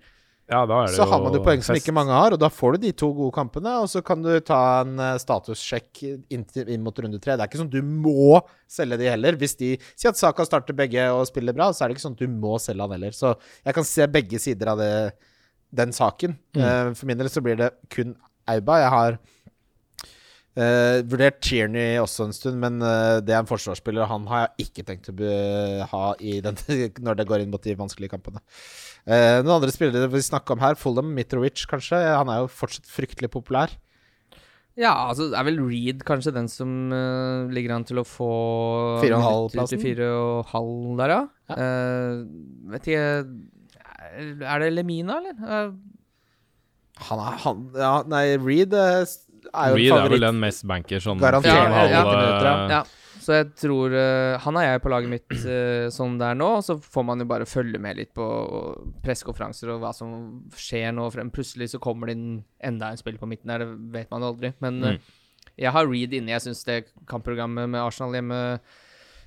[0.51, 1.85] Ja, så har man jo poeng som fest.
[1.87, 4.37] ikke mange har, og da får du de to gode kampene, og så kan du
[4.41, 7.37] ta en statussjekk inn, inn mot runde tre.
[7.37, 9.37] Det er ikke sånn at du må selge de heller.
[9.39, 12.17] Hvis de sier at Saka starter begge og spiller bra, så er det ikke sånn
[12.19, 13.15] at du må selge han heller.
[13.15, 13.31] Så
[13.63, 14.91] jeg kan se begge sider av det,
[15.71, 16.37] den saken.
[16.55, 16.63] Mm.
[16.63, 18.15] Eh, for min del så blir det kun
[18.51, 18.79] Auba.
[18.81, 19.17] Jeg har
[20.57, 24.67] uh, vurdert Tierney også en stund, men uh, det er en forsvarsspiller, han har jeg
[24.67, 25.29] ikke tenkt å
[25.93, 26.57] ha i den,
[27.05, 28.41] når det går inn mot de vanskelige kampene.
[29.05, 32.01] Uh, noen andre spillere vi snakker om her, Fulham, Mitrovic kanskje.
[32.01, 33.77] Han er jo fortsatt fryktelig populær.
[34.79, 38.31] Ja, altså det er vel Reed kanskje den som uh, ligger an til å få
[39.03, 39.81] Fire og en halv minutter plassen?
[39.81, 41.23] til fire og halv der, ja.
[41.51, 41.57] Ja.
[41.59, 43.09] Uh, vet ikke
[44.17, 45.73] er- Er det Lemina, eller?
[47.09, 49.03] Han er han Ja, nei, Reed eh,
[49.53, 50.21] er jo Reed en er vel favoritt.
[50.27, 51.53] den mest banker sånn Garantert.
[51.53, 52.55] Ja, ja, ja.
[52.65, 52.81] eh, ja.
[53.21, 56.63] Så jeg tror uh, Han er jeg på laget mitt uh, sånn der nå, og
[56.65, 58.25] så får man jo bare følge med litt på
[59.05, 60.13] pressekonferanser og hva som
[60.57, 61.05] skjer nå.
[61.13, 61.29] Frem.
[61.29, 64.53] Plutselig så kommer det inn enda en spiller på midten der, det vet man aldri.
[64.59, 64.93] Men Mm.
[64.95, 64.97] eh,
[65.67, 66.33] jeg har Reed inne.
[66.33, 68.59] Jeg syns det kampprogrammet med Arsenal hjemme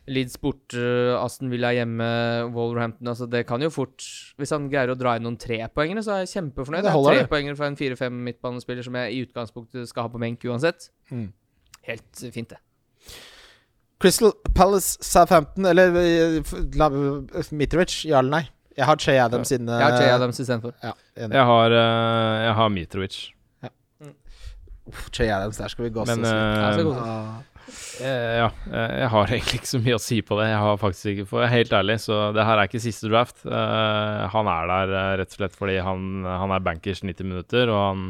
[0.07, 2.07] Leeds bort, eh, Aston Villa hjemme,
[2.53, 4.05] Wolverhampton altså Det kan jo fort
[4.37, 6.83] Hvis han greier å dra inn noen trepoengere, så er jeg kjempefornøyd.
[6.83, 7.25] Det Det holder, er.
[7.25, 10.91] Trepoengere for en fire-fem midtbanespiller som jeg i utgangspunktet skal ha på benk uansett.
[11.11, 11.31] Mm.
[11.89, 12.61] Helt fint, det.
[14.01, 18.43] Crystal Palace, Southampton Eller eh, Mitrovic, ja eller nei?
[18.77, 19.71] Jeg har Che Adams inne.
[19.79, 20.75] Jeg har Jay Adams istedenfor.
[20.83, 20.93] Ja.
[21.17, 23.19] Jeg har, eh, jeg har Mitrovic.
[23.63, 23.69] Ja.
[25.13, 27.45] Che Adams, der skal vi gå Men så
[28.01, 30.49] Eh, ja, eh, jeg har egentlig ikke så mye å si på det.
[30.51, 33.45] Jeg har faktisk ikke, For helt ærlig, så det her er ikke siste draft.
[33.47, 37.85] Eh, han er der rett og slett fordi han, han er bankers 90 minutter, og
[37.91, 38.07] han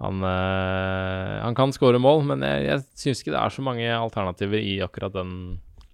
[0.00, 4.62] han, han kan skåre mål, men jeg, jeg syns ikke det er så mange alternativer
[4.64, 5.34] i akkurat den.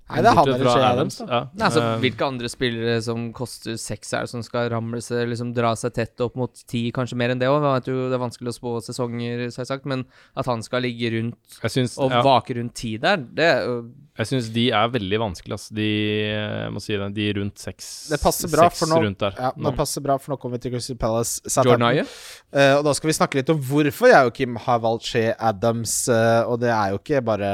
[0.06, 1.26] Nei, det er han eller Adams, da.
[1.26, 1.38] Ja.
[1.50, 5.50] Nei, altså, hvilke andre spillere som koster seks, er det som skal ramle seg, liksom
[5.56, 7.66] dra seg tett opp mot ti, kanskje mer enn det òg?
[7.82, 10.06] Det er vanskelig å spå sesonger, så har jeg sagt, men
[10.38, 13.80] at han skal ligge rundt synes, og ja, vake rundt ti der, det er jo
[14.16, 15.76] jeg syns de er veldig vanskelige, altså.
[15.76, 15.88] De,
[16.26, 19.36] jeg må si det, de rundt seks Det passer bra, seks for nå, rundt der.
[19.38, 19.68] ja, nå.
[19.68, 21.44] det passer bra, for nå kommer vi til Crystal Palace.
[21.56, 21.86] Jordan.
[21.90, 22.06] Aye.
[22.50, 25.28] Uh, og da skal vi snakke litt om hvorfor jeg og Kim har valgt Che
[25.36, 27.50] Adams, Uh, og det er jo ikke bare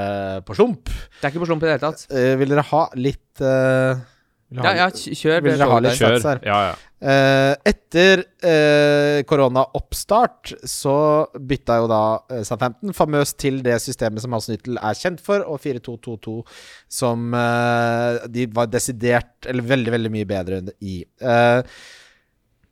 [0.47, 0.91] på slump.
[0.91, 2.05] Det er ikke på slump i det hele tatt.
[2.13, 4.03] Uh, vil dere ha litt eh,
[4.53, 5.43] vil dere Ja, ja, kjør.
[5.45, 5.99] Vil dere ha litt.
[5.99, 6.19] Kjør.
[6.29, 6.43] her?
[6.47, 6.75] Ja, ja.
[7.03, 10.95] Eh, etter eh, koronaoppstart så
[11.35, 15.43] bytta jo da eh, Southampton famøst til det systemet som Hans Nyttel er kjent for,
[15.43, 16.37] og 4-2-2-2
[17.01, 21.01] som de var desidert eller veldig, veldig mye bedre i.
[21.03, 21.83] Eh,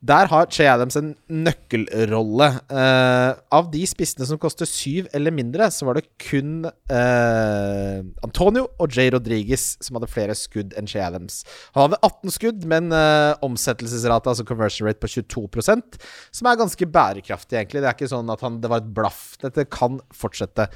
[0.01, 2.47] der har Che Adams en nøkkelrolle.
[2.73, 8.65] Uh, av de spissene som koster syv eller mindre, så var det kun uh, Antonio
[8.81, 11.43] og Jay Rodriguez som hadde flere skudd enn Che Adams.
[11.75, 16.01] Han hadde 18 skudd, men uh, omsettelsesrate, altså conversion rate, på 22%
[16.33, 17.83] som er ganske bærekraftig, egentlig.
[17.83, 19.35] Det er ikke sånn at han, det var et blaff.
[19.43, 20.71] Dette kan fortsette.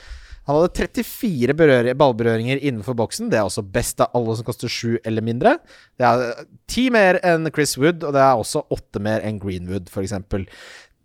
[0.46, 3.32] Han hadde 34 berøri- ballberøringer innenfor boksen.
[3.32, 5.56] Det er også best av alle som koster sju eller mindre.
[5.98, 9.89] Det er ti mer enn Chris Wood, og det er også åtte mer enn Greenwood,
[9.89, 10.14] f.eks.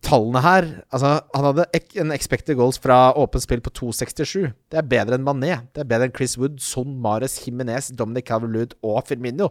[0.01, 1.67] Tallene her Altså, han hadde
[2.01, 4.53] en expected goals fra åpent spill på 2,67.
[4.73, 5.59] Det er bedre enn Mané.
[5.73, 9.51] Det er bedre enn Chris Wood, Son Mares, Jimenez, Dominic Calvert-Lewin og Firmino.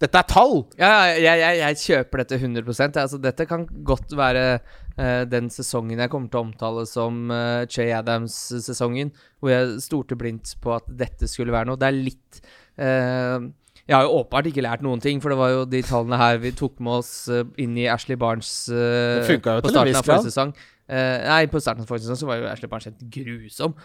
[0.00, 0.58] Dette er tall!
[0.76, 2.66] Ja, jeg, jeg, jeg kjøper dette 100
[3.00, 7.66] altså, Dette kan godt være eh, den sesongen jeg kommer til å omtale som uh,
[7.68, 11.80] Che Adams-sesongen, hvor jeg stolte blindt på at dette skulle være noe.
[11.80, 12.40] Det er litt
[12.80, 13.44] eh,
[13.86, 16.40] Jeg har jo åpenbart ikke lært noen ting, for det var jo de tallene her
[16.42, 20.08] vi tok med oss eh, inn i Ashley Barnes uh, Det jo på starten av
[20.08, 20.56] forrige sesong.
[20.86, 23.76] Uh, nei, på starten av forrige sesong så var jo Ashley Barnes helt grusom.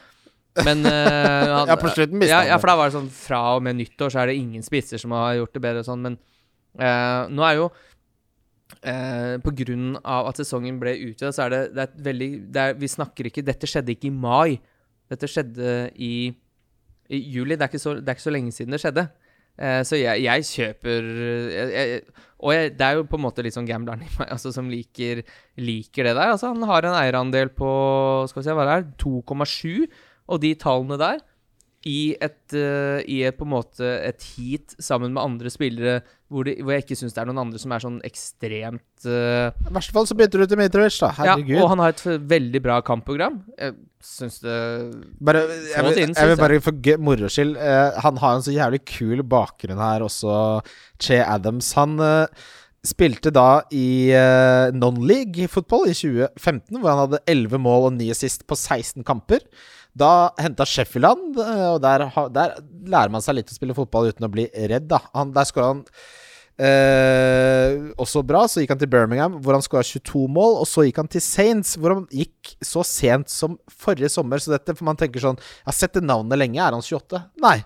[0.66, 3.12] Men uh, han, Ja, på slutten mistet ja, han ja, for da var det sånn
[3.16, 5.88] fra og med nyttår så er det ingen spisser som har gjort det bedre og
[5.88, 6.18] sånn, men
[6.82, 7.70] uh, nå er jo
[8.84, 12.88] eh, av at sesongen ble utvidet, så er det, det er veldig det er, Vi
[12.88, 14.60] snakker ikke Dette skjedde ikke i mai.
[15.12, 16.32] Dette skjedde i,
[17.10, 17.56] i juli.
[17.56, 19.08] Det er, så, det er ikke så lenge siden det skjedde.
[19.62, 21.08] Eh, så jeg, jeg kjøper
[21.52, 22.04] jeg, jeg,
[22.40, 25.22] Og det er jo på en måte litt sånn gambleren i meg altså, som liker,
[25.60, 26.32] liker det der.
[26.34, 27.72] Altså, han har en eierandel på
[28.32, 29.92] Skal vi se hva det er 2,7,
[30.32, 31.20] og de tallene der
[31.88, 36.02] i et, uh, i et på en måte et heat sammen med andre spillere
[36.32, 39.50] hvor, de, hvor jeg ikke syns det er noen andre som er sånn ekstremt uh,
[39.50, 41.10] I verste fall så bytter du til Mitrovic, da.
[41.18, 41.56] Herregud.
[41.56, 42.06] Ja, og han har et
[42.36, 43.42] veldig bra kampprogram.
[43.58, 43.76] Jeg
[44.06, 44.56] syns det
[45.20, 48.56] Bare, jeg, vil, inn, jeg vil bare for moro skyld uh, Han har en så
[48.56, 50.34] jævlig kul bakgrunn her også,
[51.02, 51.74] Che Adams.
[51.80, 51.98] Han
[52.82, 58.48] Spilte da i eh, non-league-fotball i 2015, hvor han hadde 11 mål og 9 assist
[58.50, 59.44] på 16 kamper.
[59.98, 62.58] Da henta Sheffield eh, og der, der
[62.88, 65.02] lærer man seg litt å spille fotball uten å bli redd, da.
[65.18, 65.82] Han, der skåra han
[66.62, 68.46] eh, også bra.
[68.48, 70.60] Så gikk han til Birmingham, hvor han skåra 22 mål.
[70.62, 74.42] Og så gikk han til Saints, hvor han gikk så sent som forrige sommer.
[74.42, 76.62] Så dette, for man tenker sånn Jeg har sett det navnet lenge.
[76.62, 77.26] Er han 28?
[77.44, 77.58] Nei.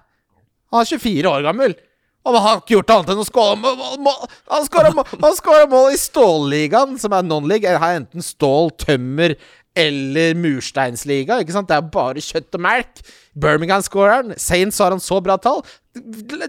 [0.73, 1.77] Han er 24 år gammel.
[2.25, 6.97] Han har ikke gjort annet enn å skåre mål- Han skåra mål, mål i Stålligaen,
[6.97, 7.69] som er non-league.
[7.69, 9.35] Her er enten stål, tømmer
[9.75, 11.39] eller mursteinsliga.
[11.43, 11.69] Ikke sant?
[11.69, 13.03] Det er bare kjøtt og melk.
[13.35, 14.35] Birmingham skårer han.
[14.39, 15.61] Saints har han så bra tall.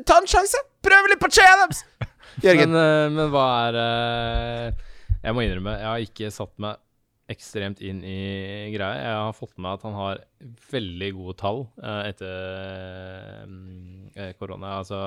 [0.06, 0.62] Ta en sjanse!
[0.86, 1.82] Prøv litt på Che Adams!
[2.44, 2.72] Jørgen.
[2.74, 4.82] Men, eh, men hva er eh,
[5.24, 6.82] Jeg må innrømme, jeg har ikke satt meg
[7.32, 9.00] ekstremt inn i greia.
[9.02, 10.20] Jeg har fått med at han har
[10.70, 13.46] veldig gode tall eh, etter
[14.14, 14.76] eh, korona.
[14.82, 15.00] Altså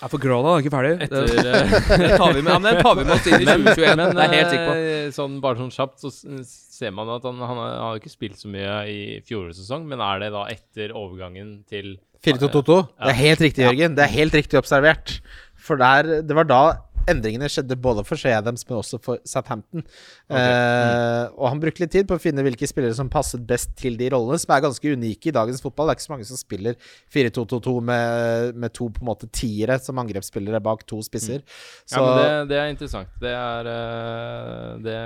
[0.00, 0.94] Ja, for Grona er ikke ferdig.
[1.06, 3.46] etter Det, eh, tar vi med, ja, men det tar vi med oss inn i
[3.46, 4.00] 2021.
[4.00, 4.74] Men det er helt sikker på.
[4.80, 8.50] eh, sånn, bare sånn kjapt så ser man at han, han, har, ikke spilt så
[8.50, 11.94] mye i fjorårets sesong, men er det da etter overgangen til
[12.24, 12.78] 4-2-2-2.
[12.88, 13.96] Det er helt riktig, Jørgen.
[13.98, 15.18] Det er helt riktig observert.
[15.64, 16.62] For der, det var da
[17.10, 19.84] endringene skjedde både for Shea Adams, men også for Southampton.
[20.30, 23.98] Eh, og han brukte litt tid på å finne hvilke spillere som passet best til
[24.00, 25.90] de rollene, som er ganske unike i dagens fotball.
[25.90, 26.78] Det er ikke så mange som spiller
[27.14, 31.44] 4-2-2-2 med, med to på en måte tiere som angrepsspillere bak to spisser.
[31.84, 33.12] Så Ja, men det, det er interessant.
[33.22, 34.98] Det er eh, det,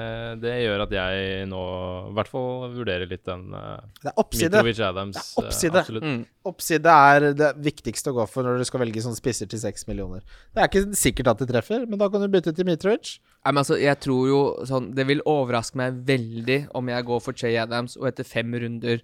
[0.45, 1.65] det gjør at jeg nå
[2.09, 3.79] i hvert fall vurderer litt den uh.
[4.05, 5.19] Mitrovic Adams.
[5.19, 6.03] Det er oppside.
[6.05, 6.23] Mm.
[6.49, 9.87] Oppside er det viktigste å gå for når du skal velge sånne spisser til seks
[9.91, 10.25] millioner.
[10.55, 13.17] Det er ikke sikkert at det treffer, men da kan du bytte til Mitrovic.
[13.19, 17.23] Nei, men altså, jeg tror jo sånn Det vil overraske meg veldig om jeg går
[17.25, 19.03] for Che Adams, og etter fem runder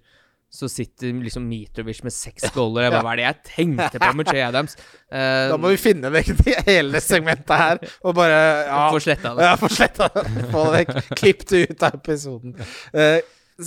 [0.55, 2.87] så sitter liksom Mitrovic med seks goller.
[2.87, 4.77] Jeg bare, Hva er det jeg tenkte på med Che Adams?
[5.11, 5.19] Uh,
[5.51, 9.47] Da må vi finne vekk det hele segmentet her og bare ja, Få sletta det.
[9.47, 10.25] Ja, få sletta det.
[10.53, 11.15] Få det vekk.
[11.19, 12.55] Klipp det ut av episoden.
[12.93, 13.19] Eh,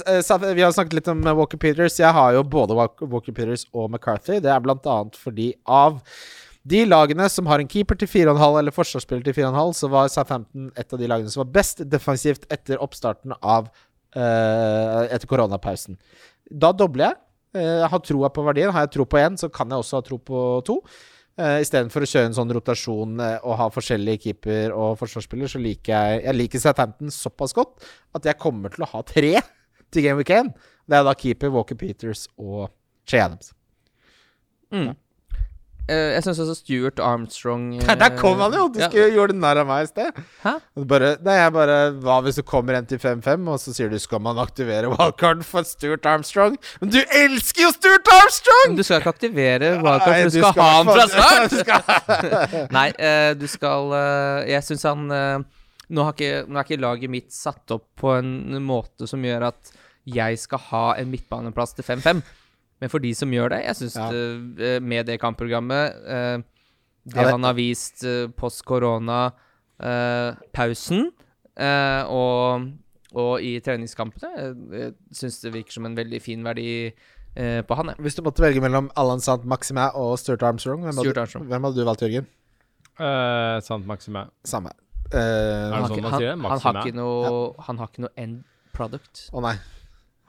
[0.07, 1.99] eh, så vi har snakket litt om eh, Walker Peters.
[2.01, 4.39] Jeg har jo både Walker Walker Peters og McCarthy.
[4.45, 6.01] Det er blant annet fordi av
[6.67, 10.71] de lagene som har en keeper til 4,5 eller forsvarsspiller til 4,5, så var Southampton
[10.77, 13.71] et av de lagene som var best defensivt etter oppstarten av
[14.17, 15.99] uh, Etter koronapausen.
[16.51, 17.21] Da dobler jeg.
[17.57, 18.73] Uh, Jeg har troa på verdien.
[18.75, 20.81] Har jeg tro på én, så kan jeg også ha tro på to.
[21.39, 25.95] Uh, Istedenfor å kjøre en sånn rotasjon og ha forskjellige keeper og forsvarsspiller, så liker
[25.95, 27.87] jeg Jeg liker Southampton såpass godt
[28.19, 29.37] at jeg kommer til å ha tre
[29.95, 30.51] til Game Week 1.
[30.89, 32.69] Det er da keeper Walker Peters og
[33.09, 33.55] Che Adams.
[34.75, 34.97] Mm.
[35.89, 38.66] Eh, jeg syns også Stuart Armstrong uh, Der kom han jo!
[38.69, 38.90] Du ja.
[38.90, 40.19] skulle gjøre narr av meg i sted.
[40.43, 40.52] Hæ?
[40.90, 43.97] Bare, nei, jeg bare Hva hvis du kommer en til 5-5, og så sier du
[44.02, 46.59] skal man aktivere wildcard for Stuart Armstrong?
[46.82, 48.66] Men du elsker jo Stuart Armstrong!
[48.66, 51.56] Men du skal ikke aktivere wildcard, for du skal, ha han fra start!
[52.77, 55.36] Nei, uh, du skal eh, Jeg syns han eh,
[55.89, 59.48] nå, har ikke, nå er ikke laget mitt satt opp på en måte som gjør
[59.51, 59.73] at
[60.09, 62.23] jeg skal ha en midtbaneplass til 5-5.
[62.81, 64.07] Men for de som gjør det Jeg syns Ja.
[64.13, 66.39] eh, med det kampprogrammet eh,
[67.09, 71.11] Det Ja, han har vist uh, post korona-pausen
[71.59, 72.63] eh, og,
[73.15, 76.67] og i treningskampene, jeg, jeg syns det virker som en veldig fin verdi
[77.39, 77.87] eh, på han.
[77.95, 77.99] jeg.
[78.05, 81.47] Hvis du måtte velge mellom Allan Sant Maximin og Stuart Armstrong, hvem hadde, Stuart Armstrong.
[81.49, 82.27] hvem hadde du valgt, Jørgen?
[82.99, 84.27] Uh, Sant Maxime.
[84.45, 84.71] Samme.
[85.09, 87.87] Uh, Er Han det har, sånn ikke, man han, han, har ikke noe, han har
[87.93, 88.35] ikke noe end
[88.75, 89.15] product.
[89.33, 89.55] Å nei.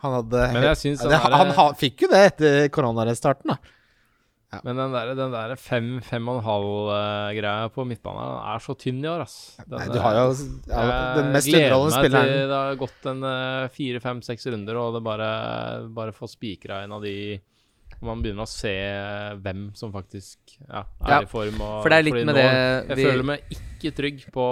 [0.03, 3.57] Han hadde Men jeg syns det, den Han derre- fikk jo det etter koronarestarten, da.
[4.65, 9.03] Men den der, den der fem, fem og en halv-greia på midtbanen er så tynn
[9.03, 9.35] i år, ass.
[9.61, 10.85] Den, Nei, du har jo ja,
[11.19, 12.49] den jeg mest gleder underholdende meg til spilleren.
[12.49, 15.29] Det har gått en eh, fire, fem, seks runder, og det bare,
[15.99, 17.13] bare får spikra en av de
[18.01, 18.73] Man begynner å se
[19.43, 21.57] hvem som faktisk ja, er Ja, i form.
[21.61, 24.45] Og, For det er litt med nå, det Jeg vi, føler meg ikke trygg på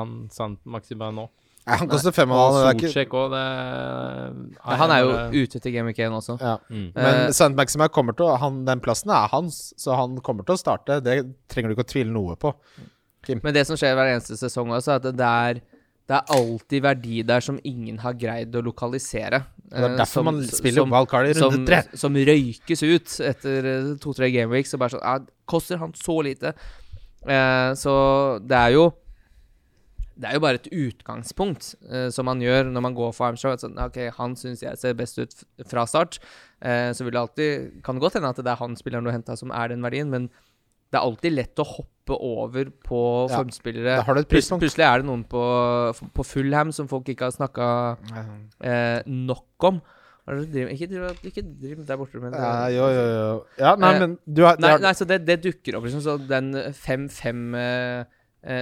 [0.00, 1.28] han Sant Maximin nå.
[1.66, 2.56] Nei, han koster fem og halv.
[2.62, 3.44] er ikke- det
[4.54, 6.36] ja, Han er jo ute til Game Week 1 også.
[6.40, 6.56] Ja.
[6.70, 6.92] mm.
[6.94, 10.46] Men uh, Sant Maxima kommer til å han, Den plassen er hans, så han kommer
[10.46, 11.00] til å starte.
[11.02, 12.52] Det trenger du ikke å tvile noe på.
[13.42, 15.54] Men det som skjer hver eneste sesong også, er at det er,
[16.06, 19.42] det er alltid verdi der som ingen har greid å lokalisere.
[19.66, 21.82] Det er Eh, derfor som- man spiller som- wildcard i som, runde tre.
[21.98, 24.72] som røykes ut etter eh, to-tre gameweeks.
[24.74, 26.54] Og bare sånn ah, Koster han så lite?
[27.26, 28.92] Eh, så det er jo
[30.16, 33.52] Det er jo bare et utgangspunkt eh, som man gjør når man går for armshow.
[33.60, 35.34] Sånn, ok, han syns jeg ser best ut
[35.68, 36.16] fra start.
[36.64, 39.10] Eh, så vil det alltid Kan det godt hende at det er han spilleren du
[39.12, 40.30] har henta som er den verdien, men
[40.88, 43.98] det er alltid lett å hoppe over på Ja, formspillere.
[44.62, 45.42] Plutselig er det noen på,
[46.14, 47.68] på Fullham som folk ikke har snakka
[48.62, 49.80] eh, nok om.
[50.26, 53.44] Er driver- Ikke driv, ikke driv der borte, men Ja, jo, jo, jo.
[53.58, 56.02] Ja, nei, Eh, men du har, Nei, har nei, så det, det dukker opp, liksom.
[56.02, 58.04] Så den 5-5 eh, eh,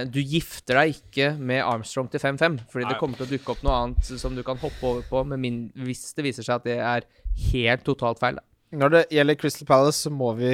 [0.09, 2.89] Du gifter deg ikke med Armstrong til 5-5, fordi Nei.
[2.89, 5.43] det kommer til å dukke opp noe annet som du kan hoppe over på, med
[5.43, 7.05] min, hvis det viser seg at det er
[7.51, 8.41] helt totalt feil.
[8.75, 10.49] Når det gjelder Crystal Palace, så må vi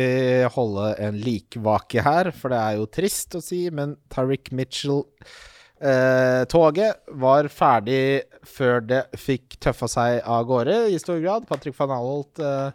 [0.53, 6.93] holde en likvake her, for det er jo trist å si, men Tariq Mitchell-toget
[7.23, 11.47] var ferdig før det fikk tøffa seg av gårde, i stor grad.
[11.49, 12.69] Patrick van Alholt eh,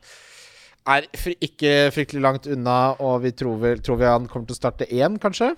[0.97, 4.57] er fri ikke fryktelig langt unna, og vi tror, vel, tror vi han kommer til
[4.57, 5.49] å starte én, kanskje?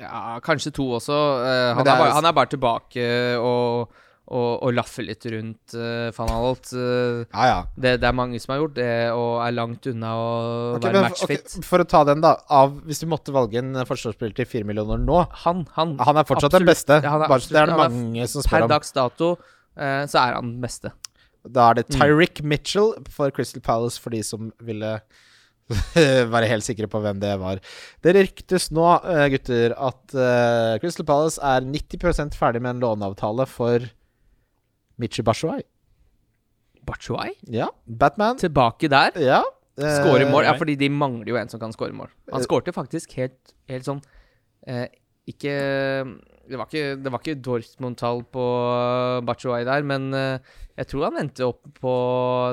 [0.00, 1.14] Ja, kanskje to også.
[1.40, 3.06] Uh, han, er er- bare, han er bare tilbake
[3.40, 3.94] og,
[4.26, 6.72] og, og laffer litt rundt uh, van Holt.
[6.74, 7.58] Uh, Ja, ja.
[7.78, 10.26] det, det er mange som har gjort det, og er langt unna å
[10.76, 11.56] okay, være men, matchfit.
[11.64, 12.34] for å ta den, da.
[12.52, 16.28] Av, hvis du måtte valge en forsvarsspiller til fire millioner nå Han, han, Han er
[16.28, 17.00] fortsatt den beste.
[17.00, 18.72] Er bare, det er det absolutt- mange som per spør om.
[18.76, 20.92] dags dato uh, så er han den beste.
[21.46, 22.42] Da er det Mm.
[22.42, 25.00] Mitchell for Crystal Palace, for de som ville
[26.34, 27.58] være helt sikre på hvem det var.
[28.04, 33.46] Det ryktes nå, eh, gutter, at eh, Crystal Palace er 90% ferdig med en låneavtale
[33.50, 33.86] for
[35.02, 35.60] Michi Bashuai.
[36.86, 37.32] Bachuay?
[37.50, 37.66] Ja.
[37.86, 38.38] Batman.
[38.38, 39.16] Tilbake der.
[39.18, 39.40] Ja.
[39.80, 40.44] eh, Skåre mål.
[40.46, 42.12] Ja, fordi de mangler jo en som kan skåre mål.
[42.30, 43.98] Han Eh, skårte faktisk helt, helt sånn
[44.70, 44.86] eh,
[45.26, 45.56] Ikke
[46.48, 48.44] det var ikke, det var ikke Dortmund-tall på
[49.26, 50.38] Bachuay der, men eh,
[50.78, 51.92] jeg tror han endte opp på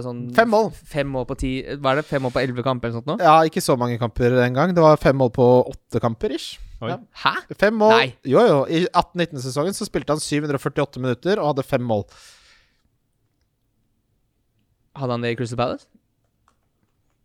[0.06, 0.70] sånn Fem mål.
[0.90, 2.06] Fem mål på ti Hva er det?
[2.08, 3.18] Fem mål på elleve kamper eller sånt nå?
[3.22, 4.74] Ja, ikke så mange kamper den gang.
[4.76, 6.56] Det var fem mål på åtte kamper, ish.
[6.84, 6.98] Ja.
[7.24, 7.34] Hæ?
[7.56, 7.94] Fem mål.
[7.96, 8.08] Nei.
[8.28, 8.62] Jo, jo.
[8.68, 12.04] I 18-19-sesongen så spilte han 748 minutter og hadde fem mål.
[15.00, 15.88] Hadde han det i Crystal Palace?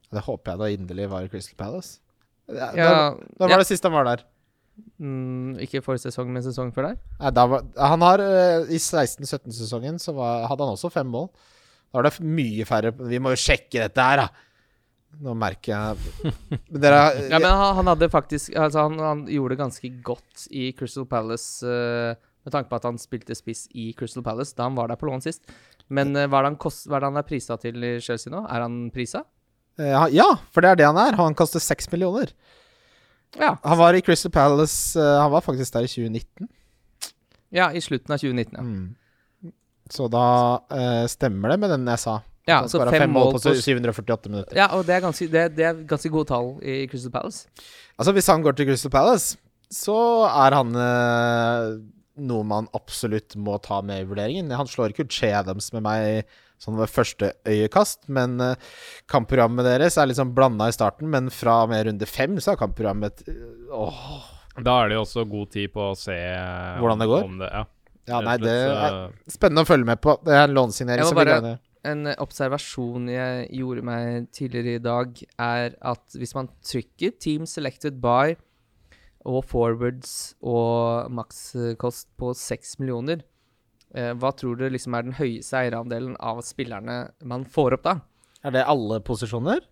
[0.09, 1.99] Det håper jeg da inderlig var i Crystal Palace.
[2.49, 3.01] Ja, Ja, da,
[3.36, 3.61] da var ja.
[3.61, 4.23] det siste han var der.
[4.98, 6.98] Mm, ikke forrige sesong, men sesong før der?
[7.20, 11.28] Nei, da var, han har eh, I 16-17-sesongen så var, hadde han også fem mål.
[11.88, 14.28] Da var det mye færre Vi må jo sjekke dette her, da!
[15.24, 16.32] Nå merker jeg
[16.68, 16.98] Men Dere
[17.30, 21.06] Ja, men han, han hadde faktisk Altså, han, han gjorde det ganske godt i Crystal
[21.09, 22.12] Palace uh,
[22.44, 25.09] med tanke på at han spilte spiss i Crystal Palace da han var der på
[25.09, 25.42] lån sist.
[25.92, 28.44] Men uh, hva er kost, hva er det han er prisa til i Chelsea nå?
[28.46, 29.24] Er han prisa?
[29.80, 31.18] Uh, Ja, for det er det han er.
[31.18, 32.32] Han koster seks millioner.
[33.36, 33.56] Ja.
[33.62, 36.48] Han var i Crystal Palace eh, Han var faktisk der i 2019.
[37.52, 38.64] ja, i slutten av 2019, ja.
[38.64, 39.52] Mm.
[39.90, 40.24] Så da
[40.72, 42.18] eh, stemmer det med den jeg sa.
[42.48, 44.56] Ja, så fem fem mål på 748 minutter.
[44.56, 47.48] Ja, og det er ganske, det, det er ganske gode tall i Crystal Palace.
[47.98, 49.36] Altså, hvis han går til Crystal Palace,
[49.72, 49.98] så
[50.28, 51.72] er han eh,
[52.28, 54.52] noe man absolutt må ta med i vurderingen.
[54.56, 58.68] Han slår ikke ut Che Adams med meg sånn ved første øyekast, men eh,
[59.10, 62.60] kampprogrammet deres er liksom blanda i starten, men fra og med runde fem så er
[62.64, 64.35] kampprogrammet eh, Åh.
[64.59, 67.26] Da er det jo også god tid på å se eh, Hvordan det går?
[67.28, 67.64] Om det, ja.
[68.09, 68.94] Ja, nei, det er
[69.28, 70.14] spennende å følge med på.
[70.24, 71.51] Det er en lånesignering som vil gjerne
[71.86, 78.01] En observasjon jeg gjorde meg tidligere i dag, er at hvis man trykker Team Selected
[78.02, 78.35] by
[79.28, 83.22] og forwards og makskost på 6 millioner,
[83.94, 87.94] hva tror du liksom er den høyeste eierandelen av spillerne man får opp da?
[88.44, 89.62] Er det alle posisjoner?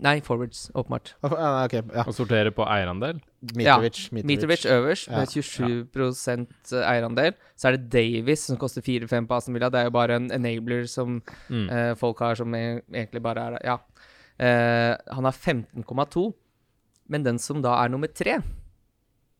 [0.00, 1.10] Nei, forwards, åpenbart.
[1.26, 2.04] Å, nei, ok, ja.
[2.08, 3.18] Å sortere på eierandel?
[3.52, 3.98] Mitrovic.
[4.16, 5.66] Mitrovic øverst med 27
[6.00, 6.80] ja.
[6.88, 7.34] eierandel.
[7.58, 9.68] Så er det Davies som koster 4-5 på Aston Villa.
[9.72, 11.18] Det er jo bare en enabler som
[11.50, 11.66] Mm.
[11.68, 13.76] uh, folk har som e- egentlig bare er Ja.
[14.40, 16.32] Uh, han har 15,2,
[17.08, 18.38] men den som da er nummer tre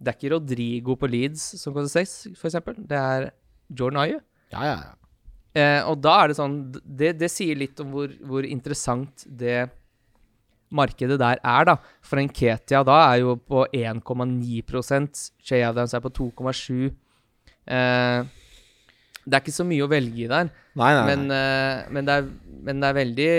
[0.02, 2.74] Det er ikke Rodrigo på Leeds som koster 6, for eksempel.
[2.76, 3.30] Det er
[3.70, 4.18] Jordan Ayu.
[4.50, 4.96] Ja, ja, ja.
[5.50, 9.64] Eh, og da er det sånn Det, det sier litt om hvor, hvor interessant det
[10.70, 11.76] markedet der er, da.
[12.06, 18.28] For en Ketia da er jo på 1,9% Shay Adams er på 2,7 eh,
[19.26, 21.04] Det er ikke så mye å velge i der, Nei, nei.
[21.10, 22.30] men, eh, men, det er,
[22.68, 23.30] men det er veldig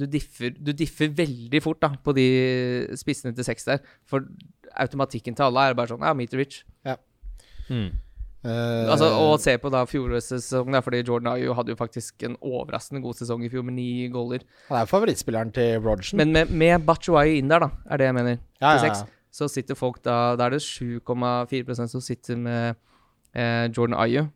[0.00, 2.28] du differ, du differ veldig fort da på de
[2.96, 3.84] spissene til seks der.
[4.08, 4.24] For
[4.78, 6.62] automatikken til alle er bare sånn Ja, Mitrovic.
[6.88, 6.96] Ja.
[7.68, 7.92] Mm.
[8.46, 12.22] Eh, Altså, og se på da fjorårets sesong, da, fordi Jordan Ayew hadde jo faktisk
[12.28, 14.44] en overraskende god sesong i fjor med ni goaler.
[14.68, 16.20] Han er jo favorittspilleren til Rogerson.
[16.22, 19.14] Men med, med Bachuayi inn der, da, er det jeg mener, ja, til seks, ja.
[19.40, 22.76] så sitter folk da Da er det 7,4% som sitter med
[23.34, 24.28] eh, Jordan Ayew.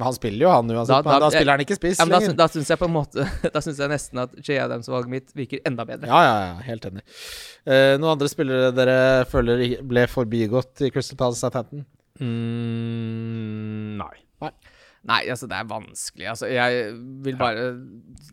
[0.00, 1.04] Men han spiller jo, han uansett.
[1.04, 2.32] Da- da, da- spiller han ikke spiss Ja, lenger.
[2.32, 5.34] da, da syns jeg på en måte Da syns jeg nesten at Jay Adams-valget mitt
[5.36, 6.08] virker enda bedre.
[6.08, 7.04] Ja, ja, ja, helt enig.
[7.68, 8.96] Uh, noen andre spillere dere
[9.28, 11.84] føler ble forbigått i Crystal Palace Southampton?
[12.20, 14.50] Mm, nei.
[15.02, 16.26] Nei, altså, det er vanskelig.
[16.30, 16.92] Altså, jeg
[17.24, 17.72] vil bare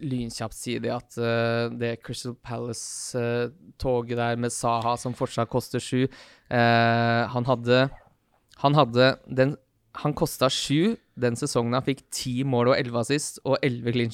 [0.05, 6.05] lynkjapt si det at uh, det Crystal Palace-toget der med Saha, som fortsatt koster sju
[6.05, 7.87] uh, Han hadde
[8.61, 9.55] Han hadde den
[9.97, 14.13] Han kosta sju den sesongen han fikk ti mål og elleve assist og elleve clean.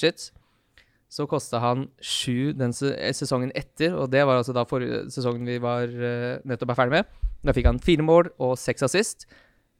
[1.11, 5.03] Så kosta han sju den se eh, sesongen etter, og det var altså da forrige
[5.13, 5.85] sesongen vi var
[6.47, 7.11] nettopp er ferdig med.
[7.45, 9.27] Da fikk han fire mål og seks assist.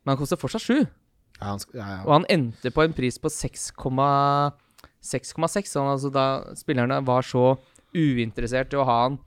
[0.05, 0.85] Men han koster fortsatt 7.
[1.41, 2.01] Ja, han, ja, ja.
[2.05, 5.71] Og han endte på en pris på 6,6.
[5.71, 6.25] Sånn, altså da
[6.57, 7.55] spillerne var så
[7.95, 9.17] uinteressert i å ha han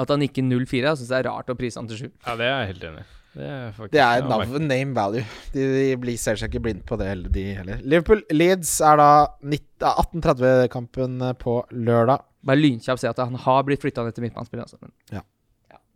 [0.00, 0.84] at han gikk i 0,4.
[0.86, 2.08] Jeg syns det er rart å prise han til 7.
[2.26, 3.04] Ja, det er jeg helt enig i.
[3.32, 5.24] Det er, faktisk, Det er navn, name value.
[5.54, 7.78] De, de blir, ser seg ikke blind på det heller, de heller.
[7.80, 12.26] Liverpool-Leeds er da 1830-kampen på lørdag.
[12.44, 14.68] Bare lynkjapt si at han har blitt flytta ned til midtbanespillet.
[14.68, 14.76] Altså.
[14.82, 15.24] Men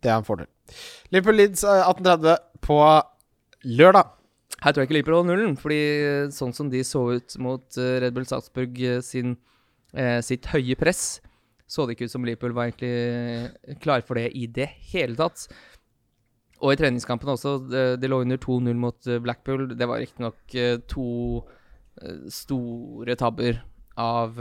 [0.01, 0.49] Det er en fordel.
[1.13, 2.79] Liverpool-Leeds er 1830 på
[3.65, 4.13] lørdag.
[4.57, 7.77] Her tror jeg ikke Liverpool holder nullen, fordi eh, sånn som de så ut mot
[7.77, 9.35] eh, Red Bull Salzburg eh, sin,
[9.93, 11.19] eh, sitt høye press,
[11.69, 15.45] så det ikke ut som Liverpool var egentlig klar for det i det hele tatt.
[16.63, 17.57] Og i treningskampen også.
[18.01, 19.67] Det lå under 2-0 mot Blackpool.
[19.77, 20.55] Det var riktignok
[20.89, 21.09] to
[22.33, 23.59] store tabber
[23.99, 24.39] av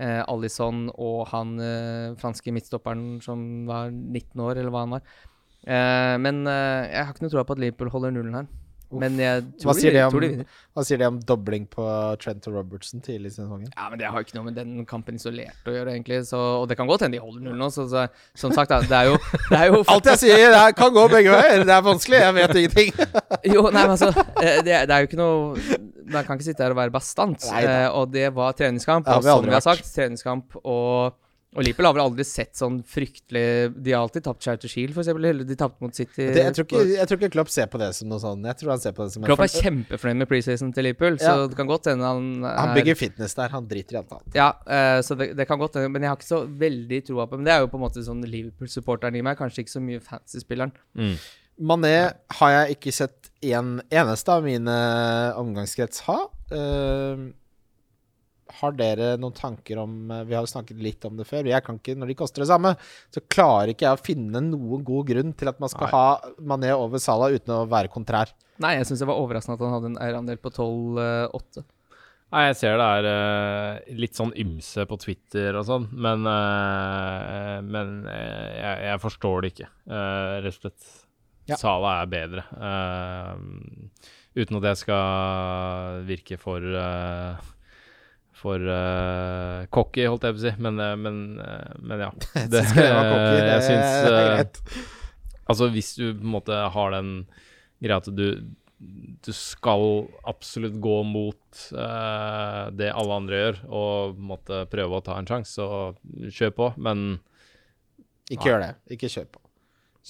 [0.00, 5.16] eh, Alison og han eh, franske midtstopperen som var 19 år, eller hva han var.
[5.66, 8.46] Eh, men eh, jeg har ikke noe tro på at Liverpool holder nullen her.
[8.86, 9.00] Uff.
[9.02, 10.58] Men jeg Hva tror, sier de, om- tror de vinner.
[10.76, 11.84] Hva sier de om dobling på
[12.22, 13.66] Trent og Robertson tidlig i sesongen?
[13.74, 16.20] Ja, men det har ikke noe med den kampen isolert å gjøre, egentlig.
[16.28, 17.68] Så, og det kan godt hende de holder nullen nå.
[17.74, 18.04] Så, så,
[18.38, 19.18] som sagt, da, det er jo,
[19.50, 21.66] det er jo Alt jeg sier, det kan gå begge veier.
[21.66, 22.22] Det er vanskelig.
[22.28, 22.94] Jeg vet ingenting.
[23.56, 24.12] Jo, nei, men altså
[24.42, 25.76] eh, det, det er jo ikke noe
[26.10, 27.42] Man kan ikke sitte her og være bastant.
[27.50, 27.66] Nei.
[27.90, 29.10] Og det var treningskamp.
[29.10, 31.16] Og vi som vi har sagt, treningskamp og
[31.56, 35.00] og Liverpool har vel aldri sett sånn fryktelig De har alltid tapt Charter Shield, for
[35.02, 35.24] eksempel.
[35.30, 36.26] Eller de tapte mot City.
[36.28, 38.44] Det, jeg, tror ikke, jeg tror ikke Klopp ser på det som noe sånn.
[38.44, 41.16] Jeg tror han ser på det som Klopp er for- kjempefornøyd med preseason til Liverpool,
[41.16, 41.32] Ja.
[41.32, 43.48] så det kan godt hende han Han er- bygger fitness der.
[43.56, 44.34] Han driter i alt annet.
[44.36, 47.26] Ja, uh, så det, det kan godt hende, men jeg har ikke så veldig troa
[47.26, 49.82] på Men det er jo på en måte sånn Liverpool-supporteren i meg, kanskje ikke så
[49.82, 50.72] mye fancy-spilleren.
[50.96, 51.16] Mm.
[51.58, 54.76] Mané har jeg ikke sett en eneste av mine
[55.40, 56.18] omgangskrets ha.
[56.52, 57.16] Eh,
[58.60, 61.48] har dere noen tanker om eh, Vi har jo snakket litt om det før.
[61.50, 62.74] Jeg kan ikke, Når de koster det samme,
[63.14, 65.94] så klarer ikke jeg å finne noen god grunn til at man skal Nei.
[65.94, 68.30] ha Mané over Salah uten å være kontrær.
[68.62, 71.64] Nei, jeg syns det var overraskende at han hadde en eierandel på 12-8.
[72.32, 77.60] Nei, jeg ser det er uh, litt sånn ymse på Twitter og sånn, men, uh,
[77.62, 80.88] men uh, jeg, jeg forstår det ikke, eh, rett og slett.
[81.46, 81.54] Ja.
[81.60, 82.42] Sala er bedre.
[82.58, 83.36] eh,
[84.42, 87.44] uten at jeg skal virke for eh,
[88.46, 90.52] for uh, cocky, holdt jeg på å si.
[90.62, 92.12] Men, eh, men, eh, men ja.
[92.52, 93.40] Det, jeg cocky?
[93.42, 94.60] Det syns greit.
[95.46, 97.18] Altså, hvis du på en måte har den
[97.82, 98.28] greia at du
[98.76, 105.16] du skal absolutt gå mot uh, det alle andre gjør, og måtte prøve å ta
[105.16, 106.68] en sjanse, så kjør på.
[106.84, 107.06] Men
[108.28, 108.70] Ikke gjør det.
[108.92, 109.45] Ikke kjør på.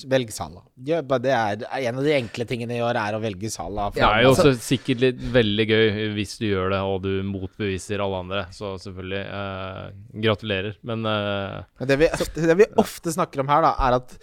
[0.05, 0.60] Velg Sala.
[0.77, 0.98] Det
[1.32, 3.89] er En av de enkle tingene i år er å velge Sala.
[3.94, 5.86] det er jo også sikkert litt veldig gøy
[6.18, 8.44] hvis du gjør det, og du motbeviser alle andre.
[8.52, 9.86] Så selvfølgelig eh,
[10.27, 10.77] gratulerer.
[10.86, 14.18] Men eh, det vi, det vi ofte snakker om her, da, er at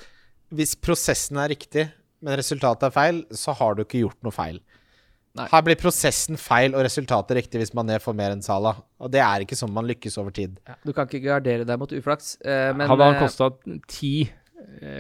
[0.54, 1.88] hvis prosessen er riktig,
[2.24, 4.62] men resultatet er feil, så har du ikke gjort noe feil.
[5.34, 5.48] Nei.
[5.50, 8.76] Her blir prosessen feil og resultatet riktig hvis Mané får mer enn Sala.
[9.02, 10.60] Og det er ikke sånn man lykkes over tid.
[10.86, 12.36] Du kan ikke gardere deg mot uflaks.
[12.46, 13.50] eh, men, hadde han eh, kosta
[13.90, 14.14] ti,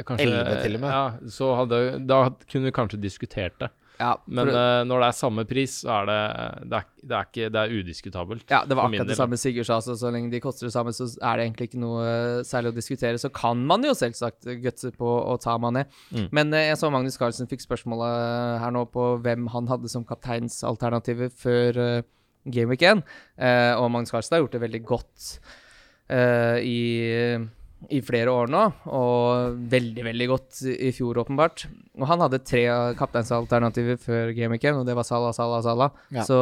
[0.07, 0.91] kanskje Elleve til og med.
[0.97, 1.79] Ja, så hadde,
[2.09, 2.19] da
[2.49, 3.69] kunne vi kanskje diskutert det.
[3.99, 6.19] ja, Men det, uh, når det er samme pris, så er det
[6.71, 8.45] Det er, det er, ikke, det er udiskutabelt.
[8.49, 9.81] ja, det var akkurat det samme Sigurd sa.
[9.81, 12.73] Så, så lenge de koster det samme, så er det egentlig ikke noe eh, særlig
[12.73, 13.21] å diskutere.
[13.21, 15.85] Så kan man jo selvsagt gutse på å ta Mané.
[16.11, 16.27] Mm.
[16.31, 20.07] Men uh, jeg så Magnus Carlsen fikk spørsmålet her nå på hvem han hadde som
[20.07, 22.11] kapteinsalternativet før uh,
[22.45, 23.03] Game Week 1.
[23.37, 25.27] Eh, og Magnus Carlsen har gjort det veldig godt
[26.11, 26.79] eh, i
[27.91, 28.61] i flere år nå,
[28.93, 31.65] og veldig, veldig godt i fjor, åpenbart.
[31.99, 32.63] Og han hadde tre
[32.99, 35.91] kapteinsalternativer før Game Week 1, og det var Salah, Salah, Salah.
[36.15, 36.23] Ja.
[36.27, 36.39] Så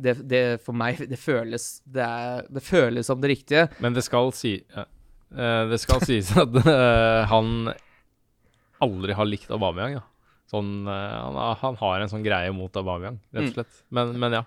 [0.00, 3.66] det, det for meg Det føles det, er, det føles som det riktige.
[3.84, 4.86] Men det skal, si, ja.
[5.30, 7.70] Eh, det skal sies at eh, han
[8.80, 9.98] aldri har likt Aubameyang.
[9.98, 10.06] Ja.
[10.50, 13.50] Sånn, eh, han, han har en sånn greie mot Aubameyang, rett Mm.
[13.52, 13.82] og slett.
[13.94, 14.44] Men, men ja.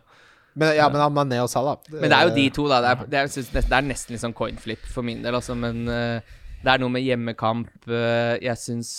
[0.59, 2.79] Men, ja, men Mané og Salah Men det er jo de to, da.
[2.83, 5.55] Det er, det er, det er nesten litt sånn coinflip for min del, altså.
[5.57, 7.73] Men eh, det er noe med hjemmekamp.
[7.89, 8.95] eh, jeg syns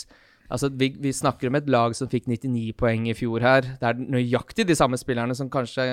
[0.54, 3.64] Altså, vi, vi snakker om et lag som fikk 99 poeng i fjor her.
[3.80, 5.86] Det er nøyaktig de samme spillerne som kanskje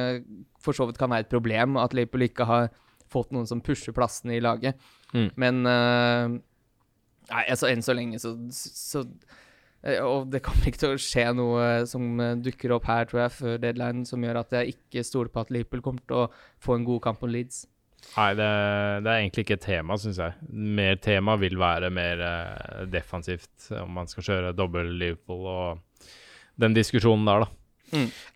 [0.62, 2.68] for så vidt kan være et problem, at Liverpool ikke har
[3.12, 4.76] fått noen som pusher plassene i laget.
[5.16, 5.30] Mm.
[5.40, 6.36] Men uh,
[7.32, 9.40] Nei, altså, enn så lenge så, så eh,
[9.82, 13.34] Og det kommer ikke til å skje noe som eh, dukker opp her, tror jeg,
[13.40, 16.28] før deadline, som gjør at jeg ikke stoler på at Liverpool kommer til å
[16.62, 17.64] få en god kamp mot Leeds.
[18.16, 18.50] Nei, det,
[19.06, 20.38] det er egentlig ikke et tema, syns jeg.
[20.52, 26.14] Mer tema vil være mer eh, defensivt, om man skal kjøre dobbel Liverpool og
[26.62, 27.58] den diskusjonen der, da.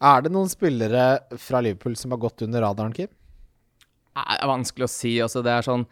[0.04, 1.06] Er det noen spillere
[1.40, 3.12] fra Liverpool som har gått under radaren, Kim?
[4.16, 5.14] Nei, Det er vanskelig å si.
[5.24, 5.86] Altså, det er sånn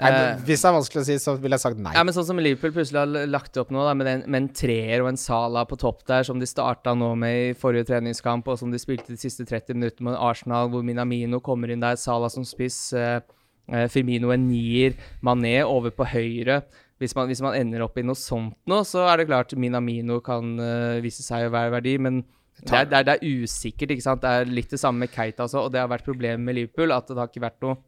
[0.00, 1.92] Nei, Eh, hvis det er vanskelig å si, så ville jeg sagt nei.
[1.96, 4.48] Ja, men sånn som Liverpool plutselig har lagt opp nå, da, med, en, med en
[4.56, 8.48] treer og en Sala på topp der, som de starta nå med i forrige treningskamp,
[8.48, 12.00] og som de spilte de siste 30 minuttene med Arsenal, hvor Minamino kommer inn der,
[12.00, 13.20] Sala som spiss, eh,
[13.68, 14.96] eh, Firmino en nier,
[15.26, 16.62] Mané over på høyre.
[17.00, 20.20] Hvis man, hvis man ender opp i noe sånt nå, så er det klart Minamino
[20.24, 22.24] kan eh, vise seg å være verdi, men
[22.60, 24.20] det er, det, er, det er usikkert, ikke sant.
[24.20, 26.92] Det er litt det samme med Keita også, og det har vært problemet med Liverpool,
[26.92, 27.78] at det har ikke vært noe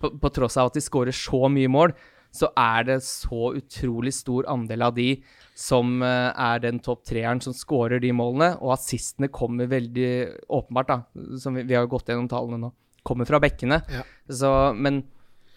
[0.00, 1.94] på, på tross av at de skårer så mye mål,
[2.34, 5.08] så er det så utrolig stor andel av de
[5.54, 10.08] som eh, er den topp treeren som skårer de målene, og assistene kommer veldig
[10.50, 12.72] åpenbart, da, som vi, vi har jo gått gjennom tallene nå,
[13.06, 13.78] kommer fra bekkene.
[13.92, 14.02] Ja.
[14.26, 15.04] Så, men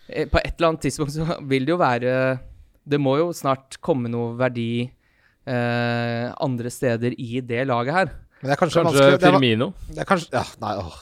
[0.06, 2.14] eh, på et eller annet tidspunkt så vil det jo være
[2.88, 8.14] Det må jo snart komme noe verdi eh, andre steder i det laget her.
[8.38, 9.18] Men det er kanskje, Kanskje vanskelig.
[9.18, 9.72] Det er, Firmino?
[9.90, 10.98] det er kanskje Ja, nei, åh.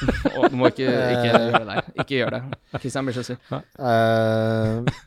[0.38, 1.78] Og du må ikke, ikke gjøre det.
[1.98, 2.42] Ikke gjør det.
[2.78, 3.38] Christian blir så sur.
[3.78, 4.98] Eh,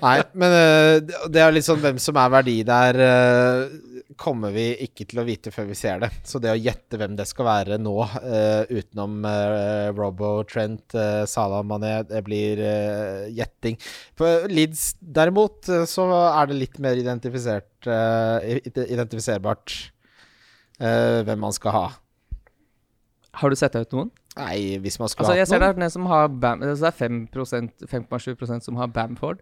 [0.00, 4.66] Nei, men uh, det er litt sånn hvem som er verdi der, uh, kommer vi
[4.84, 6.10] ikke til å vite før vi ser det.
[6.26, 11.22] Så det å gjette hvem det skal være nå, uh, utenom uh, Robbo, Trent, uh,
[11.30, 13.78] Salah Mané, det blir eh, gjetting.
[14.18, 19.76] På Leeds derimot, eh, så er det litt mer identifisert eh, identifiserbart
[20.80, 21.86] eh, hvem man skal ha.
[23.34, 24.10] Har du sett ut noen?
[24.36, 25.80] Nei, hvis man skulle Altså, jeg hatt ser noen.
[25.84, 29.40] det som har Bam, altså det er 5,7% som har Bamford.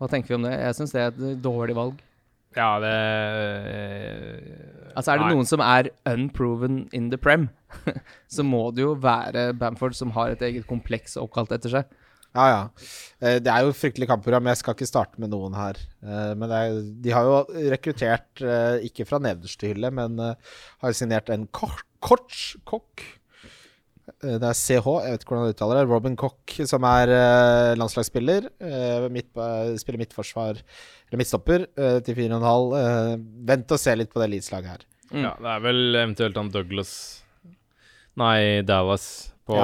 [0.00, 0.54] Hva tenker vi om det?
[0.60, 1.98] Jeg syns det er et dårlig valg.
[2.56, 2.90] Ja, det
[4.96, 5.34] Altså, er det Nei.
[5.36, 7.48] noen som er unproven in the prem,
[8.34, 11.92] så må det jo være Bamford som har et eget kompleks oppkalt etter seg.
[12.34, 12.58] Ja, ja.
[13.20, 14.46] Eh, Det er jo fryktelig kampprogram.
[14.52, 15.78] Jeg skal ikke starte med noen her.
[16.02, 16.76] Eh, Men det er,
[17.06, 17.38] de har jo
[17.72, 22.36] rekruttert, eh, ikke fra nederste hylle, men har signert en kort, kort
[22.68, 23.02] kokk.
[24.24, 25.88] Eh, Det er CH, jeg vet ikke hvordan han uttaler det.
[25.90, 28.48] Robin Koch, som er eh, landslagsspiller.
[28.60, 29.30] eh, Midt,
[29.80, 30.58] spiller midtforsvar,
[31.10, 31.66] eller midtstopper,
[32.04, 32.74] til 4,5.
[32.80, 33.16] Eh,
[33.52, 34.86] Vent og se litt på det Leeds-laget her.
[35.12, 35.22] Mm.
[35.24, 36.90] Ja, det er vel eventuelt han Douglas
[38.20, 39.56] Nei, Dallas på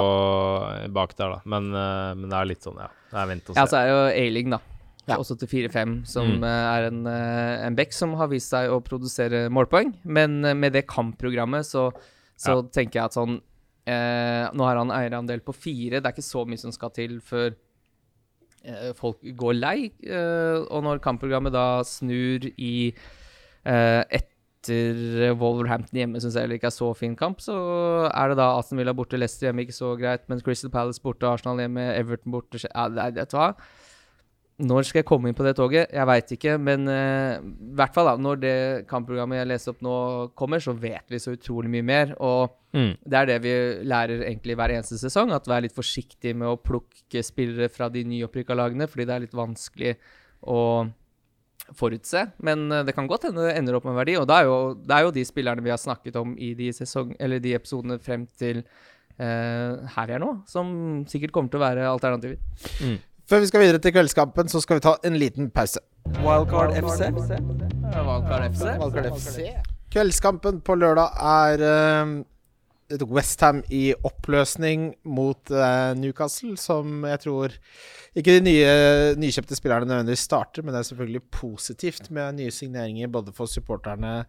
[0.94, 1.40] bak der, da.
[1.50, 2.88] Men, men det er litt sånn, ja.
[3.10, 3.60] Det er vent og se.
[3.60, 4.58] Ja, så er jo A-Ling, da.
[5.06, 5.18] Ja.
[5.22, 6.44] Også til 4-5, som Mm.
[6.46, 9.92] er en, en back som har vist seg å produsere målpoeng.
[10.04, 11.90] Men med det kampprogrammet så,
[12.36, 13.38] så tenker jeg at sånn
[13.88, 16.00] eh, Nå har han eierandel på fire.
[16.00, 17.54] Det er ikke så mye som skal til før
[18.66, 19.76] eh, folk går lei.
[20.04, 26.72] Eh, og når kampprogrammet da snur i eh, etter Wolverhampton hjemme, syns jeg heller ikke
[26.72, 27.56] er så fin kamp, så
[28.10, 31.28] er det da Aston Villa borte, Leicester hjemme, ikke så greit, men Crystal Palace borte,
[31.28, 33.52] Arsenal hjemme, Everton borte ja, det Vet du hva?
[34.56, 35.90] Når skal jeg komme inn på det toget?
[35.92, 38.54] Jeg veit ikke, men uh, i hvert fall da, når det
[38.88, 39.96] kampprogrammet jeg leser opp nå
[40.38, 42.14] kommer, så vet vi så utrolig mye mer.
[42.24, 42.92] Og Mm.
[43.08, 43.52] det er det vi
[43.88, 48.02] lærer egentlig hver eneste sesong, at vær litt forsiktig med å plukke spillere fra de
[48.04, 49.94] nyopprykka lagene, fordi det er litt vanskelig
[50.44, 50.58] å
[51.76, 52.26] forutse.
[52.44, 54.58] Men uh, det kan godt hende det ender opp med verdi, og det er jo,
[54.76, 57.96] det er jo de spillerne vi har snakket om i de, sesong, eller de episodene
[58.02, 60.76] frem til uh, her vi er nå, som
[61.08, 62.40] sikkert kommer til å være alternativer.
[63.26, 65.80] Før vi skal videre til kveldskampen, så skal vi ta en liten pause.
[66.22, 67.08] Wildcard FC.
[67.10, 69.48] Wildcard FC.
[69.90, 77.56] Kveldskampen på lørdag er uh, Westham i oppløsning mot eh, Newcastle, som jeg tror
[78.14, 78.68] ikke de nye,
[79.18, 84.20] nykjøpte spillerne nødvendigvis starter, men det er selvfølgelig positivt med nye signeringer både for supporterne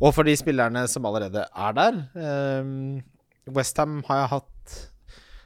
[0.00, 2.00] og for de spillerne som allerede er der.
[2.64, 3.02] Um,
[3.52, 4.80] Westham har jeg hatt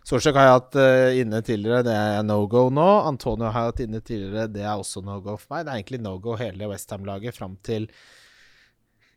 [0.04, 2.88] Solskjær har jeg hatt uh, inne tidligere, det er no go nå.
[3.08, 5.64] Antonio har jeg hatt inne tidligere, det er også no go for meg.
[5.64, 7.88] Det er egentlig no go hele Westham-laget fram til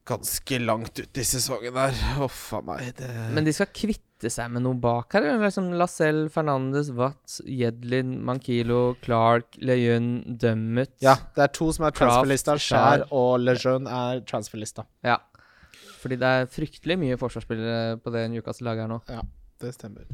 [0.08, 1.96] ganske langt ut i sesongen der.
[2.18, 2.92] Huff a meg.
[2.98, 3.10] Det...
[3.36, 5.28] Men de skal kvitte seg med noe bak her?
[5.42, 11.98] Liksom Lacelle, Fernandes, Watts, Jedlin, Mankilo, Clark, Lejeune, Dummet ja, det er to som er
[11.98, 12.56] transferlista.
[12.62, 13.08] Skjær.
[13.12, 14.88] og Lejeune er transferlista.
[15.06, 15.20] Ja.
[15.98, 19.04] Fordi det er fryktelig mye forsvarsspillere på det Newcastle-laget her nå.
[19.12, 19.22] Ja,
[19.62, 20.08] Det stemmer.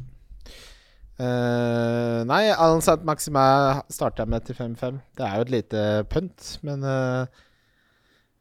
[1.14, 3.44] Eh, nei, Alan Sant Maxima
[3.92, 4.96] starter jeg med til 5-5.
[5.14, 7.44] Det er jo et lite pønt, men uh,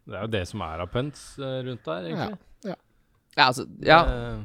[0.10, 2.40] Det er jo det som er av punts eh, rundt der, egentlig.
[3.34, 4.42] Ja, altså, ja, Uh,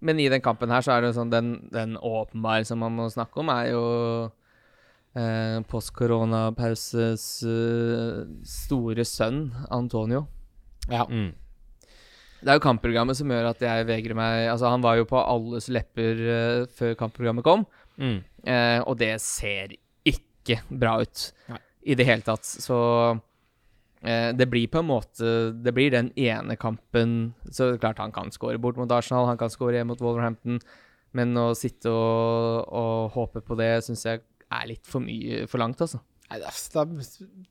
[0.00, 2.94] men i den kampen her så er det jo sånn Den, den åpenbare som man
[2.96, 3.82] må snakke om, er jo
[5.16, 7.26] uh, post-koronapauses
[8.48, 10.26] store sønn, Antonio.
[10.88, 11.06] ja.
[11.08, 11.32] mm.
[12.40, 15.20] Det er jo kampprogrammet som gjør at jeg vegrer meg Altså, han var jo på
[15.20, 17.66] alles lepper uh, før kampprogrammet kom.
[18.00, 18.20] Mm.
[18.48, 19.74] uh, og det ser
[20.08, 21.58] ikke bra ut Nei.
[21.92, 22.48] i det hele tatt.
[22.48, 22.78] Så
[23.12, 28.32] uh, det blir på en måte Det blir den ene kampen Så klart han kan
[28.32, 30.62] score bort mot Arsenal, han kan score hjem mot Wolverhampton.
[31.12, 35.62] Men å sitte og, og håpe på det syns jeg er litt for mye for
[35.62, 36.00] langt, altså.
[36.30, 36.50] Nei, da,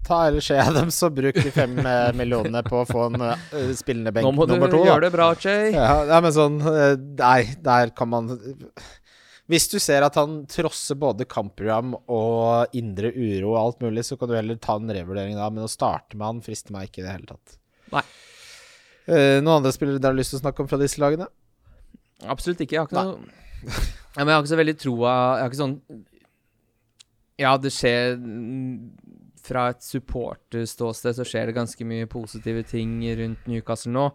[0.08, 3.74] ta heller skjea dem, så bruk de fem eh, millionene på å få en uh,
[3.76, 4.56] spillende benk nummer to.
[4.56, 5.74] Nå må du gjøre det bra, Jay.
[5.76, 8.32] Ja, ja, men sånn eh, Nei, der kan man
[9.52, 14.16] Hvis du ser at han trosser både kampprogram og indre uro og alt mulig, så
[14.16, 17.04] kan du heller ta en revurdering da, men å starte med han frister meg ikke
[17.04, 17.60] i det hele tatt.
[17.98, 18.06] Nei.
[19.10, 21.28] Uh, noen andre spillere dere har lyst til å snakke om fra disse lagene?
[22.32, 22.78] Absolutt ikke.
[22.78, 23.20] Jeg har ikke noe
[24.16, 25.74] ja, Men jeg har ikke så veldig troa Jeg har ikke sånn
[27.40, 28.90] Ja, det skjer mm,
[29.46, 34.10] Fra et supporterståsted så skjer det ganske mye positive ting rundt Newcastle nå.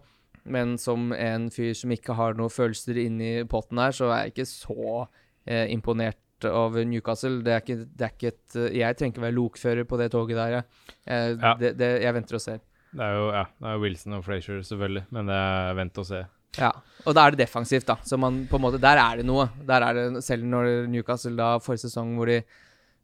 [0.45, 4.35] Men som en fyr som ikke har noen følelser inni potten her, så er jeg
[4.35, 5.07] ikke så
[5.49, 7.39] eh, imponert over Newcastle.
[7.47, 10.11] Det er ikke, det er ikke et eh, Jeg trenger ikke være lokfører på det
[10.13, 10.65] toget der, jeg.
[11.07, 11.55] Eh, Ja.
[11.63, 12.61] det, det, jeg venter og ser.
[12.95, 15.99] Det er jo ja, det er jo Wilson og Frazier, selvfølgelig, men det er vent
[16.05, 16.21] og se.
[16.61, 16.69] Ja,
[17.09, 17.97] og da er det defensivt, da.
[18.07, 19.49] Så man på en måte Der er det noe.
[19.67, 22.37] Der er det, selv når Newcastle da forrige sesong hvor de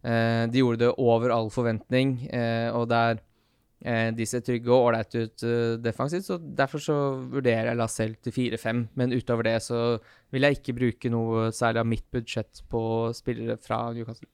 [0.02, 3.18] De gjorde det over all forventning, eh, og der
[3.84, 6.98] eh, de ser trygge og ålreite ut eh, defensivt, så derfor så
[7.32, 8.84] vurderer jeg Lacelle til 4-5.
[8.96, 9.98] Men utover det så
[10.32, 12.82] vil jeg ikke bruke noe særlig av mitt budsjett på
[13.16, 14.30] spillere fra Newcastle.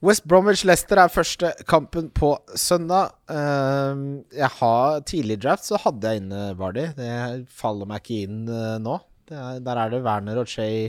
[0.00, 3.10] West Bromwich Leicester er første kampen på søndag.
[3.28, 6.86] Ehm, jeg har Tidlig draft så hadde jeg inne Vardy.
[6.96, 7.10] Det
[7.52, 8.96] faller meg ikke inn eh, nå.
[9.28, 10.88] Er, der er det Werner og Shay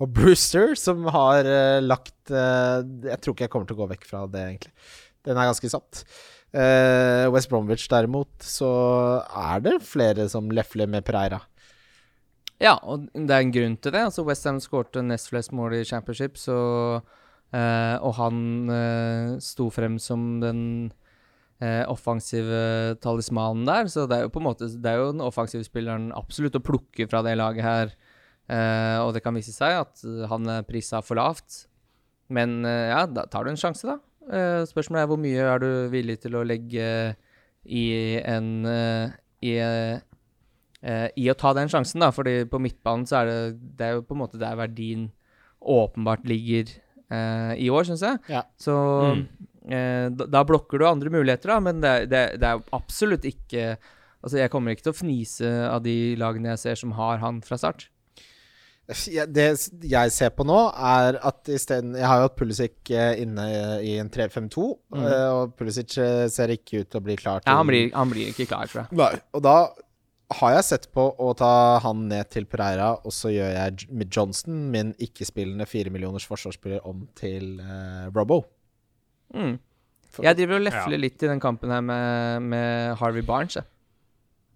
[0.00, 3.90] og Brewster som har uh, lagt uh, Jeg tror ikke jeg kommer til å gå
[3.92, 4.74] vekk fra det, egentlig.
[5.28, 6.04] Den er ganske satt.
[6.50, 8.70] Uh, West Bromwich derimot, så
[9.28, 11.42] er det flere som lefler med Pereira.
[12.60, 14.02] Ja, og det er en grunn til det.
[14.10, 16.56] Altså Westham skårte nest flest mål i championship, så
[17.56, 20.60] eh, Og han eh, sto frem som den
[21.62, 25.24] eh, offensive talismanen der, så det er jo på en måte Det er jo den
[25.24, 27.96] offensive spilleren absolutt å plukke fra det laget her.
[28.50, 31.64] Eh, og det kan vise seg at eh, han er prisa for lavt.
[32.30, 33.98] Men uh, ja, da tar du en sjanse, da.
[34.30, 36.84] Uh, spørsmålet er hvor mye er du villig til å legge
[37.64, 37.84] i
[38.24, 42.10] en eh, i, eh, i å ta den sjansen, da.
[42.14, 43.40] Fordi på midtbanen så er det
[43.78, 45.10] Det er jo på en måte der verdien
[45.60, 46.70] åpenbart ligger
[47.12, 48.20] eh, i år, syns jeg.
[48.32, 48.44] Ja.
[48.56, 48.74] Så
[49.68, 53.28] eh, da, da blokker du andre muligheter, da, men det, det, det er jo absolutt
[53.28, 53.74] ikke
[54.20, 57.38] Altså, jeg kommer ikke til å fnise av de lagene jeg ser som har han
[57.40, 57.86] fra start.
[59.12, 59.44] Ja, det
[59.86, 63.44] jeg ser på nå, er at isteden Jeg har jo hatt Pulisic eh, inne
[63.86, 64.64] i en 3-5-2,
[64.94, 65.04] Mm.
[65.06, 67.90] eh, og Pulisic eh, ser ikke ut til å bli klar til Ja, han blir,
[67.94, 68.98] han blir ikke klar, tror jeg.
[68.98, 69.12] Nei.
[69.34, 69.54] Og da
[70.40, 73.88] har jeg sett på å ta han ned til Pereira, og så gjør jeg J-
[73.98, 78.44] med Johnston, min ikke-spillende fire millioners forsvarsspiller, om til uh, Robbo.
[79.34, 79.56] Mm.
[80.22, 81.02] Jeg driver og lefler Ja.
[81.02, 83.54] litt i den kampen her med, med Harvey Barnes.
[83.58, 83.64] Jeg.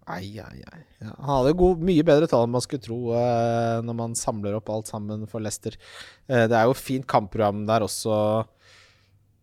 [0.05, 0.81] Ai, ai, ai.
[1.01, 4.57] Ja, han hadde god, mye bedre tall enn man skulle tro eh, når man samler
[4.57, 5.77] opp alt sammen for Leicester.
[6.29, 8.17] Eh, det er jo fint kampprogram der også,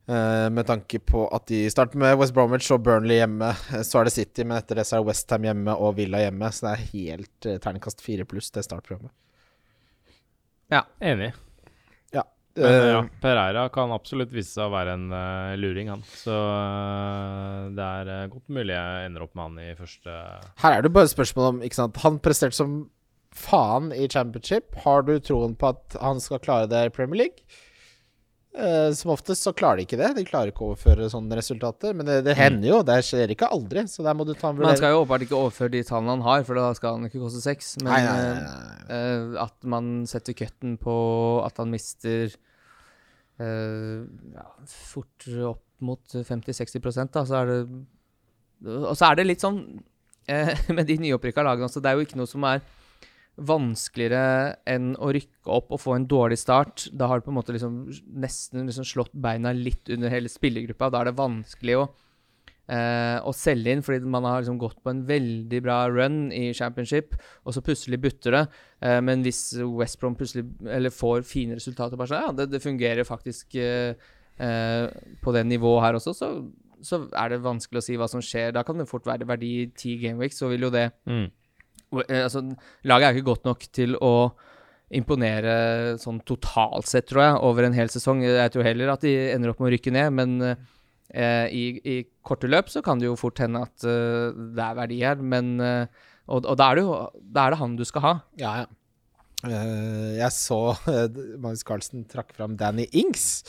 [0.07, 3.51] eh, med tanke på at de starter med West Bromwich og Burnley hjemme.
[3.89, 6.53] Så er det City, men etter det så er det Westham hjemme og Villa hjemme.
[6.55, 9.11] Så det er helt eh, terningkast fire pluss, det startprogrammet.
[10.73, 11.33] Ja, Enig.
[12.57, 16.03] Eh, Men ja, Pereira kan absolutt vise seg å være en uh, luring, han.
[16.05, 20.17] Så uh, det er uh, godt mulig jeg ender opp med han i første
[20.61, 22.03] Her er det bare et spørsmål om ikke sant?
[22.05, 22.77] Han presterte som
[23.33, 24.77] faen i championship.
[24.85, 27.63] Har du troen på at han skal klare det i Premier League?
[28.53, 30.11] Eh, som oftest så klarer de ikke det.
[30.19, 31.95] De klarer ikke å overføre sånne resultater.
[31.97, 32.81] Men det, det hender jo.
[32.85, 33.87] Det skjer ikke aldri.
[33.89, 34.75] Så der må du ta en vurdering.
[34.75, 37.23] Man skal jo åpenbart ikke overføre de tallene han har, for da skal han ikke
[37.23, 37.75] koste seks.
[37.81, 38.99] Men Nei, nei, eh, nei.
[38.99, 40.97] Eh, at man setter cutten på
[41.47, 42.35] at han mister
[43.41, 44.03] uh,
[44.37, 47.57] ja, fort opp mot 50-60 da, så er det
[48.69, 49.65] Og så er det litt sånn
[50.77, 52.61] med de nyopprykka lagene også, det er jo ikke noe som er
[53.37, 56.87] vanskeligere enn å rykke opp og få en dårlig start.
[56.93, 57.87] Da har du på en måte liksom
[58.23, 60.91] nesten liksom slått beina litt under hele spillergruppa.
[60.93, 61.87] Da er det vanskelig å
[62.71, 66.51] eh, å selge inn, fordi man har liksom gått på en veldig bra run i
[66.57, 68.43] championship, og så plutselig butter det.
[68.85, 69.45] Eh, men hvis
[69.79, 73.95] West Brom plutselig får fine resultater, bare sånn, ja, det, det fungerer faktisk eh,
[74.39, 74.87] eh,
[75.23, 76.33] på det nivået her også, så,
[76.83, 78.55] så er det vanskelig å si hva som skjer.
[78.57, 81.27] Da kan det fort være verdi i ti gameweeks, så vil jo det mm.
[82.09, 82.43] Eh, altså,
[82.89, 84.15] Laget er ikke godt nok til å
[84.93, 88.21] imponere sånn totalt sett, tror jeg, over en hel sesong.
[88.27, 91.97] Jeg tror heller at de ender opp med å rykke ned, men eh, i, i
[92.25, 95.23] korte løp så kan det jo fort hende at uh, det er verdi her.
[95.25, 95.87] Men uh,
[96.29, 96.93] Og, og da, er det jo,
[97.35, 98.15] da er det han du skal ha.
[98.41, 98.69] Ja, ja.
[99.43, 100.61] Uh, jeg så
[101.43, 103.43] Magnus Carlsen trakk fram Danny Ings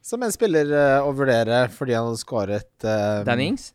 [0.00, 0.70] som en spiller
[1.04, 2.86] å vurdere fordi han hadde skåret
[3.28, 3.74] Danny Ings?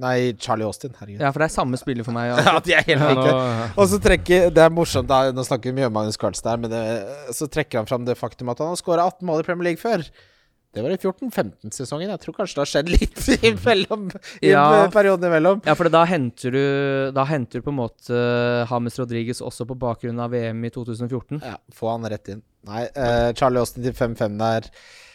[0.00, 0.92] Nei, Charlie Austin.
[0.98, 1.20] Herregud.
[1.22, 2.30] Ja, for det er samme spiller for meg.
[2.32, 2.64] Ja, Altså.
[2.66, 3.32] de er helt Ja, like.
[3.32, 5.22] nå, Og så trekker Det er morsomt, da.
[5.32, 6.84] Nå snakker vi mye om Magnus Carlsen her, men det,
[7.36, 9.82] så trekker han fram det faktum at han har skåra 18 mål i Premier League
[9.82, 10.04] før.
[10.74, 12.08] Det var i 14-15-sesongen.
[12.10, 13.20] Jeg tror kanskje det har skjedd litt
[13.52, 14.08] imellom.
[14.42, 14.64] I Ja.
[14.90, 15.60] perioden imellom.
[15.66, 16.64] Ja, for da henter du
[17.14, 18.18] Da henter du på en måte
[18.66, 21.38] Hames Rodriguez også på bakgrunn av VM i 2014.
[21.46, 22.42] Ja, få han rett inn.
[22.66, 24.66] Nei, uh, Charlie Austin til 5-5 der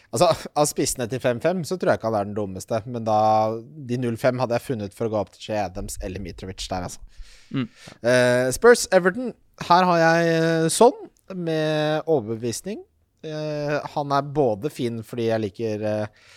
[0.10, 3.20] Altså, Av spissene til 5-5 så tror jeg ikke han er den dummeste, men da
[3.60, 6.88] de 0-5 hadde jeg funnet for å gå opp til Shea Adams eller Mitrovic der,
[6.88, 7.04] altså.
[7.50, 7.68] Mm.
[8.06, 9.34] Uh, Spurs Everton.
[9.70, 11.08] Her har jeg sånn,
[11.38, 12.82] med overbevisning.
[13.26, 16.28] Uh, han er både fin fordi jeg liker uh,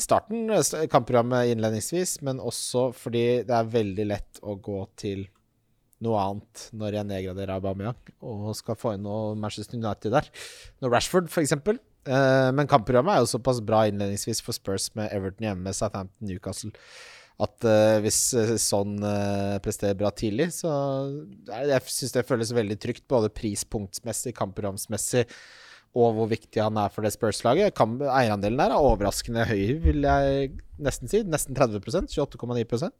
[0.00, 0.50] starten,
[0.90, 5.26] kampprogrammet innledningsvis, men også fordi det er veldig lett å gå til
[6.04, 10.28] noe annet når jeg nedgraderer Aubameyang og skal få inn noe Manchester United der.
[10.82, 11.54] Når Rashford, f.eks.
[12.06, 16.70] Uh, men kampprogrammet er jo såpass bra innledningsvis for Spurs med Everton hjemme, Southampton, Newcastle,
[17.42, 20.70] at uh, hvis uh, sånn uh, presterer bra tidlig, så
[21.52, 25.26] er, Jeg syns det føles veldig trygt, både prispunktsmessig, kampprogramsmessig,
[25.96, 27.72] og hvor viktig han er for det Spurs-laget.
[27.80, 30.50] Eierandelen der er overraskende høy, vil jeg
[30.84, 31.22] nesten si.
[31.24, 32.90] Nesten 30% 28,9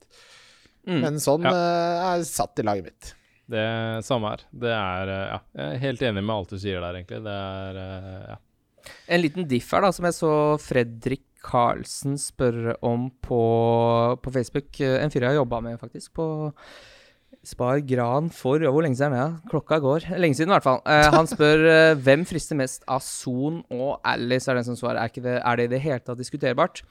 [0.87, 1.01] Mm.
[1.03, 1.51] Men sånn Ja.
[1.51, 3.15] eh, er satt i laget mitt.
[3.51, 4.41] det samme her.
[4.55, 7.23] Det er Ja, jeg er helt enig med alt du sier der, egentlig.
[7.25, 8.37] Det er Ja.
[9.09, 10.33] En liten diff her, da, som jeg så
[10.63, 13.41] Fredrik Karlsen spørre om på,
[14.23, 14.81] på Facebook.
[14.83, 16.27] En fyr jeg har jobba med, faktisk, på
[17.47, 19.23] Spar Gran for Hvor lenge siden er det?
[19.23, 19.51] Ja?
[19.51, 20.09] Klokka går.
[20.19, 20.81] Lenge siden, i hvert fall.
[20.83, 24.99] Eh, han spør eh, hvem frister mest av Son og Alice, er den som svarer.
[24.99, 26.83] Er, ikke det, er det i det hele tatt diskuterbart?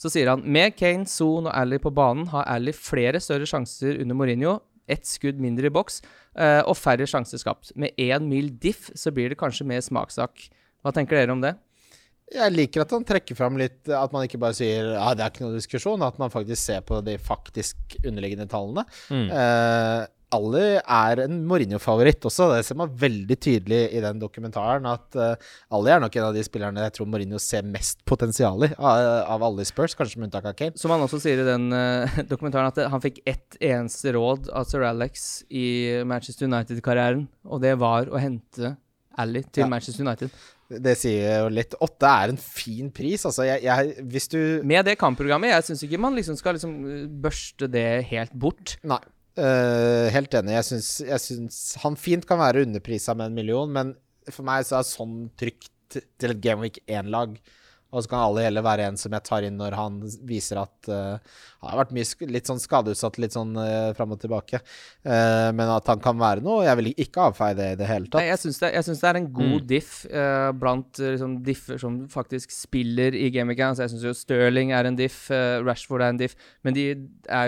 [0.00, 4.00] Så sier han med Kane, Son og Ally på banen har Ally flere større sjanser
[4.02, 4.56] under Mourinho,
[4.90, 6.00] ett skudd mindre i boks
[6.34, 7.70] eh, og færre sjanser skapt.
[7.78, 10.48] Med én mil diff så blir det kanskje mer smakssak.
[10.82, 11.54] Hva tenker dere om det?
[12.32, 15.34] Jeg liker at han trekker fram litt At man ikke bare sier ja, det er
[15.34, 18.86] ikke noe diskusjon, at man faktisk ser på de faktisk underliggende tallene.
[19.12, 19.28] Mm.
[19.28, 22.48] Eh, Ali er en Mourinho-favoritt også.
[22.54, 24.86] Det ser man veldig tydelig i den dokumentaren.
[24.88, 28.64] At uh, Ali er nok en av de spillerne jeg tror Mourinho ser mest potensial
[28.64, 29.02] i, av,
[29.34, 30.78] av alle i Spurs, kanskje med unntak av Kane.
[30.80, 34.64] Som han også sier i den eh, dokumentaren, at han fikk ett eneste råd av
[34.70, 35.66] sir Alex i
[36.08, 38.76] Manchester United-karrieren, og det var å hente
[39.18, 39.68] Ally til Ja.
[39.70, 40.30] Manchester United.
[40.82, 41.74] Det sier jo litt.
[41.84, 43.44] Åtte er en fin pris, altså.
[43.44, 47.02] Jeg, jeg, hvis du Med det kampprogrammet, jeg syns ikke man liksom skal liksom eh,
[47.24, 48.78] børste det helt bort.
[48.88, 49.02] Nei.
[49.32, 50.56] Uh, helt enig.
[50.58, 53.94] Jeg syns, jeg syns han fint kan være underprisa med en million, men
[54.28, 57.36] for meg så er sånn trygt til et Game Week 1-lag.
[57.92, 60.88] Og så kan alle heller være en som jeg tar inn når han viser at
[60.88, 61.18] uh,
[61.62, 64.62] Han har vært mye, litt sånn skadeutsatt, litt sånn uh, fram og tilbake.
[65.04, 66.64] Uh, men at han kan være noe.
[66.66, 68.28] Jeg vil ikke avfeie det i det hele Nei, tatt.
[68.30, 69.66] jeg syns det, det er en god Mm.
[69.68, 73.72] diff uh, blant eh, liksom, differ som faktisk spiller i gameweeken.
[73.72, 76.86] Altså, jeg syns jo Sterling er en diff, eh, Rashford er en diff, men de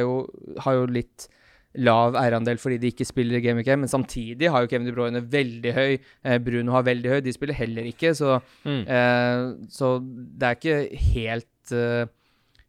[0.05, 0.19] jo,
[0.65, 1.29] har jo litt
[1.77, 3.63] lav eierandel fordi de ikke spiller i Game.
[3.65, 7.33] Men samtidig har jo Kevin De Bruyne veldig høy, eh, Bruno har veldig høy, de
[7.33, 8.85] spiller heller ikke, så, Mm.
[8.87, 9.99] eh, så
[10.39, 12.07] det er ikke helt eh,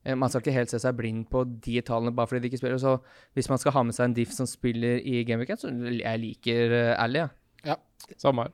[0.05, 2.57] eh, man skal ikke helt se seg blind på de tallene bare fordi de ikke
[2.61, 2.77] spiller.
[2.77, 2.99] Så
[3.35, 5.69] hvis man skal ha med seg en diff som spiller i Game of Game, så
[5.69, 7.25] jeg liker uh, Ally,
[7.65, 7.77] jeg.
[8.21, 8.51] Samme her.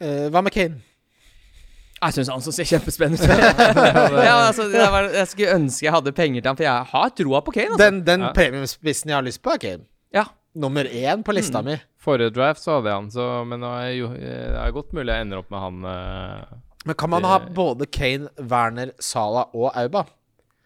[0.00, 0.80] Eh, hva med Kane?
[1.98, 3.28] Jeg syns han ser kjempespennende ut.
[4.28, 7.14] ja, altså, det var, jeg skulle ønske jeg hadde penger til han, for jeg har
[7.20, 7.72] troa på Kane.
[7.74, 7.84] Altså.
[7.84, 8.32] Den, den Ja.
[8.36, 9.84] premiumspissen jeg har lyst på, er Kane.
[10.14, 10.24] Ja.
[10.58, 11.74] Nummer én på lista mi.
[12.02, 15.12] Forrige draft så hadde jeg han, så, men nå er jo, det er godt mulig
[15.12, 16.56] jeg ender opp med han Uh,
[16.86, 20.04] Men kan man Det- ha både Kane, Werner, Salah og Auba?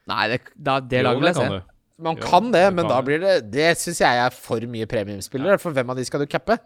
[0.08, 1.62] Nei, det, da, det jo, laget vil jeg se.
[2.02, 4.86] Man Jo, kan det, men kan da blir det Det syns jeg er for mye
[4.90, 5.58] premiumspillere.
[5.62, 6.56] For hvem av de skal du cappe?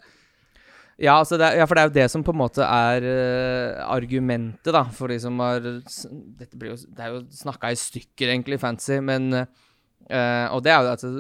[0.97, 3.83] Ja, altså det, ja, for det er jo det som på en måte er uh,
[3.93, 8.31] argumentet, da, for de som har Dette blir jo Det er jo snakka i stykker,
[8.33, 11.11] egentlig, fancy, men uh, Og det er jo altså,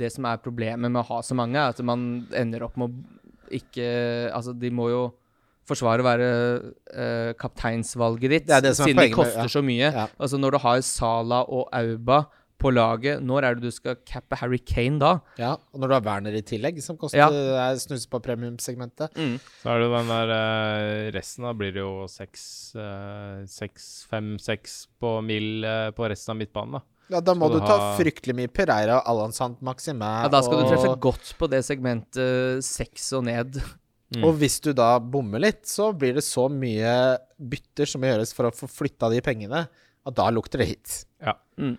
[0.00, 2.88] det som er problemet med å ha så mange, er at man ender opp med
[2.88, 3.18] å
[3.58, 3.84] ikke
[4.32, 5.04] Altså, de må jo
[5.68, 6.26] forsvare å være
[6.96, 9.52] uh, kapteinsvalget ditt, Det det siden de koster med- ja.
[9.52, 9.88] så mye.
[9.92, 10.06] Ja.
[10.16, 12.22] Altså, når du har Sala og Auba
[12.58, 15.12] på laget, når er det du skal cappe Harry Kane da?
[15.38, 17.28] Ja, Og når du har Werner i tillegg, som koster Ja.
[17.78, 19.14] snuser på premiumsegmentet.
[19.14, 24.36] Så er det den der eh, Resten da blir det jo seks, eh, seks, fem,
[24.42, 26.82] seks på mil eh, på resten av midtbanen, da.
[27.10, 30.60] Ja, Da må du du ta ha- fryktelig mye Pereira, Alansant, Maxime Ja, da skal
[30.60, 33.56] du treffe godt på det segmentet seks og ned.
[34.16, 34.24] Mm.
[34.24, 38.34] Og hvis du da bommer litt, så blir det så mye bytter som må gjøres
[38.36, 39.66] for å få flytta de pengene,
[40.08, 41.04] at da lukter det hit.
[41.20, 41.34] Ja.
[41.58, 41.76] lukter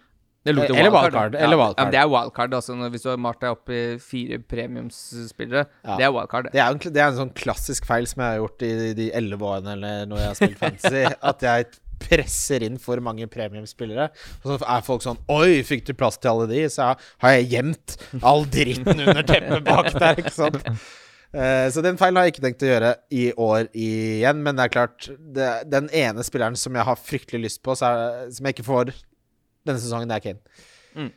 [0.48, 1.90] Eller wildcard, wildcard, eller wildcard.
[1.90, 2.76] Ja, det er wildcard, altså.
[2.94, 5.66] Hvis du har malt deg opp i fire premiumsspillere.
[5.84, 5.98] Ja.
[6.00, 6.48] Det er wildcard.
[6.54, 9.10] Det er, en, det er en sånn klassisk feil som jeg har gjort i de
[9.20, 11.04] elleve årene eller når jeg har spilt fantasy.
[11.34, 11.68] at jeg
[12.00, 14.08] presser inn for mange premiumspillere.
[14.40, 16.64] Og så er folk sånn Oi, fikk du plass til alle de?
[16.72, 20.64] Så har jeg gjemt all dritten under teppet bak der, ikke sant?
[21.30, 24.40] Uh, så den feilen har jeg ikke tenkt å gjøre i år igjen.
[24.46, 27.92] Men det er klart, det, den ene spilleren som jeg har fryktelig lyst på, så
[27.92, 28.96] er, som jeg ikke får
[29.70, 30.62] denne sesongen, det er Kane.
[30.98, 31.12] Mm.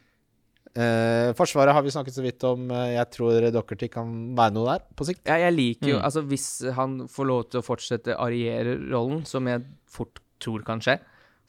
[0.73, 2.71] Uh, forsvaret har vi snakket så vidt om.
[2.73, 4.09] Uh, Jeg tror Dockerty kan
[4.39, 5.21] være noe der på sikt.
[5.29, 6.05] Ja, jeg liker jo Mm.
[6.09, 6.49] Altså, hvis
[6.79, 10.97] han får lov til å fortsette Ariere-rollen, som jeg fort tror kan skje,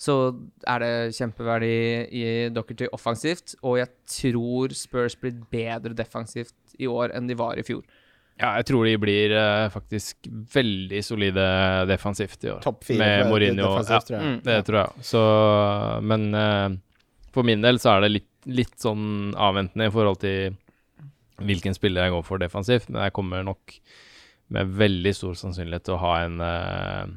[0.04, 0.36] så
[0.68, 1.74] er det kjempeverdi
[2.12, 3.56] i Dockerty offensivt.
[3.64, 7.84] Og jeg tror Spurs blir bedre defensivt i år enn de var i fjor.
[8.42, 11.44] Ja, jeg tror de blir uh, faktisk veldig solide
[11.88, 12.64] defensivt i år.
[12.66, 14.20] Topp fire Med Mourinho, jeg.
[14.20, 14.40] Mm.
[14.44, 15.06] Det tror jeg.
[15.06, 15.22] Så,
[16.02, 16.34] men
[17.34, 20.56] for min del så er det litt, litt sånn avventende i forhold til
[21.44, 22.90] hvilken spiller jeg går for defensivt.
[22.92, 23.76] Men jeg kommer nok
[24.54, 27.14] med veldig stor sannsynlighet til å ha en uh,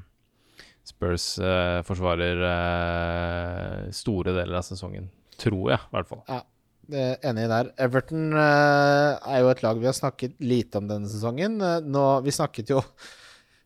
[0.87, 5.09] Spurs-forsvarer eh, store deler av sesongen.
[5.37, 6.23] Tror jeg, i hvert fall.
[6.31, 6.45] Er
[6.87, 7.73] Enig der.
[7.83, 11.59] Everton eh, er jo et lag vi har snakket lite om denne sesongen.
[11.59, 12.83] Eh, nå, vi snakket jo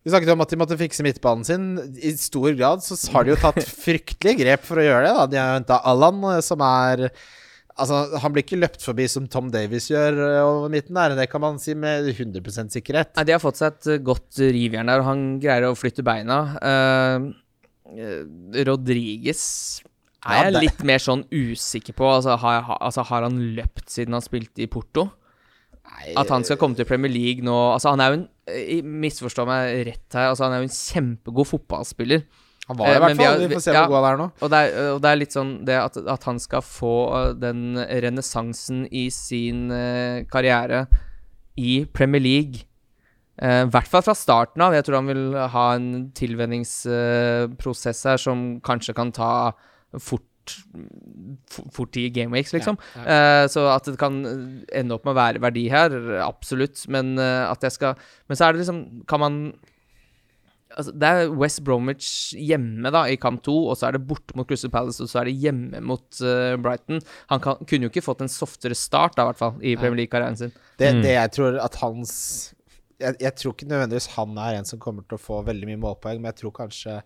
[0.05, 1.67] vi snakket om at de måtte fikse midtbanen sin.
[2.01, 5.13] I stor grad så har de jo tatt fryktelige grep for å gjøre det.
[5.19, 5.27] Da.
[5.35, 7.11] De har henta Allan, eh, som er
[7.81, 11.15] Altså, Han blir ikke løpt forbi som Tom Davies gjør eh, over midten der.
[11.17, 13.15] Det kan man si med 100% sikkerhet.
[13.17, 16.05] Nei, De har fått seg et eh, godt rivjern der, og han greier å flytte
[16.05, 16.41] beina.
[16.61, 17.31] Uh,
[18.67, 19.81] Rodriges
[20.27, 22.05] er Ja, jeg det- litt mer sånn usikker på.
[22.05, 25.11] Altså har, altså, har han løpt siden han spilte i Porto?
[25.91, 28.29] Nei, At han skal komme til Premier League nå Altså, han er jo en
[28.85, 32.25] Misforstå meg rett her, altså, han er jo en kjempegod fotballspiller.
[32.71, 33.19] Han var det i eh, hvert fall.
[33.19, 33.81] vi har- Vi får se ja.
[33.83, 34.27] hvor god han er nå.
[34.41, 37.33] Og det er, og det er litt sånn det at, at han skal få eh,
[37.35, 37.63] den
[38.05, 40.85] renessansen i sin uh, karriere
[41.59, 42.67] i Premier League.
[43.41, 44.75] I hvert fall fra starten av.
[44.77, 49.31] Jeg tror han vil ha en tilvenningsprosess her som kanskje kan ta
[49.99, 50.27] fort
[51.51, 52.79] f- Fort i gameweeks, liksom.
[53.03, 54.21] Eh, så at det kan
[54.73, 55.95] ende opp med å være verdi her,
[56.27, 56.85] absolutt.
[56.93, 57.95] Men eh, at jeg skal
[58.29, 59.41] Men så er det liksom Kan man
[60.71, 64.37] Altså, det er West Bromwich hjemme da, i kamp to, og så er det borte
[64.39, 67.01] mot Crystal Palace, og så er det hjemme mot uh, Brighton.
[67.33, 70.05] Han kan, kunne jo ikke fått en softere start, da, i hvert fall, i Premier
[70.05, 70.53] League-karrieren sin.
[70.79, 71.03] Det, Mm.
[71.03, 72.13] det jeg tror at hans
[73.01, 75.81] jeg, jeg tror ikke nødvendigvis han er en som kommer til å få veldig mye
[75.83, 77.01] målpoeng, men jeg tror kanskje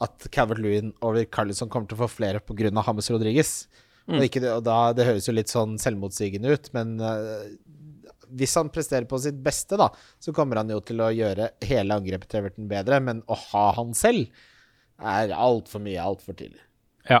[0.00, 2.70] at Calvert Lewin over Carlisson kommer til å få flere pga.
[2.72, 3.66] James Rodriguez.
[4.08, 4.22] Og, Mm.
[4.26, 7.44] ikke, og da, Det høres jo litt sånn selvmotsigende ut, men uh,
[8.34, 11.94] hvis han presterer på sitt beste, da, så kommer han jo til å gjøre hele
[11.94, 12.98] angrepet til Everton bedre.
[13.00, 14.26] Men å ha han selv
[14.98, 16.58] er altfor mye altfor tidlig.
[17.10, 17.20] Ja.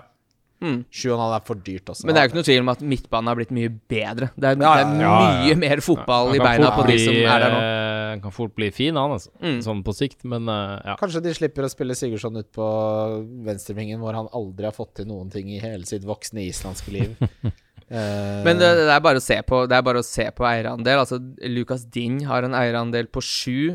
[0.62, 0.84] Mm.
[0.90, 2.06] 7,5 er for dyrt også.
[2.06, 4.30] Men det er jo ikke noe tvil om at midtbanen har blitt mye bedre.
[4.38, 5.38] Det er, Ja, det er ja, ja.
[5.46, 7.62] mye mer fotball i beina på de som er der nå.
[8.12, 9.32] Eh, kan fort bli fin, han, altså.
[9.42, 9.58] Mm.
[9.64, 10.96] Sånn på sikt, men eh, ja.
[11.00, 12.68] Kanskje de slipper å spille Sigurdsson ut på
[13.48, 17.16] venstrevingen, hvor han aldri har fått til noen ting i hele sitt voksne islandske liv.
[17.92, 20.46] Eh, Men det, det er bare å se på Det er bare å se på
[20.48, 21.02] eierandel.
[21.02, 23.74] Altså, Lucas Ding har en eierandel på sju.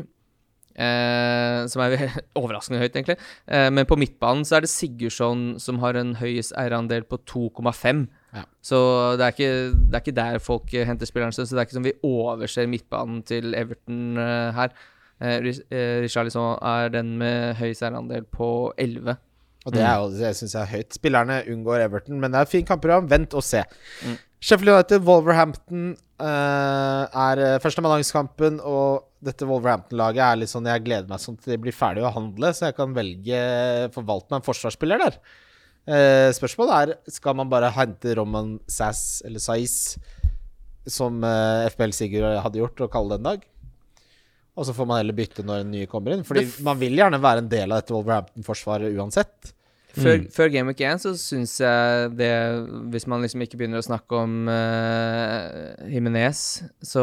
[0.74, 1.94] Eh, som er
[2.40, 3.14] overraskende høyt, egentlig.
[3.46, 8.08] Eh, men på midtbanen så er det Sigurdsson som har en høyest eierandel på 2,5.
[8.34, 8.44] Ja.
[8.64, 8.78] Så
[9.16, 11.46] det er, ikke, det er ikke der folk eh, henter spilleren sin.
[11.48, 14.74] Så det er ikke som vi overser midtbanen til Everton uh, her.
[15.18, 15.38] Uh,
[16.04, 19.16] Richarlison er den med høyest eierandel på 11.
[19.64, 20.94] og det, er jo, det syns jeg er høyt.
[21.00, 23.08] Spillerne unngår Everton, men det er et fint kampprogram.
[23.10, 23.64] Vent og se.
[24.04, 24.18] Mm.
[24.38, 25.90] Sheffield United, Wolverhampton
[26.22, 31.56] uh, er første førstemandagskampen, og dette Wolverhampton-laget er litt sånn Jeg gleder meg sånn til
[31.56, 33.40] de blir ferdige å handle, så jeg kan velge
[33.96, 35.18] forvalte meg en forsvarsspiller der.
[35.88, 39.96] Eh, spørsmålet er skal man bare hente Roman Sass eller Saiz,
[40.88, 43.46] som eh, FPL Sigurd hadde gjort, og kalle det en dag?
[44.58, 46.24] Og så får man heller bytte når en ny kommer inn.
[46.26, 49.54] Fordi man vil gjerne være en del av dette Wolverhampton-forsvaret uansett.
[49.98, 50.26] Før, Mm.
[50.30, 52.28] før Game Week 1 så syns jeg det
[52.92, 56.42] Hvis man liksom ikke begynner å snakke om uh, Jimenez,
[56.84, 57.02] så,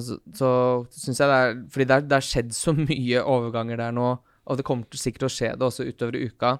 [0.00, 0.48] så, så
[0.96, 4.08] syns jeg det er Fordi det, er, det har skjedd så mye overganger der nå,
[4.48, 6.54] og det kommer sikkert til å skje det også utover i uka,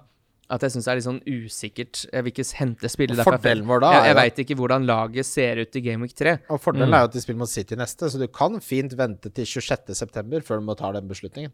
[0.53, 2.01] at jeg syns det er litt sånn usikkert.
[2.13, 3.37] Jeg vil ikke hente spillere Og derfra.
[3.39, 6.35] fordelen vår da Jeg, jeg veit ikke hvordan laget ser ut i Game Week 3.
[6.53, 6.93] Og fordelen Mm.
[6.97, 10.43] er jo at de spiller mot City neste, så du kan fint vente til 26.9.
[10.45, 11.51] før du må ta den beslutningen.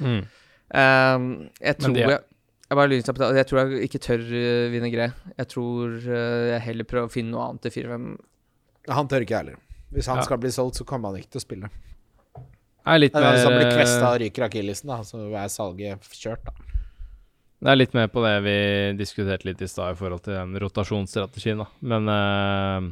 [0.00, 0.26] Mm.
[0.72, 2.18] Um, jeg tror jeg,
[2.70, 6.44] jeg bare lyder til å Jeg tror jeg ikke tør uh, vinne Jeg tror uh,
[6.54, 8.16] jeg heller prøver å finne noe annet til 4-5.
[8.88, 9.58] Han tør ikke jeg heller.
[9.92, 10.22] Hvis han Ja.
[10.22, 11.68] skal bli solgt, så kommer han ikke til å spille.
[12.82, 15.48] Det er litt Eller hvis han blir mer kvesta og ryker akillesen, da, så er
[15.52, 16.52] salget kjørt, da.
[17.62, 18.54] Det er litt mer på det vi
[18.98, 21.68] diskuterte litt i stad i forhold til den rotasjonsstrategien, da.
[21.92, 22.88] Men eh,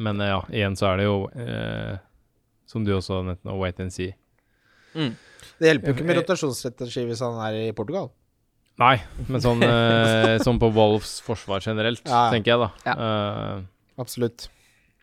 [0.00, 1.98] Men eh, ja, igjen så er det jo eh,
[2.70, 4.14] Som du også nevnte nå, wait and see.
[4.94, 5.12] Mm.
[5.60, 8.08] Det hjelper jo ikke med rotasjonsstrategi hvis han er i Portugal.
[8.80, 8.94] Nei,
[9.28, 12.32] men sånn, eh, sånn på Wolves forsvar generelt, Ja, ja.
[12.32, 12.70] tenker jeg, da.
[12.88, 12.94] Ja.
[12.96, 14.46] Uh, Absolutt.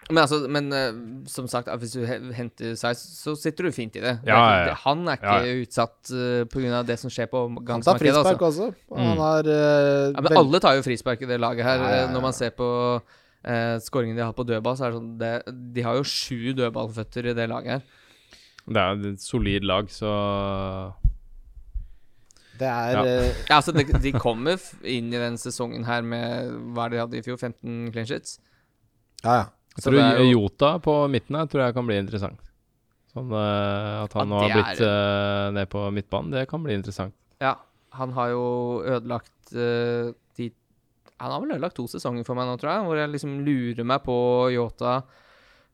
[0.09, 3.99] Men, altså, men uh, som sagt, hvis du henter Size, så sitter du fint i
[3.99, 4.13] det.
[4.23, 4.75] Det Ja, ja, ja.
[4.85, 6.83] Han er ikke Ja, utsatt uh, pga.
[6.87, 8.13] det som skjer på Han tar gangsmarkedet.
[8.15, 8.69] frispark Altså.
[8.71, 8.95] også.
[8.95, 9.03] Mm.
[9.03, 11.77] Han har uh, Ja, men alle tar jo frispark i det laget her.
[11.77, 12.03] Ja, ja, ja.
[12.05, 12.69] Eh, Når man ser på
[13.01, 15.33] uh, skåringen de har på dødball, så er det sånn det,
[15.75, 17.81] De har jo sju dødballføtter i det laget her.
[18.67, 20.93] det er et solid lag, så
[22.59, 23.03] Det er Ja.
[23.05, 26.97] eh, Ja, altså, de, de kommer inn i den sesongen her med Hva er det
[26.97, 27.37] de hadde i fjor?
[27.37, 28.39] 15 clean sheets?
[29.23, 29.45] Ja, ja.
[29.77, 32.39] Jeg tror jo- Jota på midten her tror jeg kan bli interessant.
[33.13, 37.15] Sånn uh, at han nå har blitt eh, ned på midtbanen, det kan bli interessant.
[37.41, 37.55] Ja,
[37.97, 38.43] han har jo
[38.83, 40.51] ødelagt uh, de
[41.21, 43.87] Han har vel ødelagt to sesonger for meg nå, tror jeg, hvor jeg liksom lurer
[43.89, 44.17] meg på
[44.53, 44.99] Yota.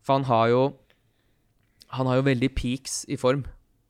[0.03, 0.61] For han har jo
[1.93, 3.43] Han har jo veldig peaks i form.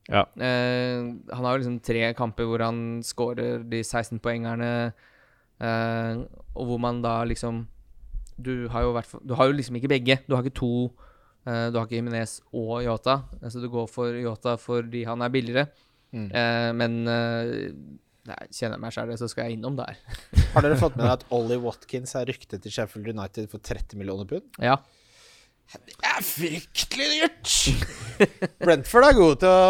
[0.09, 0.25] Ja.
[0.35, 4.91] Uh, han har jo liksom tre kamper hvor han scorer de 16 poengerne,
[5.61, 6.13] uh,
[6.55, 7.67] og hvor man da liksom
[8.41, 10.19] Du har jo, hvert fall- du har jo liksom ikke begge.
[10.27, 10.71] Du har ikke to.
[11.47, 13.23] uh, du har ikke Jimenez og Yota.
[13.41, 15.67] Altså du går for Yota fordi han er billigere.
[16.13, 16.27] Mm.
[16.29, 17.51] Uh, men eh,
[18.29, 19.95] nei, kjenner jeg meg sjæl, så skal jeg innom der.
[20.53, 23.97] Har dere fått med dere at Ollie Watkins er ryktet til Sheffield United for 30
[23.97, 24.45] millioner pund?
[24.61, 24.77] Ja.
[25.73, 27.53] Det er fryktelig dyrt!
[28.63, 29.61] Brentford er gode til å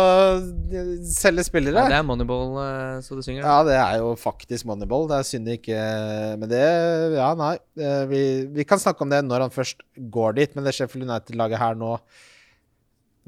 [0.76, 1.86] eh, selge spillere.
[1.86, 3.46] ja det er Moneyball eh, så det synger.
[3.46, 5.08] Ja, det er jo faktisk Moneyball.
[5.12, 5.78] Det er synd ikke
[6.42, 6.64] Men det
[7.16, 7.54] Ja, nei.
[7.80, 8.22] eh, Vi,
[8.58, 11.80] vi kan snakke om det når han først går dit, men det Sheffield United-laget her
[11.80, 11.94] nå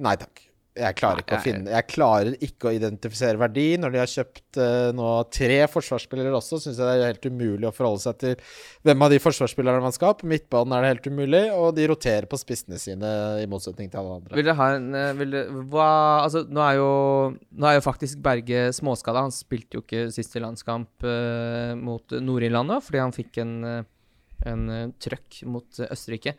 [0.03, 0.41] Nei takk.
[0.75, 3.63] Jeg klarer ikke å Nei, finne Jeg klarer ikke å identifisere verdi.
[3.79, 7.69] Når de har kjøpt uh, nå tre forsvarsspillere også, syns jeg det er helt umulig
[7.69, 8.35] å forholde seg til
[8.83, 10.17] hvem av de forsvarsspillerne man skal ha.
[10.19, 14.01] På midtbanen er det helt umulig, og de roterer på spissene sine, i motsetning til
[14.01, 14.35] alle andre.
[14.35, 15.89] Vil dere ha en eh, vil det, hva,
[16.25, 16.91] Altså, nå er jo
[17.55, 19.23] Nå er jo faktisk Berge småskada.
[19.29, 23.57] Han spilte jo ikke siste landskamp uh, mot Nord-Irland fordi han fikk en,
[24.49, 26.35] en uh, trøkk mot Østerrike.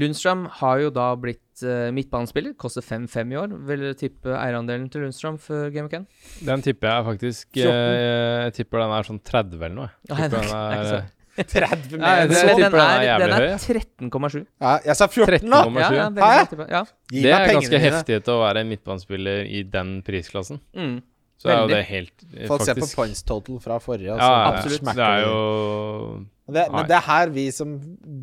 [0.00, 3.52] Lundstrøm har jo da blitt eh, midtbanespiller, koster 5-5 i år.
[3.68, 6.06] Vil dere tippe eierandelen til Lundstrøm for Game Weekend?
[6.46, 9.90] Den tipper jeg faktisk eh, Jeg tipper den er sånn 30 eller noe.
[10.08, 11.06] Jeg tipper er ikke- er så-
[11.38, 14.40] 30 Nei, mer det- den, den er er, den er13,7.
[14.60, 15.60] Ja, jeg sa 14, da!
[15.68, 15.78] 13,7.
[15.78, 16.48] Ja, ja, Hæ?
[16.48, 16.80] veldig ja.
[17.12, 20.58] Det er ganske heftig til å være en midtbanespiller i den prisklassen.
[20.74, 20.96] Mm.
[21.38, 22.66] Så er jo det helt Folk faktisk...
[22.66, 24.10] ser på points total fra forrige.
[24.16, 24.26] Altså.
[24.26, 24.88] ja, så ja, absolutt.
[24.96, 26.26] Det er jo
[26.56, 27.74] det, men det er her vi som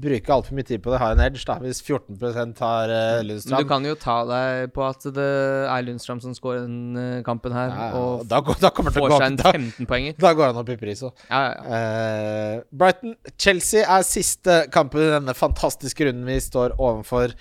[0.01, 1.43] bruker altfor mye tid på det, har en edge.
[1.45, 2.17] da Hvis 14
[2.57, 5.27] har uh, Men du kan jo ta deg på at det
[5.69, 9.27] er Lundstrøm som scorer den eh, kampen her, ja, ja, og da, da får seg
[9.27, 10.17] en 15 poenger.
[10.21, 11.13] da går han opp i pris òg.
[11.29, 12.65] Ja, ja, ja.
[12.73, 17.37] Brighton Chelsea er siste kampen i denne fantastiske runden vi står overfor.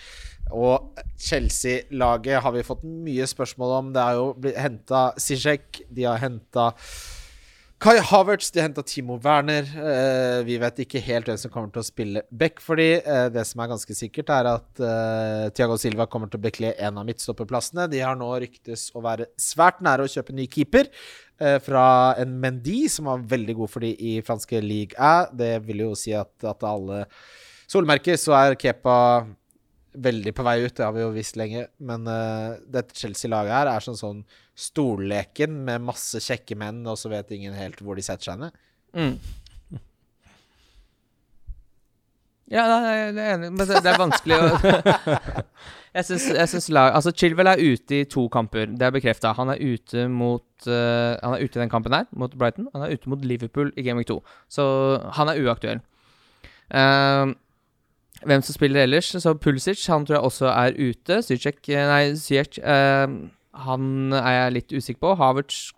[0.52, 3.92] Og Chelsea-laget har vi fått mye spørsmål om.
[3.94, 6.72] Det er jo blitt henta Zizek, de har henta
[7.84, 9.66] Kai Havertz, de henta Timo Werner.
[9.76, 12.86] Uh, vi vet ikke helt hvem som kommer til å spille back for de.
[12.96, 16.70] Eh, det som er ganske sikkert, er at uh, Thiago Silva kommer til å bekle
[16.80, 17.84] en av midtstopperplassene.
[17.92, 21.84] De har nå ryktes å være svært nære å kjøpe ny keeper eh, fra
[22.22, 25.28] en Mendy, som var veldig god for de i franske league A.
[25.28, 27.04] Det vil jo si at, at alle
[27.68, 28.96] solmerker, så er Kepa
[29.94, 31.66] veldig på vei ut, det har vi jo visst lenge.
[31.84, 34.20] Men uh, dette Chelsea-laget her er sånn sånn
[34.54, 38.60] stolleken med masse kjekke menn, og så vet ingen helt hvor de setter seg ned.
[38.94, 39.16] Mm.
[42.52, 44.48] Ja, jeg er enig, men det, det er vanskelig å
[45.94, 49.32] Jeg syns lag Altså, Chilwell er ute i to kamper, det er bekrefta.
[49.38, 52.68] Han er ute mot uh, Han er ute i den kampen her, mot Brighton.
[52.74, 54.18] Han er ute mot Liverpool i Game Week 2,
[54.52, 54.66] så
[55.16, 55.80] han er uaktuell.
[56.74, 57.32] Eh,
[58.26, 59.10] hvem som spiller ellers?
[59.20, 61.20] Så Pulisic, han tror jeg også er ute.
[61.26, 63.06] Ziyech Nei, Ziyech eh,
[63.66, 65.14] Han er jeg litt usikker på.
[65.20, 65.72] Havertz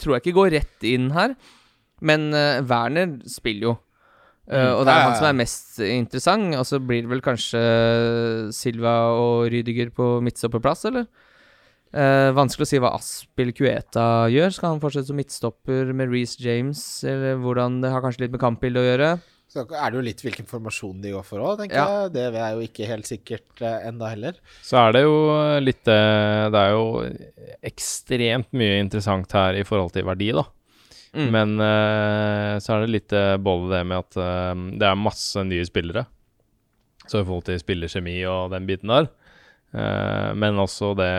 [0.00, 1.34] tror jeg ikke går rett inn her,
[2.04, 3.76] men eh, Werner spiller jo.
[3.78, 3.86] Eh,
[4.50, 4.72] Mm.
[4.80, 6.54] og det er han som er mest interessant.
[6.58, 7.60] Og så blir det vel kanskje
[8.56, 11.06] Silva og Rydiger på midtstopperplass, eller?
[11.94, 14.50] Eh, vanskelig å si hva Aspil Kueta gjør.
[14.54, 18.42] Skal han fortsette som midtstopper med Reece James, eller hvordan Det har kanskje litt med
[18.42, 19.12] kampbildet å gjøre.
[19.50, 21.86] Så er det jo litt hvilken formasjon de går for òg, tenker Ja.
[22.04, 22.12] jeg.
[22.14, 24.36] Det er jo ikke helt sikkert uh, enda heller.
[24.62, 25.16] Så er det jo
[25.58, 26.84] litt eh, Det er jo
[27.66, 30.44] ekstremt mye interessant her i forhold til verdi, da.
[31.18, 31.28] Mm.
[31.34, 35.42] Men uh, så er det litt eh, både det med at uh, det er masse
[35.42, 36.06] nye spillere.
[37.10, 39.08] Så i forhold til spillerkjemi og den biten der.
[39.74, 41.10] Eh, men også det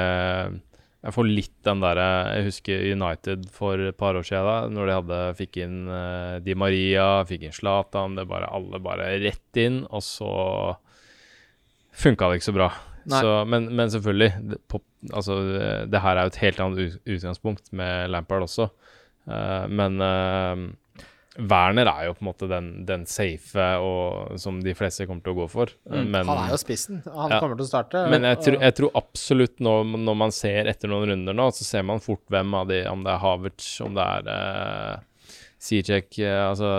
[1.02, 2.04] Jeg får litt den derre
[2.36, 6.36] Jeg husker United for et par år siden, da, når de hadde fikk inn uh,
[6.46, 10.30] Di Maria, fikk inn Zlatan, det bare alle bare rett inn, og så
[12.04, 12.70] funka det ikke så bra.
[13.10, 15.40] Så, men, men selvfølgelig, det, pop, altså,
[15.90, 18.70] det- her er jo et helt annet utgangspunkt med Lampard også.
[19.26, 20.68] uh, men eh,
[21.40, 25.32] Werner er jo på en måte den, den safe og, som de fleste kommer til
[25.32, 25.72] å gå for.
[25.88, 26.10] Mm.
[26.12, 27.00] Men, Han er jo spissen.
[27.08, 27.40] Han Ja.
[27.40, 28.10] kommer til å starte.
[28.12, 31.48] men jeg, tror, og- jeg tror absolutt nå, når man ser etter noen runder nå,
[31.56, 35.00] så ser man fort hvem av de Om det er Havertz, om det er uh,
[35.62, 36.70] Ziyech eh, Altså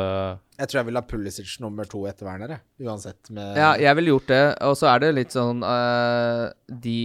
[0.58, 2.62] Jeg tror jeg vil ha Pulisic nummer to etter Werner.
[2.82, 4.42] Uansett med Ja, jeg ville gjort det.
[4.66, 6.96] Og så er det litt sånn uh, De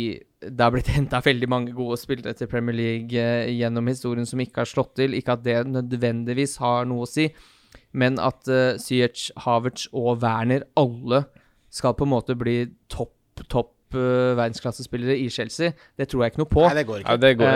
[0.41, 4.41] Det har blitt henta veldig mange gode spillere til Premier League uh, gjennom historien som
[4.41, 5.17] ikke har slått til.
[5.17, 7.29] Ikke at det nødvendigvis har noe å si,
[7.97, 11.25] men at uh, Ziyech, Havertz og Werner alle
[11.73, 13.13] skal på en måte bli topp,
[13.51, 16.63] topp uh, verdensklassespillere i Chelsea, det tror jeg ikke noe på.
[16.67, 17.09] Nei, det går ikke.
[17.09, 17.53] ja, det går, Eh,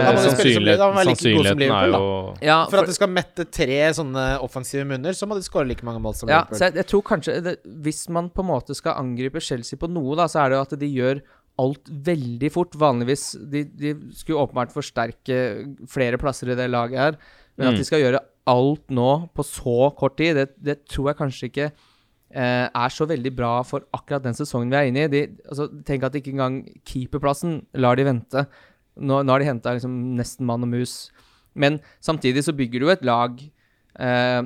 [0.77, 4.85] da være like Sannsynligheten, er jo Ja, For at det skal mette tre sånne offensive
[4.87, 6.57] munner, så må de skåre like mange mål som Ja, Liverpool.
[6.57, 9.89] så jeg, jeg tror kanskje det, Hvis man på en måte skal angripe Chelsea på
[9.91, 11.21] noe, da, så er det jo at de gjør
[11.59, 12.73] alt veldig fort.
[12.79, 15.41] Vanligvis De, de skulle åpenbart forsterke
[15.91, 17.17] flere plasser i det laget her,
[17.57, 17.77] men at Mm.
[17.77, 21.65] de skal gjøre alt nå på så kort tid, det, det tror jeg kanskje ikke
[21.71, 21.71] eh,
[22.39, 25.07] er så veldig bra for akkurat den sesongen vi er inne i.
[25.07, 28.45] De, altså, tenk at ikke engang keeperplassen lar de vente.
[28.99, 31.11] Nå, nå har de henta liksom nesten mann og mus.
[31.55, 33.39] Men samtidig så bygger du et lag
[33.99, 34.41] eh,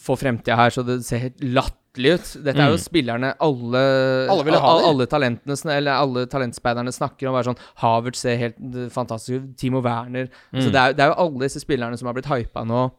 [0.00, 2.28] for fremtida her, så det ser helt latterlig ut.
[2.46, 2.84] Dette er jo Mm.
[2.84, 3.82] spillerne alle
[4.30, 7.34] Alle ville ha al- alle talentene, eller alle talentspeiderne snakker om.
[7.34, 9.56] Bare sånn Havert ser helt eh, fantastisk ut.
[9.58, 10.28] Timo Werner.
[10.54, 10.72] Så Mm.
[10.72, 12.90] det er, det er jo alle disse spillerne som har blitt hypa nå.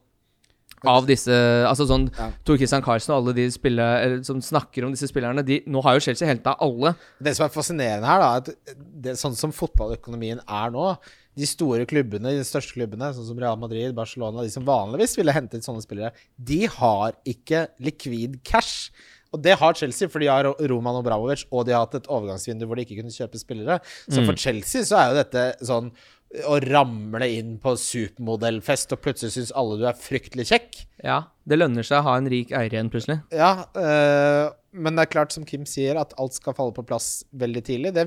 [0.88, 1.30] Av disse
[1.68, 2.30] Altså sånn Ja.
[2.44, 5.94] Tor Christian Carlsen og alle de spillere, som snakker om disse spillerne de, Nå har
[5.98, 6.94] jo Chelsea henta alle.
[7.22, 10.96] Det som er fascinerende her, da, er at det, sånn som fotballøkonomien er nå
[11.38, 15.32] De store klubbene, de største klubbene, sånn som Real Madrid, Barcelona, de som vanligvis ville
[15.32, 18.90] hentet sånne spillere, de har ikke likvid cash.
[19.32, 22.10] Og det har Chelsea, for de har Ro- Roman Obramovic, og de har hatt et
[22.12, 23.78] overgangsvindu hvor de ikke kunne kjøpe spillere.
[24.12, 25.88] Så for Chelsea så er jo dette sånn
[26.48, 30.82] å ramle inn på supermodellfest, og plutselig syns alle du er fryktelig kjekk.
[31.04, 33.18] Ja, Det lønner seg å ha en rik eier igjen, plutselig.
[33.34, 37.22] Ja, øh, men det er klart, som Kim sier, at alt skal falle på plass
[37.36, 37.92] veldig tidlig.
[37.96, 38.06] Det,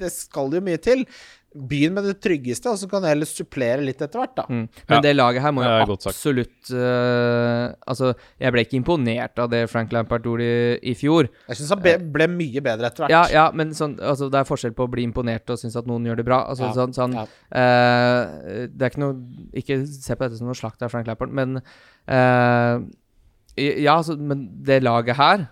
[0.00, 1.04] det skal jo mye til.
[1.48, 4.44] Begynn med det tryggeste, og så kan du heller supplere litt etter hvert, da.
[4.52, 4.66] Mm.
[4.68, 9.48] Men Ja, det laget her må jo absolutt uh, Altså, jeg ble ikke imponert av
[9.52, 11.30] det Frank Lampard gjorde i, i fjor.
[11.48, 13.14] Jeg syns han ble, ble mye bedre etter hvert.
[13.16, 15.88] Ja, ja, men sånn, altså, det er forskjell på å bli imponert og synes at
[15.88, 16.42] noen gjør det bra.
[16.52, 17.26] Altså, Ja, sånn, sånn, ja.
[17.64, 19.18] eh, det er ikke noe
[19.56, 22.76] Ikke se på dette som noe slakt av Frank Lampard, men uh,
[23.56, 25.48] Ja, altså, men det laget her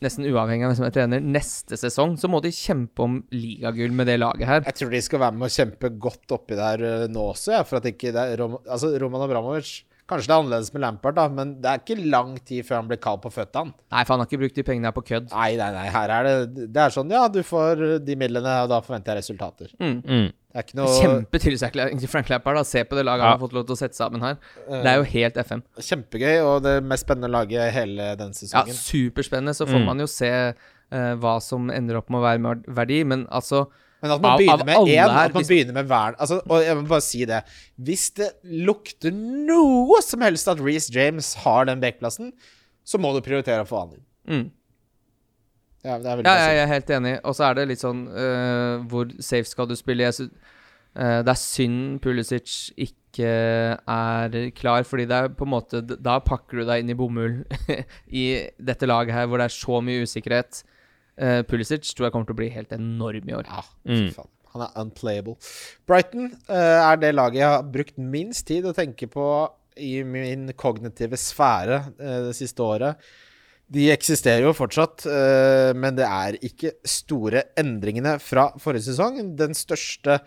[0.00, 3.92] Nesten uavhengig av hvem som er trener, neste sesong så må de kjempe om ligagull
[3.92, 4.62] med det laget her.
[4.64, 7.62] Jeg tror de skal være med å kjempe godt oppi der øh, nå også, ja,
[7.68, 9.74] for at ikke det er Rom, Altså, Roman Abramovic
[10.10, 12.88] Kanskje det er annerledes med Lampard, da, men det er ikke lang tid før han
[12.90, 13.70] blir kald på føttene.
[13.94, 15.30] Nei, for han har ikke brukt de pengene her på kødd.
[15.30, 15.86] Nei, nei, nei.
[15.94, 19.22] Her er det Det er sånn, ja, du får de midlene, og da forventer jeg
[19.22, 19.70] resultater.
[19.78, 20.02] Mm.
[20.02, 20.28] mm.
[20.50, 22.56] Det er ikke noe Kjempetilsakelig egentlig Frank Lampard.
[22.58, 23.28] da Se på det laget Ja.
[23.30, 24.34] han har fått lov til å sette sammen her.
[24.66, 25.62] Det er jo helt FM.
[25.78, 29.54] Kjempegøy, og det mest spennende laget hele den Ja, superspennende.
[29.54, 29.86] Så får Mm.
[29.86, 30.30] man jo se
[30.92, 33.68] uh, hva som ender opp med å være verdi, men altså
[34.00, 36.62] Men at man Av- begynner med alle én, at man begynner med vern altså, Og
[36.64, 37.42] jeg må bare si det.
[37.76, 42.32] Hvis det lukter noe som helst at Reece James har den backplassen,
[42.84, 44.06] så må du prioritere få han inn.
[44.30, 44.48] mm.
[45.84, 47.14] Ja, det Ja, jeg er helt enig.
[47.24, 50.04] Og så er det litt sånn uh, Hvor safe skal du spille?
[50.10, 50.28] Jeg
[50.92, 53.30] eh, det er synd Pulisic ikke
[53.88, 57.40] er klar, fordi det er på en måte Da pakker du deg inn i bomull
[58.22, 58.26] i
[58.60, 60.60] dette laget her, hvor det er så mye usikkerhet.
[61.18, 63.48] Uh, Pulisic tror jeg kommer til å bli helt enorm i år.
[63.48, 64.10] Ja, Mm.
[64.14, 64.28] faen.
[64.50, 65.36] Han er unplayable.
[65.86, 69.24] Brighton uh, er det laget jeg har brukt minst tid å tenke på
[69.78, 72.98] i min kognitive sfære uh, det siste året.
[73.70, 79.20] De eksisterer jo fortsatt, uh, men det er ikke store endringene fra forrige sesong.
[79.38, 80.18] Den største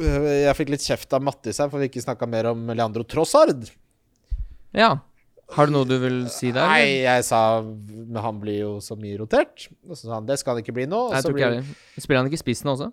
[0.00, 3.68] Jeg fikk litt kjeft av Mattis her, for vi ikke snakka mer om Leandro Trossard.
[4.74, 4.96] Ja.
[5.56, 6.62] Har du noe du vil si der?
[6.62, 6.68] eller?
[6.70, 9.68] Nei, jeg sa Men han blir jo så mye rotert.
[9.88, 11.00] Og så sa han det skal han ikke bli nå.
[11.10, 12.90] Nei, ikke blir- Spiller han ikke spissen også?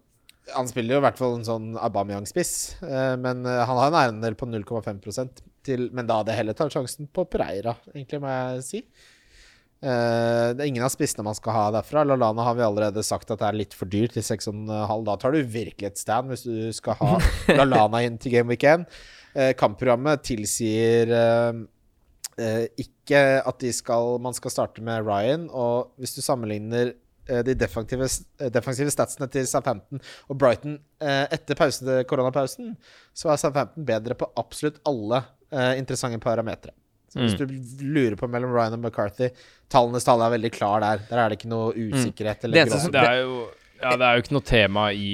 [0.56, 2.52] Han spiller jo i hvert fall en sånn Aubameyang-spiss,
[2.88, 6.56] eh, men eh, han har en eiendel på 0,5% til Men da hadde jeg heller
[6.56, 8.80] tatt sjansen på Pereira, egentlig, må jeg si.
[9.84, 12.06] Eh, det er ingen av spissene man skal ha derfra.
[12.08, 15.04] Lalana har vi allerede sagt at det er litt for dyrt til 6,5.
[15.06, 17.18] Da tar du virkelig et stand hvis du skal ha
[17.60, 18.88] Lalana inn til Game Week 1.
[19.36, 21.12] Eh, kampprogrammet tilsier
[22.42, 26.94] eh, ikke at de skal, man skal starte med Ryan, og hvis du sammenligner
[27.30, 28.10] eh, de defensive,
[28.42, 32.76] eh, defensive statsene til Southampton og Brighton eh, etter pausen, koronapausen,
[33.14, 35.24] så er Southampton bedre på absolutt alle
[35.80, 36.74] interessante parametere.
[37.08, 39.30] Så hvis du lurer på mellom Ryan og McCarthy
[39.72, 41.06] Tallenes tall er veldig klar der.
[41.08, 42.44] Der er det ikke noe usikkerhet.
[42.44, 43.38] Det eneste Det er jo
[43.78, 45.12] Ja, det er jo ikke noe tema i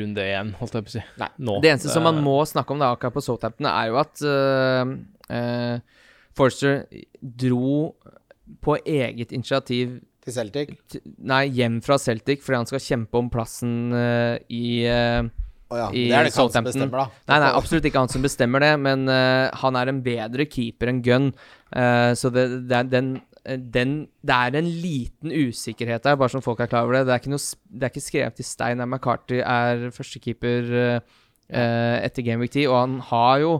[0.00, 1.02] runde én, holdt jeg på å si.
[1.20, 1.28] Nei.
[1.36, 1.58] Nå.
[1.60, 4.94] Det eneste som man må snakke om da akkurat på Southampton, er jo at uh,
[5.36, 5.95] øh,
[6.36, 6.84] Forster
[7.20, 7.94] dro
[8.62, 10.76] på eget initiativ Til Celtic.
[11.22, 15.28] Nei, hjem fra Celtic fordi han skal kjempe om plassen uh, i uh,
[15.70, 15.86] oh ja.
[15.90, 17.22] I Det er det ikke han som bestemmer, da.
[17.30, 20.92] Nei, nei, absolutt ikke han som bestemmer det, men uh, han er en bedre keeper
[20.92, 21.32] enn Gunn.
[21.74, 23.08] Eh, så det, det, er den,
[23.44, 27.06] eh, den, det er en liten usikkerhet der, bare som folk er klar over det.
[27.08, 31.16] Det er ikke, noe, det er ikke skrevet i stein at McCarthy er førstekeeper uh,
[31.50, 33.52] etter Game Week 10, og han har jo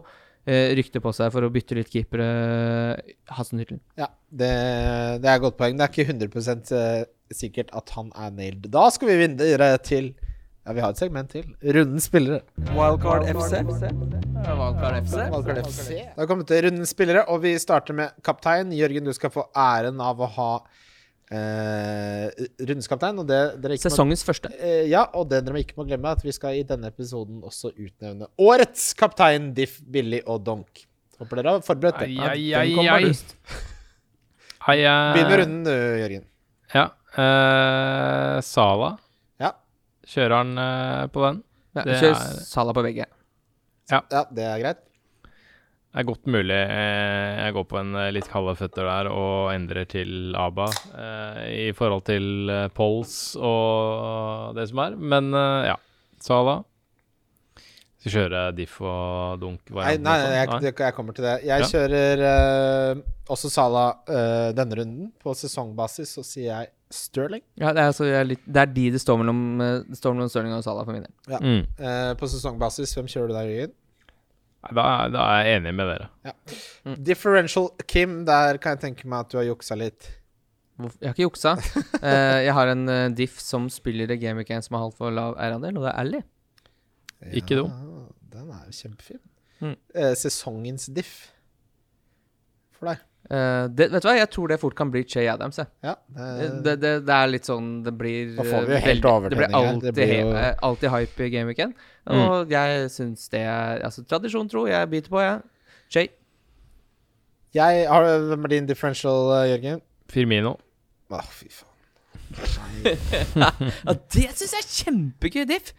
[0.47, 2.27] rykte på seg for å bytte litt keepere,
[2.95, 3.81] uh, Hasenhyttel.
[3.99, 4.53] Ja, det,
[5.23, 5.75] det er et godt poeng.
[5.79, 7.03] Det er ikke 100 eh,
[7.35, 8.69] sikkert at han er nailed.
[8.71, 10.15] Da skal vi videre til
[10.67, 11.45] Ja, vi har et segment til.
[11.63, 12.41] Rundens spillere.
[12.75, 13.61] Wildcard FC.
[13.63, 15.19] Wildcard FC.
[15.31, 15.85] Wildcard FC.
[15.95, 18.75] Da har vi kommet til rundens spillere, og vi starter med kaptein.
[18.75, 20.51] Jørgen, du skal få æren av å ha
[21.35, 22.27] eh,
[22.69, 23.19] Rundeskaptein.
[23.23, 24.51] Og det dere ikke må Sesongens første.
[24.59, 27.41] Eh, ja, og det dere ikke må glemme, er at vi skal i denne episoden
[27.47, 30.85] også utnevne årets kaptein, Diff, Billy og Donk.
[31.21, 32.11] Håper dere har forberedt det.
[32.13, 33.11] Ai, ai, den ai, kom ai.
[34.69, 36.25] Hei, eh, Begynn med runden, du, Jørgen.
[36.75, 36.87] Ja.
[37.17, 38.91] eh, Sala.
[39.41, 39.53] Ja.
[40.07, 41.43] Kjører han eh, på den?
[41.77, 43.07] Ja, kjører Kjør er- Salah på begge.
[43.87, 44.03] Ja,
[44.35, 44.79] det er greit.
[45.97, 49.49] Det er godt mulig eh, jeg går på en eh, litt kalde føtter der og
[49.55, 51.39] endrer til ABBA eh,
[51.71, 54.97] i forhold til Pols og det som er.
[55.01, 55.77] Men eh, ja,
[56.21, 56.59] Sala.
[58.05, 59.73] Skal kjøre diff og dunk.
[59.73, 61.39] Nei, nei, nei, jeg, jeg, jeg kommer til det.
[61.49, 61.71] Jeg Ja.
[61.73, 63.01] kjører eh,
[63.33, 65.09] også Sala eh, denne runden.
[65.25, 67.43] På sesongbasis så sier jeg Sterling.
[67.59, 69.41] Ja, det er, altså, jeg er litt, det er de det står mellom,
[69.89, 71.41] det står mellom Sterling og Sala for min del.
[71.41, 71.65] Mm.
[71.81, 73.75] Eh, på sesongbasis, hvem kjører du der, Jørgen?
[74.75, 76.09] Da, da er jeg enig med dere.
[76.87, 76.97] Mm.
[77.05, 80.09] Differential Kim, der kan jeg tenke meg at du har juksa litt.
[80.77, 81.55] Jeg har ikke juksa.
[81.57, 85.79] uh, jeg har en uh, diff som spiller i 1 som har for lav eierandel,
[85.79, 86.21] og det er Ally.
[87.41, 87.73] Ikke dum.
[88.33, 89.23] Den er jo kjempefin.
[89.65, 89.77] Mm.
[89.97, 91.15] Uh, sesongens diff
[92.77, 93.05] for deg.
[93.27, 95.67] Uh, det, vet du hva, jeg tror det fort kan bli Che Adams, jeg.
[95.83, 98.85] Ja, Det, det, det, det er litt sånn Det blir Da får vi jo eh,
[98.85, 101.63] helt veldig- Det blir alltid, Det blir jo- he- eh, alltid hype i Game Week
[102.07, 102.21] 1.
[102.23, 104.67] Og jeg syns det er Altså, tradisjon tro.
[104.71, 105.41] Jeg biter på, jeg.
[105.95, 106.09] Jay.
[107.55, 109.81] jeg har, Hvem er din differential, eh, Jørgen?
[110.13, 110.57] Firmino.
[111.11, 111.73] Å, fy faen.
[113.37, 113.51] Ja,
[113.95, 115.73] det syns jeg er kjempegøy diff!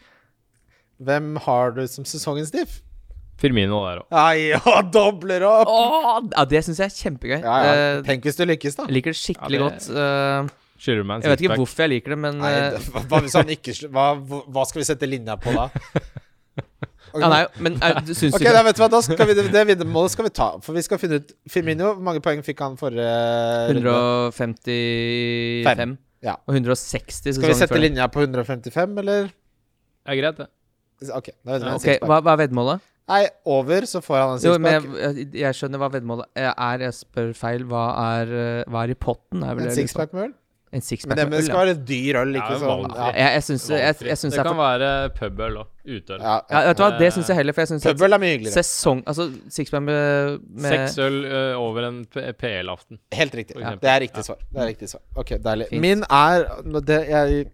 [1.04, 2.80] Hvem har du som sesongens diff?
[3.38, 4.16] Firmino der òg.
[4.40, 5.70] Ja, dobler opp!
[5.70, 7.36] Åh, ja, det syns jeg er kjempegøy.
[7.44, 7.74] Ja, ja.
[7.98, 8.88] Eh, Tenk hvis du lykkes, da.
[8.88, 9.90] jeg liker det skikkelig Ja, det- godt.
[9.94, 13.02] Eh, Skylder meg en jeg vet ikke hvorfor jeg liker det, men Nei, eh, hva,
[13.10, 14.08] hva hvis han ikke hva,
[14.46, 15.70] hva skal vi sette linja på da?
[17.08, 17.22] Okay.
[17.24, 19.62] ja, nei, men er, syns Ok, du da vet du hva, da skal vi, det
[19.70, 20.48] vinnermålet skal vi ta.
[20.62, 23.08] For vi skal finne ut Firmino, hvor mange poeng fikk han forrige
[23.72, 23.94] runde?
[24.36, 25.96] 155
[26.26, 26.36] Ja.
[26.44, 27.82] og 160 Skal vi sette før.
[27.82, 29.30] linja på 155, eller?
[29.32, 30.48] Det er greit, det.
[31.14, 32.10] Ok, da vet vi en Ok, sixpack.
[32.10, 32.80] hva, hva er veddemålet?
[33.08, 35.00] Nei, over, så får han en Jo, men sixpack.
[35.06, 36.84] jeg, jeg, skjønner hva veddemålet er.
[36.84, 37.64] Jeg spør feil.
[37.64, 37.84] Hva
[38.20, 39.44] er, eh, hva er i potten?
[39.48, 40.34] Er vel En sixpack med øl?
[40.76, 43.06] En sixpack med men det skal være dyr øl, ikke sånn ja.
[43.16, 45.70] Jeg, jeg syns jeg, jeg syns det det kan være pubøl òg.
[45.88, 46.20] Uteøl.
[46.20, 48.34] Ja, ja, Vet du hva, det syns jeg heller, for jeg syns Pubøl er mye
[48.34, 48.64] hyggeligere.
[48.66, 53.00] sesong Altså sixpack med, med Seks øl ø, over en PL-aften.
[53.16, 53.56] Helt riktig.
[53.64, 54.42] Ja, det er riktig svar.
[54.52, 55.02] Det er riktig svar.
[55.16, 55.70] Ok, deilig.
[55.72, 55.82] Fint.
[55.88, 56.50] Min er
[56.92, 57.46] det, jeg,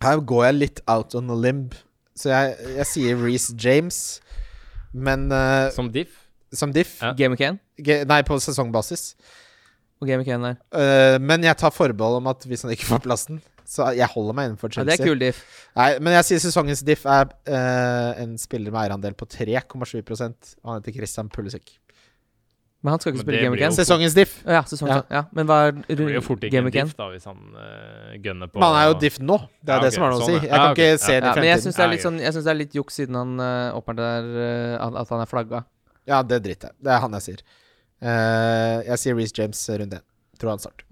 [0.00, 1.76] Her går jeg litt out on a limb,
[2.16, 4.00] så jeg, jeg sier Reece James,
[4.96, 6.22] men uh, Som diff.
[6.56, 6.96] som diff.
[7.04, 7.12] Ja.
[7.12, 9.10] Game of 1 Ge- Nei, på sesongbasis.
[10.00, 10.56] Og Game Week 1 der.
[10.76, 14.36] Uh, men jeg tar forbehold om at hvis han ikke får plassen Så jeg holder
[14.36, 14.92] meg innenfor Ja, Chelsea.
[14.92, 15.40] det er kul diff.
[15.74, 20.70] Nei, men jeg sier sesongens diff er uh, en spiller med eierandel på 3,7 og
[20.70, 21.78] han heter Christian Pulisic.
[22.84, 23.74] Men han skal ikke Men spille Game 1.
[23.74, 24.36] Sesongens diff.
[24.46, 25.16] Ja, sesongens, Ja.
[25.16, 25.22] ja.
[25.34, 28.46] Men hva er Det blir jo fort ikke en diff da, hvis han uh, gunner
[28.52, 29.38] på Men han er jo diff nå.
[29.58, 30.46] Det er Ja, det som har noe å sånn, si.
[30.46, 30.92] Jeg Ja, kan okay.
[30.92, 32.76] ikke se Ja, det i men jeg syns det er Ja, sånn det er litt
[32.78, 34.28] juks siden han uh, åpner der,
[34.78, 35.64] uh, at han er flagga.
[36.06, 37.42] Ja, det driter jeg Det er han jeg sier.
[38.02, 40.04] Eh, jeg sier Reece James rundt én.
[40.36, 40.84] Tror han starter.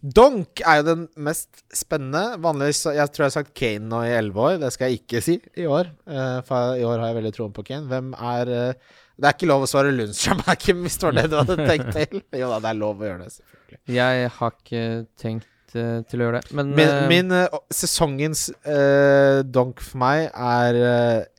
[0.00, 2.36] Donk er jo den mest spennende.
[2.44, 4.58] Vanligvis Jeg tror jeg har sagt Kane nå i elleve år.
[4.60, 5.92] Det skal jeg ikke si i år.
[6.08, 7.88] eh, for i år har jeg veldig troen på Kane.
[7.88, 11.24] Hvem er eh, Det er ikke lov å svare Lundstrøm, Kim, hvis det var det
[11.30, 12.22] du hadde tenkt til.
[12.40, 13.80] Jo da, det er lov å gjøre det, selvfølgelig.
[13.96, 14.84] Jeg har ikke
[15.20, 20.30] tenkt uh, til å gjøre det, men Min, min uh, sesongens uh, donk for meg
[20.32, 20.80] er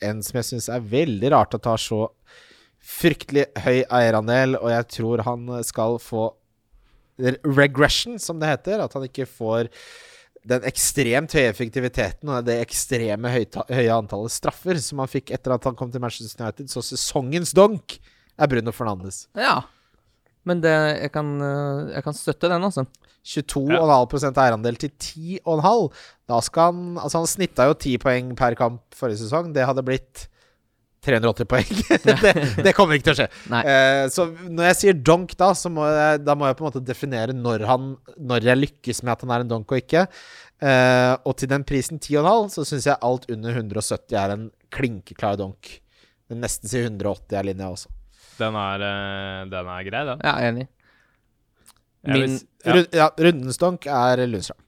[0.05, 2.05] en som jeg syns er veldig rart å ta så
[2.81, 6.31] fryktelig høy eierandel, og jeg tror han skal få
[7.21, 8.81] regression, som det heter.
[8.83, 9.69] At han ikke får
[10.49, 15.67] den ekstremt høye effektiviteten og det ekstreme høye antallet straffer som han fikk etter at
[15.69, 16.71] han kom til Manchester United.
[16.71, 17.99] Så sesongens donk
[18.41, 19.27] er Bruno Fernandes.
[19.37, 19.59] Ja.
[20.47, 22.87] Men det, jeg, kan, eh, jeg kan støtte den, altså.
[23.21, 24.31] 22,5 ja.
[24.41, 25.91] eierandel til 10,5.
[26.25, 29.51] Da skal han Altså, han snitta jo 10 poeng per kamp forrige sesong.
[29.53, 30.25] Det hadde blitt
[31.01, 31.69] 380 poeng.
[32.05, 32.33] det,
[32.65, 33.27] det kommer ikke til å skje.
[33.65, 36.69] Eh, så når jeg sier donk, da, så må jeg, da må jeg på en
[36.69, 37.87] måte definere når, han,
[38.21, 40.03] når jeg lykkes med at han er en donk og ikke.
[40.61, 44.45] Eh, og til den prisen 10,5, så syns jeg alt under 170 er en
[44.77, 45.73] klinkeklar donk.
[46.29, 47.89] Men nesten si 180 er linja også.
[48.37, 50.21] Den er, eh, den er grei, den.
[50.25, 50.67] Ja, enig.
[52.07, 52.73] Min- ja.
[52.77, 54.61] Ru- Ja, rundens donk er Lundstrand.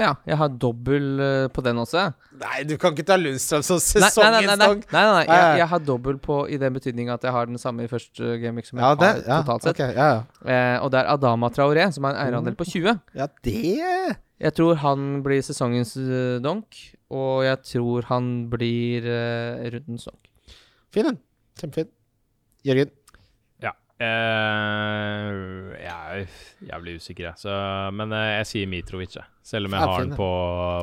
[0.00, 2.06] Ja, jeg har dobbel eh, på den også.
[2.40, 5.58] Nei, du kan ikke ta Lundstrøm som Nei, nei, nei, nei, nei, nei, nei, Jeg,
[5.60, 8.70] jeg har dobbel på i den betydning at jeg har den samme i første gameweek
[8.70, 9.76] som jeg Ja, det, har ja, totalt sett.
[9.76, 10.08] Okay, ja.
[10.42, 12.98] Eh, og det er Adama Traoré, som har en eierandel på 20.
[13.18, 16.80] ja, det Jeg tror han blir sesongens eh, donk,
[17.12, 20.32] og jeg tror han blir eh, rundens donk.
[20.92, 21.20] Fin den.
[21.60, 21.92] Kjempefin.
[22.66, 22.90] Jørgen.
[24.02, 25.36] Eh,
[25.78, 26.24] jeg er
[26.70, 27.38] jævlig usikker, jeg.
[27.38, 27.52] Så,
[27.94, 29.28] men uh, jeg sier Mitrovic, jeg.
[29.46, 30.28] Selv om jeg har den på,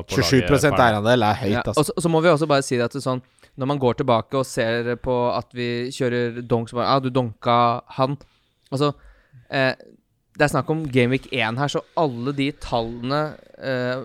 [0.08, 1.80] på 27 laget eierandel er høyt, Ja, altså.
[1.80, 3.22] og, så, og så må vi også bare si det at det er sånn
[3.60, 7.08] Når man går tilbake og ser på at vi kjører donk så bare Ja, du
[7.12, 7.56] donka
[7.96, 8.18] han.
[8.70, 8.92] Altså
[9.48, 9.72] eh,
[10.36, 13.22] Det er snakk om Gameweek 1 her, så alle de tallene
[13.58, 14.04] eh,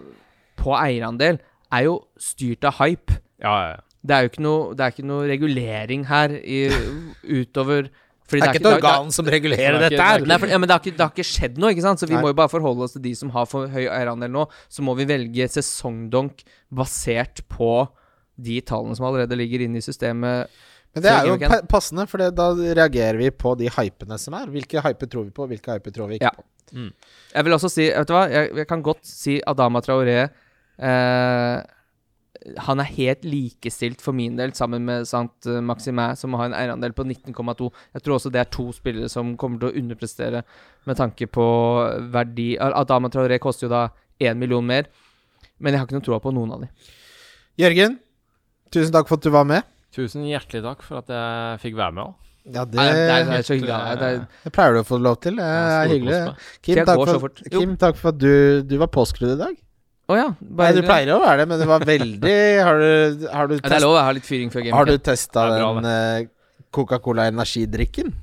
[0.59, 1.41] på eierandel
[1.75, 3.19] er jo styrt av hype.
[3.43, 3.81] Ja, ja, ja.
[4.05, 6.59] Det er jo ikke noe, det er ikke noe regulering her i,
[7.25, 7.87] utover
[8.25, 10.19] fordi Det er ikke et organ som regulerer er dette det her.
[10.19, 11.99] Det, ja, det det har ikke skjedd noe, ikke sant?
[12.01, 12.21] så vi Nei.
[12.25, 14.47] må jo bare forholde oss til de som har for høy eierandel nå.
[14.67, 16.41] Så må vi velge sesongdonk
[16.73, 17.87] basert på
[18.35, 20.49] de tallene som allerede ligger inne i systemet.
[20.95, 24.47] Men det er jo pa- passende, for da reagerer vi på de hypene som er.
[24.47, 26.33] Hvilke hyper tror vi på, hvilke hyper tror vi ikke Ja.
[26.35, 26.43] på.
[27.35, 30.17] Jeg vil også si, vet du hva, jeg, jeg kan godt si Adama Traoré
[30.79, 31.57] eh,
[32.67, 36.93] Han er helt likestilt for min del, sammen med Sant Maximin, som har en eierandel
[36.93, 37.69] på 19,2.
[37.95, 40.43] Jeg tror også det er to spillere som kommer til å underprestere
[40.85, 41.45] med tanke på
[42.13, 42.51] verdi.
[42.61, 43.87] Adama Traoré koster jo da
[44.21, 44.91] én million mer,
[45.57, 46.69] men jeg har ikke noe tro på noen av de.
[47.65, 47.97] Jørgen,
[48.73, 49.65] tusen takk for at du var med.
[49.95, 52.15] Tusen hjertelig takk for at jeg fikk være med òg.
[52.45, 53.75] Ja, det, Nei, det, er, det er så hyggelig.
[53.97, 55.39] Det er, det pleier du å få lov til.
[55.39, 56.17] Det er hyggelig.
[56.61, 58.33] Kim, takk for, Kim, takk for at du,
[58.69, 59.55] du var påskrudd i dag.
[60.05, 60.27] Å ja.
[60.37, 62.35] Nei, du pleier pleier å være det, men det var veldig
[62.67, 64.77] Har du, har du, Ja, Det er lov jeg har litt fyring før game.
[64.77, 66.27] har du testa den eh,
[66.75, 68.13] Coca-Cola energidrikken?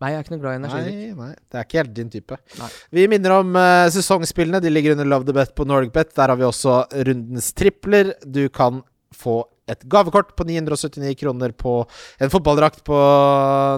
[0.00, 1.00] Nei, jeg er ikke noe glad i energidrikk.
[1.18, 2.36] Nei, nei, det er ikke helt din type.
[2.56, 2.68] Nei.
[2.96, 4.62] Vi minner om uh, sesongspillene.
[4.64, 6.14] De ligger under Love the Bet på NordicBet.
[6.16, 8.14] Der har vi også rundens tripler.
[8.24, 8.80] Du kan
[9.12, 11.74] få et gavekort på 979 kroner på
[12.20, 12.98] en fotballdrakt på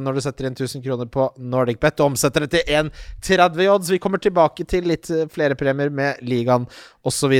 [0.02, 3.92] når du setter inn 1000 kroner på NordicBet og omsetter det til 1,30 odds.
[3.92, 6.66] Vi kommer tilbake til litt eh, flere premier med ligaen
[7.06, 7.34] osv.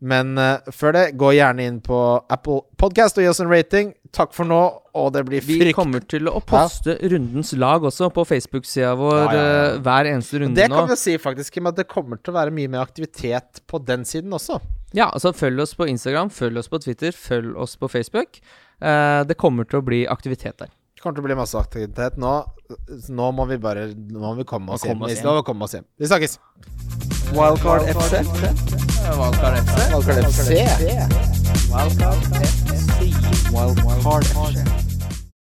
[0.00, 1.98] Men uh, før det, gå gjerne inn på
[2.30, 3.92] Apple Podcast og gi oss en rating.
[4.16, 4.60] Takk for nå,
[4.94, 9.26] og det blir Vi kommer til å poste rundens lag også på Facebook-sida vår Ja,
[9.32, 9.44] ja, ja.
[9.74, 10.76] eh, hver eneste runde Det nå.
[10.80, 13.78] kan vi si faktisk, Kim, at det kommer til å være mye mer aktivitet på
[13.84, 14.58] den siden også.
[14.96, 18.40] Ja, altså Følg oss på Instagram, følg oss på Twitter, følg oss på Facebook.
[18.82, 20.70] Eh, det kommer til å bli aktivitet der.
[21.00, 22.32] Det kommer til å bli masse aktivitet nå.
[23.08, 25.00] Nå må vi bare Nå må vi komme oss hjem.
[25.00, 25.30] oss hjem.
[25.38, 25.86] Vi, komme oss hjem.
[25.96, 26.36] Vi snakkes.
[27.32, 28.20] Wildcard FC.
[29.16, 29.78] Wildcard FC.
[31.72, 33.29] Wildcard FC.
[33.52, 34.89] Wild, Wild Card